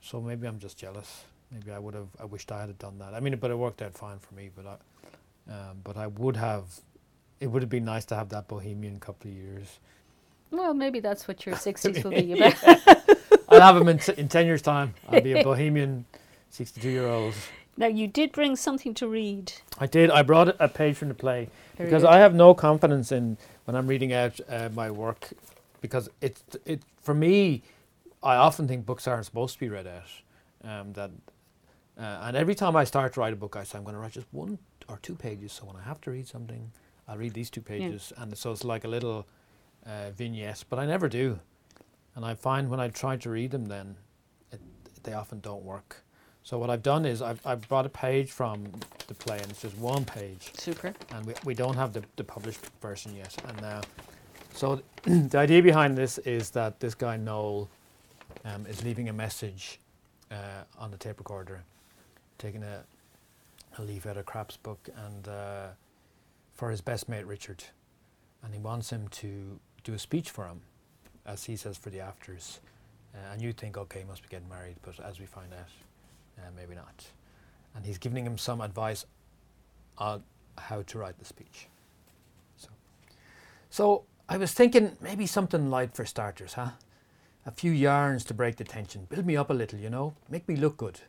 So 0.00 0.20
maybe 0.20 0.46
I'm 0.46 0.58
just 0.58 0.76
jealous. 0.78 1.24
Maybe 1.52 1.72
I 1.72 1.78
would 1.78 1.94
have. 1.94 2.08
I 2.20 2.24
wished 2.24 2.52
I 2.52 2.60
had 2.60 2.78
done 2.78 2.98
that. 2.98 3.14
I 3.14 3.20
mean, 3.20 3.36
but 3.36 3.50
it 3.50 3.56
worked 3.58 3.82
out 3.82 3.94
fine 3.94 4.18
for 4.18 4.34
me. 4.34 4.50
But 4.54 4.66
I, 4.66 5.52
um, 5.52 5.78
but 5.82 5.96
I 5.96 6.06
would 6.06 6.36
have. 6.36 6.64
It 7.40 7.48
would 7.48 7.62
have 7.62 7.70
been 7.70 7.84
nice 7.84 8.04
to 8.06 8.14
have 8.16 8.28
that 8.30 8.48
bohemian 8.48 9.00
couple 9.00 9.30
of 9.30 9.36
years. 9.36 9.78
Well, 10.50 10.74
maybe 10.74 11.00
that's 11.00 11.26
what 11.26 11.44
your 11.46 11.56
sixties 11.66 12.04
will 12.04 12.10
be 12.10 12.32
about. 12.32 12.54
I'll 13.48 13.60
have 13.60 13.74
them 13.76 13.88
in, 13.88 13.98
t- 13.98 14.14
in 14.16 14.28
ten 14.28 14.46
years' 14.46 14.62
time. 14.62 14.94
I'll 15.08 15.20
be 15.20 15.32
a 15.32 15.42
bohemian, 15.50 16.04
sixty-two-year-old. 16.50 17.34
Now, 17.76 17.86
you 17.86 18.06
did 18.08 18.32
bring 18.32 18.56
something 18.56 18.94
to 18.94 19.08
read. 19.08 19.52
I 19.78 19.86
did. 19.86 20.10
I 20.10 20.22
brought 20.22 20.54
a 20.60 20.68
page 20.68 20.96
from 20.96 21.08
the 21.08 21.14
play 21.14 21.48
Very 21.76 21.88
because 21.88 22.02
good. 22.02 22.10
I 22.10 22.18
have 22.18 22.34
no 22.34 22.52
confidence 22.52 23.10
in 23.10 23.38
when 23.64 23.74
I'm 23.74 23.86
reading 23.86 24.12
out 24.12 24.38
uh, 24.48 24.68
my 24.74 24.90
work 24.90 25.30
because 25.80 26.10
it's 26.20 26.42
it 26.64 26.82
for 27.02 27.14
me. 27.14 27.62
I 28.22 28.36
often 28.36 28.68
think 28.68 28.84
books 28.84 29.08
aren't 29.08 29.24
supposed 29.24 29.54
to 29.54 29.60
be 29.60 29.68
read 29.68 29.86
out. 29.86 30.02
Um, 30.62 30.92
that 30.92 31.10
uh, 32.00 32.22
and 32.24 32.36
every 32.36 32.54
time 32.54 32.76
I 32.76 32.84
start 32.84 33.12
to 33.14 33.20
write 33.20 33.32
a 33.32 33.36
book, 33.36 33.56
I 33.56 33.64
say 33.64 33.76
I'm 33.76 33.84
going 33.84 33.94
to 33.94 34.00
write 34.00 34.12
just 34.12 34.26
one 34.32 34.58
or 34.88 34.98
two 35.02 35.14
pages. 35.14 35.52
So 35.52 35.66
when 35.66 35.76
I 35.76 35.82
have 35.82 36.00
to 36.02 36.10
read 36.10 36.26
something, 36.26 36.72
I'll 37.06 37.18
read 37.18 37.34
these 37.34 37.50
two 37.50 37.60
pages, 37.60 38.12
and 38.16 38.36
so 38.36 38.52
it's 38.52 38.64
like 38.64 38.84
a 38.84 38.88
little 38.88 39.26
uh, 39.84 40.10
vignette. 40.16 40.64
But 40.70 40.78
I 40.78 40.86
never 40.86 41.08
do, 41.08 41.38
and 42.14 42.24
I 42.24 42.34
find 42.34 42.70
when 42.70 42.80
I 42.80 42.88
try 42.88 43.16
to 43.16 43.30
read 43.30 43.50
them, 43.50 43.66
then 43.66 43.96
it, 44.52 44.60
they 45.02 45.12
often 45.12 45.40
don't 45.40 45.64
work. 45.64 46.04
So 46.42 46.58
what 46.58 46.70
I've 46.70 46.82
done 46.82 47.04
is 47.04 47.20
I've, 47.20 47.44
I've 47.46 47.68
brought 47.68 47.84
a 47.84 47.90
page 47.90 48.30
from 48.30 48.66
the 49.08 49.14
play, 49.14 49.38
and 49.38 49.50
it's 49.50 49.62
just 49.62 49.76
one 49.76 50.04
page, 50.04 50.52
Super. 50.54 50.94
and 51.12 51.26
we, 51.26 51.34
we 51.44 51.54
don't 51.54 51.76
have 51.76 51.92
the, 51.92 52.02
the 52.16 52.24
published 52.24 52.60
version 52.80 53.14
yet. 53.14 53.36
And 53.46 53.60
now, 53.60 53.80
so 54.54 54.80
the 55.02 55.38
idea 55.38 55.62
behind 55.62 55.98
this 55.98 56.18
is 56.18 56.50
that 56.50 56.80
this 56.80 56.94
guy 56.94 57.16
Noel 57.16 57.68
um, 58.44 58.66
is 58.66 58.82
leaving 58.84 59.08
a 59.08 59.12
message 59.12 59.80
uh, 60.30 60.62
on 60.78 60.90
the 60.90 60.96
tape 60.96 61.18
recorder, 61.18 61.62
taking 62.40 62.62
a, 62.62 62.82
a 63.78 63.82
leaf 63.82 64.06
out 64.06 64.16
of 64.16 64.26
Krapp's 64.26 64.56
book, 64.56 64.88
and 65.06 65.28
uh, 65.28 65.66
for 66.54 66.70
his 66.70 66.80
best 66.80 67.08
mate 67.08 67.26
Richard, 67.26 67.62
and 68.42 68.54
he 68.54 68.60
wants 68.60 68.90
him 68.90 69.06
to 69.08 69.60
do 69.84 69.94
a 69.94 69.98
speech 69.98 70.30
for 70.30 70.46
him, 70.46 70.60
as 71.26 71.44
he 71.44 71.54
says 71.54 71.76
for 71.76 71.90
the 71.90 72.00
afters. 72.00 72.60
Uh, 73.14 73.32
and 73.32 73.42
you 73.42 73.52
think, 73.52 73.76
okay, 73.76 74.00
he 74.00 74.04
must 74.04 74.22
be 74.22 74.28
getting 74.28 74.48
married, 74.48 74.76
but 74.82 74.98
as 75.00 75.18
we 75.20 75.26
find 75.26 75.52
out, 75.52 75.68
uh, 76.38 76.50
maybe 76.56 76.74
not. 76.74 77.04
And 77.74 77.84
he's 77.84 77.98
giving 77.98 78.24
him 78.24 78.38
some 78.38 78.60
advice 78.60 79.04
on 79.98 80.22
how 80.56 80.82
to 80.82 80.98
write 80.98 81.18
the 81.18 81.24
speech. 81.24 81.66
So, 82.56 82.68
so 83.68 84.04
I 84.28 84.36
was 84.36 84.52
thinking 84.52 84.96
maybe 85.00 85.26
something 85.26 85.70
light 85.70 85.94
for 85.94 86.04
starters, 86.04 86.54
huh? 86.54 86.70
A 87.46 87.50
few 87.50 87.72
yarns 87.72 88.24
to 88.26 88.34
break 88.34 88.56
the 88.56 88.64
tension, 88.64 89.06
build 89.08 89.26
me 89.26 89.36
up 89.36 89.50
a 89.50 89.54
little, 89.54 89.78
you 89.78 89.90
know, 89.90 90.14
make 90.28 90.48
me 90.48 90.56
look 90.56 90.76
good. 90.76 91.00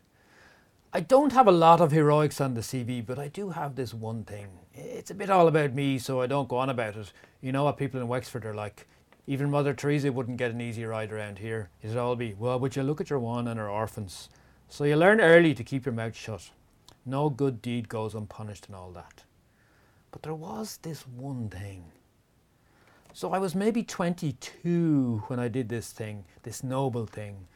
I 0.93 0.99
don't 0.99 1.31
have 1.31 1.47
a 1.47 1.53
lot 1.53 1.79
of 1.79 1.93
heroics 1.93 2.41
on 2.41 2.53
the 2.53 2.59
CV, 2.59 3.05
but 3.05 3.17
I 3.17 3.29
do 3.29 3.51
have 3.51 3.75
this 3.75 3.93
one 3.93 4.25
thing. 4.25 4.49
It's 4.73 5.09
a 5.09 5.15
bit 5.15 5.29
all 5.29 5.47
about 5.47 5.73
me, 5.73 5.97
so 5.97 6.19
I 6.19 6.27
don't 6.27 6.49
go 6.49 6.57
on 6.57 6.69
about 6.69 6.97
it. 6.97 7.13
You 7.39 7.53
know 7.53 7.63
what 7.63 7.77
people 7.77 8.01
in 8.01 8.09
Wexford 8.09 8.45
are 8.45 8.53
like. 8.53 8.87
Even 9.25 9.49
Mother 9.49 9.73
Teresa 9.73 10.11
wouldn't 10.11 10.35
get 10.35 10.51
an 10.51 10.59
easy 10.59 10.83
ride 10.83 11.13
around 11.13 11.39
here. 11.39 11.69
It'd 11.81 11.95
all 11.95 12.17
be, 12.17 12.33
well, 12.37 12.59
would 12.59 12.75
you 12.75 12.83
look 12.83 12.99
at 12.99 13.09
your 13.09 13.19
one 13.19 13.47
and 13.47 13.57
her 13.57 13.69
orphans? 13.69 14.27
So 14.67 14.83
you 14.83 14.97
learn 14.97 15.21
early 15.21 15.53
to 15.53 15.63
keep 15.63 15.85
your 15.85 15.95
mouth 15.95 16.15
shut. 16.15 16.49
No 17.05 17.29
good 17.29 17.61
deed 17.61 17.87
goes 17.87 18.13
unpunished 18.13 18.67
and 18.67 18.75
all 18.75 18.91
that. 18.91 19.23
But 20.11 20.23
there 20.23 20.35
was 20.35 20.77
this 20.81 21.07
one 21.07 21.47
thing. 21.47 21.85
So 23.13 23.31
I 23.31 23.39
was 23.39 23.55
maybe 23.55 23.83
22 23.83 25.23
when 25.27 25.39
I 25.39 25.47
did 25.47 25.69
this 25.69 25.91
thing, 25.91 26.25
this 26.43 26.65
noble 26.65 27.05
thing. 27.05 27.47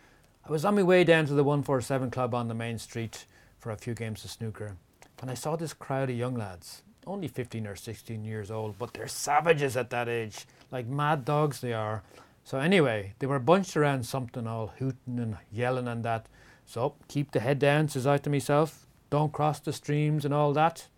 I 0.47 0.51
was 0.51 0.63
on 0.63 0.75
my 0.75 0.83
way 0.83 1.03
down 1.03 1.25
to 1.25 1.33
the 1.33 1.43
147 1.43 2.11
club 2.11 2.35
on 2.35 2.49
the 2.49 2.53
main 2.53 2.77
street 2.77 3.25
for 3.57 3.71
a 3.71 3.77
few 3.77 3.95
games 3.95 4.23
of 4.23 4.29
snooker, 4.29 4.77
and 5.19 5.31
I 5.31 5.33
saw 5.33 5.55
this 5.55 5.73
crowd 5.73 6.11
of 6.11 6.15
young 6.15 6.35
lads, 6.35 6.83
only 7.07 7.27
15 7.27 7.65
or 7.65 7.75
16 7.75 8.23
years 8.23 8.51
old, 8.51 8.77
but 8.77 8.93
they're 8.93 9.07
savages 9.07 9.75
at 9.75 9.89
that 9.89 10.07
age, 10.07 10.45
like 10.69 10.85
mad 10.85 11.25
dogs 11.25 11.61
they 11.61 11.73
are. 11.73 12.03
So 12.43 12.59
anyway, 12.59 13.15
they 13.17 13.25
were 13.25 13.39
bunched 13.39 13.75
around 13.75 14.05
something 14.05 14.45
all 14.45 14.67
hooting 14.77 15.17
and 15.17 15.37
yelling 15.51 15.87
and 15.87 16.05
that. 16.05 16.27
So 16.67 16.93
keep 17.07 17.31
the 17.31 17.39
head 17.39 17.57
down, 17.57 17.89
says 17.89 18.05
I 18.05 18.19
to 18.19 18.29
myself. 18.29 18.85
Don't 19.09 19.33
cross 19.33 19.59
the 19.59 19.73
streams 19.73 20.25
and 20.25 20.33
all 20.33 20.53
that. 20.53 20.89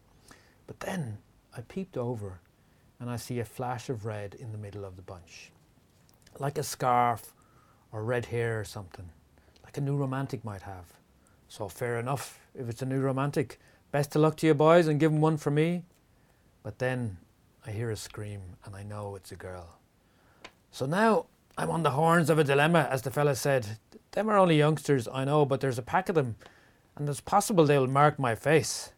But 0.65 0.81
then 0.81 1.19
I 1.55 1.61
peeped 1.61 1.95
over 1.95 2.41
and 2.99 3.09
I 3.09 3.15
see 3.15 3.39
a 3.39 3.45
flash 3.45 3.87
of 3.87 4.05
red 4.05 4.35
in 4.35 4.51
the 4.51 4.57
middle 4.57 4.83
of 4.83 4.97
the 4.97 5.01
bunch. 5.01 5.53
Like 6.37 6.57
a 6.57 6.63
scarf 6.63 7.33
or 7.93 8.03
red 8.03 8.25
hair 8.25 8.59
or 8.59 8.65
something. 8.65 9.09
Like 9.67 9.77
a 9.77 9.81
new 9.81 9.97
romantic 9.97 10.45
might 10.45 10.61
have. 10.61 10.93
So 11.49 11.67
fair 11.67 11.99
enough 11.99 12.39
if 12.55 12.69
it's 12.69 12.81
a 12.81 12.85
new 12.85 13.01
romantic. 13.01 13.59
Best 13.91 14.15
of 14.15 14.21
luck 14.21 14.37
to 14.37 14.47
you 14.47 14.53
boys 14.53 14.87
and 14.87 14.97
give 14.97 15.11
'em 15.11 15.19
one 15.19 15.35
for 15.35 15.51
me. 15.51 15.83
But 16.63 16.79
then 16.79 17.17
I 17.65 17.71
hear 17.71 17.91
a 17.91 17.97
scream 17.97 18.55
and 18.63 18.77
I 18.77 18.83
know 18.83 19.17
it's 19.17 19.33
a 19.33 19.35
girl. 19.35 19.77
So 20.71 20.85
now 20.85 21.25
I'm 21.57 21.69
on 21.69 21.83
the 21.83 21.91
horns 21.91 22.29
of 22.29 22.39
a 22.39 22.45
dilemma, 22.45 22.87
as 22.89 23.01
the 23.01 23.11
fella 23.11 23.35
said. 23.35 23.77
Them 24.11 24.29
are 24.29 24.37
only 24.37 24.57
youngsters, 24.57 25.05
I 25.09 25.25
know, 25.25 25.45
but 25.45 25.59
there's 25.59 25.77
a 25.77 25.83
pack 25.83 26.07
of 26.07 26.15
them, 26.15 26.37
and 26.95 27.09
it's 27.09 27.19
possible 27.19 27.65
they'll 27.65 27.87
mark 27.87 28.17
my 28.17 28.35
face. 28.35 28.93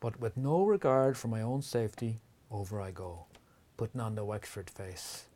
But 0.00 0.18
with 0.18 0.38
no 0.38 0.64
regard 0.64 1.18
for 1.18 1.28
my 1.28 1.42
own 1.42 1.60
safety, 1.60 2.20
over 2.50 2.80
I 2.80 2.92
go, 2.92 3.26
putting 3.76 4.00
on 4.00 4.14
the 4.14 4.24
Wexford 4.24 4.70
face. 4.70 5.26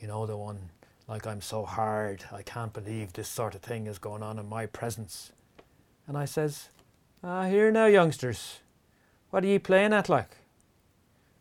You 0.00 0.08
know, 0.08 0.26
the 0.26 0.36
one 0.36 0.70
like 1.10 1.26
I'm 1.26 1.42
so 1.42 1.66
hard, 1.66 2.24
I 2.32 2.42
can't 2.42 2.72
believe 2.72 3.12
this 3.12 3.28
sort 3.28 3.54
of 3.54 3.60
thing 3.60 3.86
is 3.86 3.98
going 3.98 4.22
on 4.22 4.38
in 4.38 4.48
my 4.48 4.64
presence. 4.64 5.32
And 6.06 6.16
I 6.16 6.24
says, 6.24 6.70
Ah, 7.22 7.44
here 7.44 7.70
now, 7.70 7.86
youngsters, 7.86 8.60
what 9.30 9.44
are 9.44 9.48
ye 9.48 9.58
playing 9.58 9.92
at 9.92 10.08
like? 10.08 10.36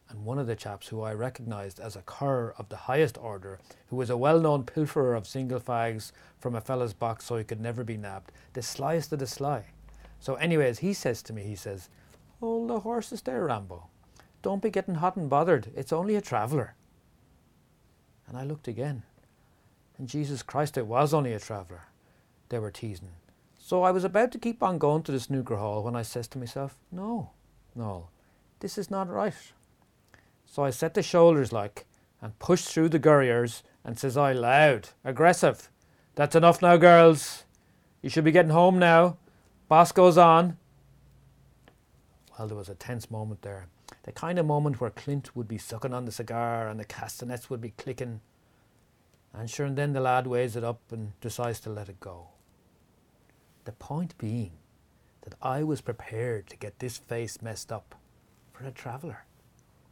and 0.10 0.26
one 0.26 0.40
of 0.40 0.48
the 0.48 0.56
chaps 0.56 0.88
who 0.88 1.04
I 1.04 1.14
recognised 1.14 1.80
as 1.80 1.96
a 1.96 2.02
cur 2.02 2.54
of 2.58 2.70
the 2.70 2.76
highest 2.76 3.18
order, 3.18 3.60
who 3.90 3.96
was 3.96 4.10
a 4.10 4.18
well 4.18 4.40
known 4.40 4.64
pilferer 4.64 5.16
of 5.16 5.28
single 5.28 5.60
fags 5.60 6.12
from 6.40 6.56
a 6.56 6.62
fella's 6.62 6.94
box 6.94 7.26
so 7.26 7.38
he 7.38 7.44
could 7.44 7.62
never 7.62 7.84
be 7.84 7.96
nabbed, 7.96 8.32
the 8.54 8.62
slyest 8.62 9.12
of 9.12 9.20
the 9.20 9.28
sly. 9.28 9.66
So, 10.20 10.36
anyways, 10.36 10.80
he 10.80 10.94
says 10.94 11.22
to 11.24 11.34
me, 11.34 11.44
he 11.44 11.56
says, 11.56 11.90
Hold 12.40 12.70
the 12.70 12.80
horses 12.80 13.22
there, 13.22 13.46
Rambo. 13.46 13.88
Don't 14.42 14.64
be 14.64 14.72
getting 14.72 14.96
hot 14.96 15.16
and 15.16 15.30
bothered. 15.30 15.72
It's 15.76 15.94
only 15.94 16.16
a 16.16 16.22
traveller. 16.22 16.74
And 18.28 18.38
I 18.38 18.44
looked 18.44 18.68
again. 18.68 19.04
And 20.00 20.08
Jesus 20.08 20.42
Christ, 20.42 20.78
it 20.78 20.88
was 20.88 21.14
only 21.14 21.34
a 21.34 21.40
traveller. 21.40 21.84
They 22.48 22.58
were 22.58 22.72
teasing. 22.72 23.10
So 23.60 23.84
I 23.84 23.92
was 23.92 24.06
about 24.06 24.32
to 24.32 24.40
keep 24.40 24.64
on 24.64 24.80
going 24.80 25.04
to 25.04 25.12
the 25.12 25.20
snooker 25.20 25.58
hall 25.58 25.84
when 25.84 25.96
I 25.96 26.02
says 26.02 26.28
to 26.30 26.40
myself, 26.40 26.80
No, 26.92 27.32
no, 27.76 28.08
this 28.62 28.78
is 28.78 28.90
not 28.90 29.10
right. 29.10 29.34
So 30.46 30.64
I 30.64 30.72
set 30.72 30.96
the 30.96 31.04
shoulders 31.04 31.52
like 31.52 31.86
and 32.22 32.40
pushed 32.40 32.70
through 32.70 32.90
the 32.90 32.98
gurriers 32.98 33.62
and 33.84 34.00
says 34.00 34.18
I 34.18 34.34
loud, 34.34 34.90
aggressive. 35.04 35.70
That's 36.16 36.36
enough 36.36 36.62
now, 36.62 36.78
girls. 36.78 37.44
You 38.02 38.10
should 38.10 38.24
be 38.24 38.32
getting 38.32 38.52
home 38.52 38.80
now. 38.80 39.18
Boss 39.68 39.92
goes 39.92 40.18
on. 40.18 40.58
Well, 42.38 42.48
there 42.48 42.58
was 42.58 42.70
a 42.70 42.76
tense 42.76 43.12
moment 43.12 43.42
there. 43.42 43.68
The 44.04 44.12
kind 44.14 44.40
of 44.40 44.46
moment 44.46 44.80
where 44.80 44.90
Clint 44.90 45.36
would 45.36 45.48
be 45.48 45.58
sucking 45.58 45.94
on 45.94 46.06
the 46.06 46.12
cigar 46.12 46.68
and 46.68 46.80
the 46.80 46.86
castanets 46.86 47.50
would 47.50 47.62
be 47.62 47.74
clicking. 47.78 48.22
And 49.34 49.50
sure, 49.50 49.66
and 49.66 49.78
then 49.78 49.94
the 49.94 50.02
lad 50.02 50.28
weighs 50.28 50.56
it 50.56 50.64
up 50.64 50.80
and 50.92 51.20
decides 51.22 51.60
to 51.62 51.70
let 51.70 51.90
it 51.90 52.00
go. 52.00 52.30
The 53.66 53.72
point 53.72 54.18
being 54.18 54.52
that 55.22 55.36
I 55.42 55.64
was 55.64 55.82
prepared 55.82 56.48
to 56.48 56.58
get 56.58 56.80
this 56.80 56.98
face 56.98 57.42
messed 57.42 57.72
up 57.72 57.96
for 58.52 58.66
a 58.66 58.72
traveller. 58.72 59.26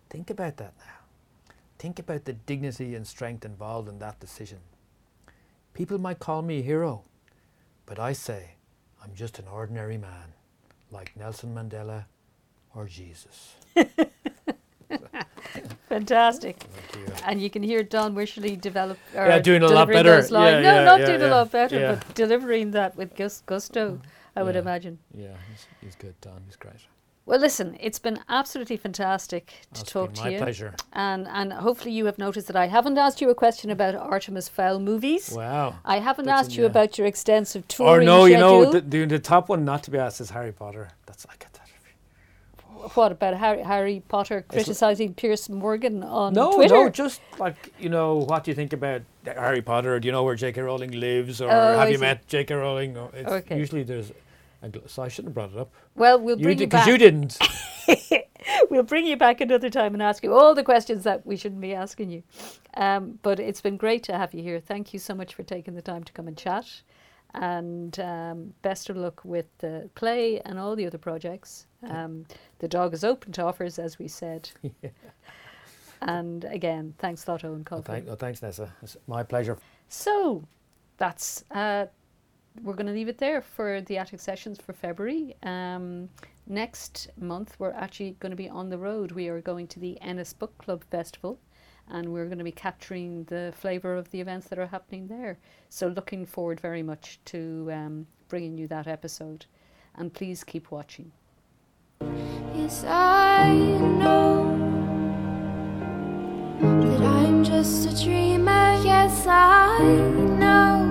Think 0.10 0.30
about 0.30 0.58
that 0.58 0.74
now. 0.80 1.54
Think 1.78 2.00
about 2.00 2.26
the 2.26 2.34
dignity 2.34 2.96
and 2.96 3.06
strength 3.06 3.46
involved 3.46 3.88
in 3.88 4.00
that 4.00 4.20
decision. 4.20 4.60
People 5.74 6.00
might 6.00 6.20
call 6.20 6.42
me 6.42 6.60
a 6.60 6.64
hero, 6.64 7.04
but 7.86 8.00
I 8.00 8.14
say 8.14 8.56
I'm 9.04 9.14
just 9.14 9.38
an 9.38 9.46
ordinary 9.48 9.98
man, 9.98 10.34
like 10.92 11.16
Nelson 11.16 11.54
Mandela 11.54 12.06
or 12.74 12.88
Jesus. 12.88 13.56
Fantastic. 15.90 16.58
Thank 16.60 17.08
you. 17.08 17.14
And 17.26 17.42
you 17.42 17.50
can 17.50 17.64
hear 17.64 17.84
Don 17.84 18.14
Wycherley 18.14 18.60
develop. 18.60 18.98
Or 19.16 19.26
Yeah, 19.28 19.40
doing 19.40 19.64
a 19.64 19.68
lot 19.68 19.88
better. 19.88 20.20
Yeah, 20.20 20.28
no, 20.30 20.60
yeah, 20.60 20.84
not 20.84 21.00
yeah, 21.00 21.06
doing 21.06 21.22
a 21.22 21.28
lot 21.28 21.52
better, 21.52 21.96
but 21.96 22.16
delivering 22.16 22.72
that 22.72 22.96
with 22.98 23.16
gus- 23.16 23.44
gusto, 23.46 24.00
I 24.36 24.44
would 24.44 24.56
imagine. 24.56 25.00
Yeah, 25.14 25.36
he's, 25.50 25.68
he's 25.82 25.96
good, 25.96 26.20
Don. 26.22 26.42
He's 26.46 26.58
great. 26.58 26.88
Well, 27.28 27.42
listen, 27.42 27.76
it's 27.82 28.00
been 28.00 28.20
absolutely 28.30 28.78
fantastic 28.78 29.54
to 29.74 29.84
talk 29.84 30.14
to 30.14 30.22
my 30.22 30.30
you. 30.30 30.38
pleasure. 30.38 30.74
And, 30.94 31.28
and 31.28 31.52
hopefully 31.52 31.92
you 31.92 32.06
have 32.06 32.18
noticed 32.18 32.48
that 32.48 32.56
I 32.56 32.68
haven't 32.68 32.98
asked 32.98 33.20
you 33.20 33.30
a 33.30 33.36
question 33.36 33.70
about 33.70 33.96
Artemis 33.96 34.48
Fowl 34.48 34.80
movies. 34.80 35.32
Wow. 35.36 35.76
I 35.84 36.00
haven't 36.00 36.28
That's 36.28 36.48
asked 36.48 36.58
you 36.58 36.66
about 36.66 36.98
your 36.98 37.06
extensive 37.06 37.64
Or 37.64 37.68
touring 37.68 38.08
oh, 38.08 38.20
no, 38.20 38.26
you 38.26 38.38
know, 38.38 38.72
the, 38.72 38.80
the, 38.80 39.06
the 39.06 39.20
top 39.20 39.50
one 39.50 39.66
not 39.66 39.84
to 39.84 39.92
be 39.92 39.98
asked 39.98 40.22
is 40.22 40.30
Harry 40.30 40.54
Potter. 40.54 40.88
That's 41.06 41.26
that. 41.26 41.47
What 42.94 43.12
about 43.12 43.36
Harry, 43.38 43.62
Harry 43.64 44.04
Potter 44.08 44.46
criticizing 44.48 45.14
Piers 45.14 45.50
Morgan 45.50 46.04
on 46.04 46.34
No, 46.34 46.54
Twitter? 46.56 46.74
no, 46.76 46.90
just 46.90 47.22
like 47.40 47.74
you 47.80 47.90
know, 47.90 48.16
what 48.18 48.44
do 48.44 48.52
you 48.52 48.56
think 48.56 48.74
about 48.74 49.02
Harry 49.26 49.62
Potter? 49.62 50.00
Do 50.00 50.06
you 50.08 50.12
know 50.12 50.24
where 50.24 50.36
J.K. 50.36 50.62
Rowling 50.62 50.92
lives, 50.92 51.42
or 51.42 51.50
Oh, 51.52 51.78
have 51.80 51.90
you 51.92 52.00
met 52.00 52.28
J.K. 52.28 52.54
Rowling? 52.56 52.96
It's 53.14 53.30
Okay. 53.32 53.58
Usually 53.58 53.84
there's, 53.84 54.12
a 54.62 54.70
gl- 54.70 54.90
so 54.90 55.04
I 55.04 55.08
shouldn't 55.08 55.30
have 55.30 55.34
brought 55.36 55.52
it 55.52 55.58
up. 55.60 55.72
well, 55.96 56.20
we'll 56.20 56.38
You 56.38 56.44
bring 56.44 56.60
you 56.60 56.68
because 56.68 56.88
you 56.88 56.98
didn't. 56.98 57.38
we'll 58.70 58.84
bring 58.84 59.06
you 59.06 59.18
back 59.18 59.42
another 59.42 59.70
time 59.70 59.94
and 59.94 60.02
ask 60.04 60.24
you 60.24 60.34
all 60.34 60.54
the 60.56 60.64
questions 60.64 61.04
that 61.04 61.26
we 61.26 61.36
shouldn't 61.36 61.62
be 61.62 61.74
asking 61.74 62.10
you. 62.12 62.24
Um, 62.76 63.20
but 63.22 63.40
it's 63.40 63.62
been 63.62 63.78
great 63.78 64.04
to 64.04 64.18
have 64.18 64.34
you 64.34 64.44
here. 64.44 64.60
Thank 64.60 64.94
you 64.94 65.00
so 65.00 65.14
much 65.16 65.34
for 65.34 65.44
taking 65.44 65.74
the 65.76 65.82
time 65.82 66.04
to 66.04 66.14
come 66.14 66.28
and 66.28 66.38
chat. 66.38 66.66
And 67.40 68.00
um, 68.00 68.54
best 68.62 68.90
of 68.90 68.98
luck 68.98 69.24
with 69.24 69.46
the 69.60 69.90
play 69.96 70.42
and 70.42 70.58
all 70.58 70.76
the 70.76 70.86
other 70.86 70.98
projects. 70.98 71.68
Um, 71.88 72.26
the 72.60 72.68
dog 72.68 72.94
is 72.94 73.04
open 73.04 73.32
to 73.34 73.44
offers, 73.44 73.78
as 73.80 74.00
we 74.00 74.08
said. 74.08 74.50
And 76.02 76.46
again, 76.46 76.94
thanks 77.00 77.28
a 77.28 77.32
and 77.32 77.66
Eoin 77.66 77.68
Oh, 77.72 77.82
thank, 77.82 78.08
oh, 78.08 78.16
thanks, 78.16 78.42
Nessa. 78.42 78.72
It's 78.82 78.98
my 79.08 79.24
pleasure. 79.24 79.58
So 79.90 80.44
that's 80.98 81.44
uh, 81.52 81.88
we're 82.64 82.74
going 82.74 82.88
to 82.88 82.94
leave 82.94 83.08
it 83.08 83.18
there 83.18 83.42
for 83.42 83.82
the 83.82 83.98
attic 83.98 84.20
sessions 84.20 84.60
for 84.60 84.74
February. 84.74 85.36
Um, 85.44 86.10
next 86.48 87.10
month 87.20 87.56
we're 87.60 87.72
actually 87.72 88.12
going 88.20 88.32
to 88.32 88.36
be 88.36 88.50
on 88.50 88.70
the 88.70 88.78
road. 88.78 89.12
We 89.12 89.28
are 89.28 89.42
going 89.42 89.68
to 89.68 89.80
the 89.80 90.00
Ennis 90.02 90.34
Book 90.34 90.58
Club 90.58 90.84
Festival, 90.92 91.40
and 91.90 92.12
we're 92.12 92.26
going 92.26 92.38
to 92.38 92.44
be 92.44 92.52
capturing 92.52 93.24
the 93.26 93.54
flavour 93.56 93.96
of 93.96 94.12
the 94.12 94.20
events 94.22 94.48
that 94.48 94.60
are 94.60 94.68
happening 94.68 95.08
there. 95.08 95.38
So 95.70 95.88
looking 95.88 96.26
forward 96.26 96.60
very 96.60 96.84
much 96.84 97.20
to 97.26 97.70
um, 97.72 98.08
bringing 98.28 98.58
you 98.58 98.68
that 98.68 98.88
episode. 98.88 99.46
and 99.96 100.14
please 100.14 100.44
keep 100.44 100.70
watching. 100.72 101.12
Yes, 102.54 102.84
I 102.88 103.54
know 103.54 104.54
that 106.60 107.02
I'm 107.02 107.44
just 107.44 107.88
a 107.88 108.04
dreamer. 108.04 108.80
Yes, 108.84 109.26
I 109.28 109.80
know 110.40 110.86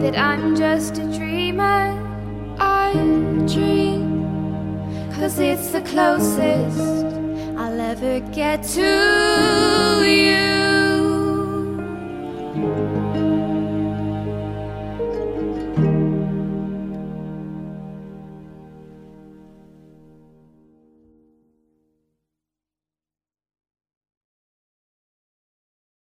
that 0.00 0.18
I'm 0.18 0.56
just 0.56 0.98
a 0.98 1.04
dreamer. 1.16 2.00
I 2.58 2.92
dream, 3.46 4.24
cause 5.14 5.38
it's 5.38 5.70
the 5.70 5.82
closest 5.82 7.23
I'll 7.56 7.80
ever 7.80 8.20
get 8.32 8.62
to 8.74 10.04
you. 10.04 10.54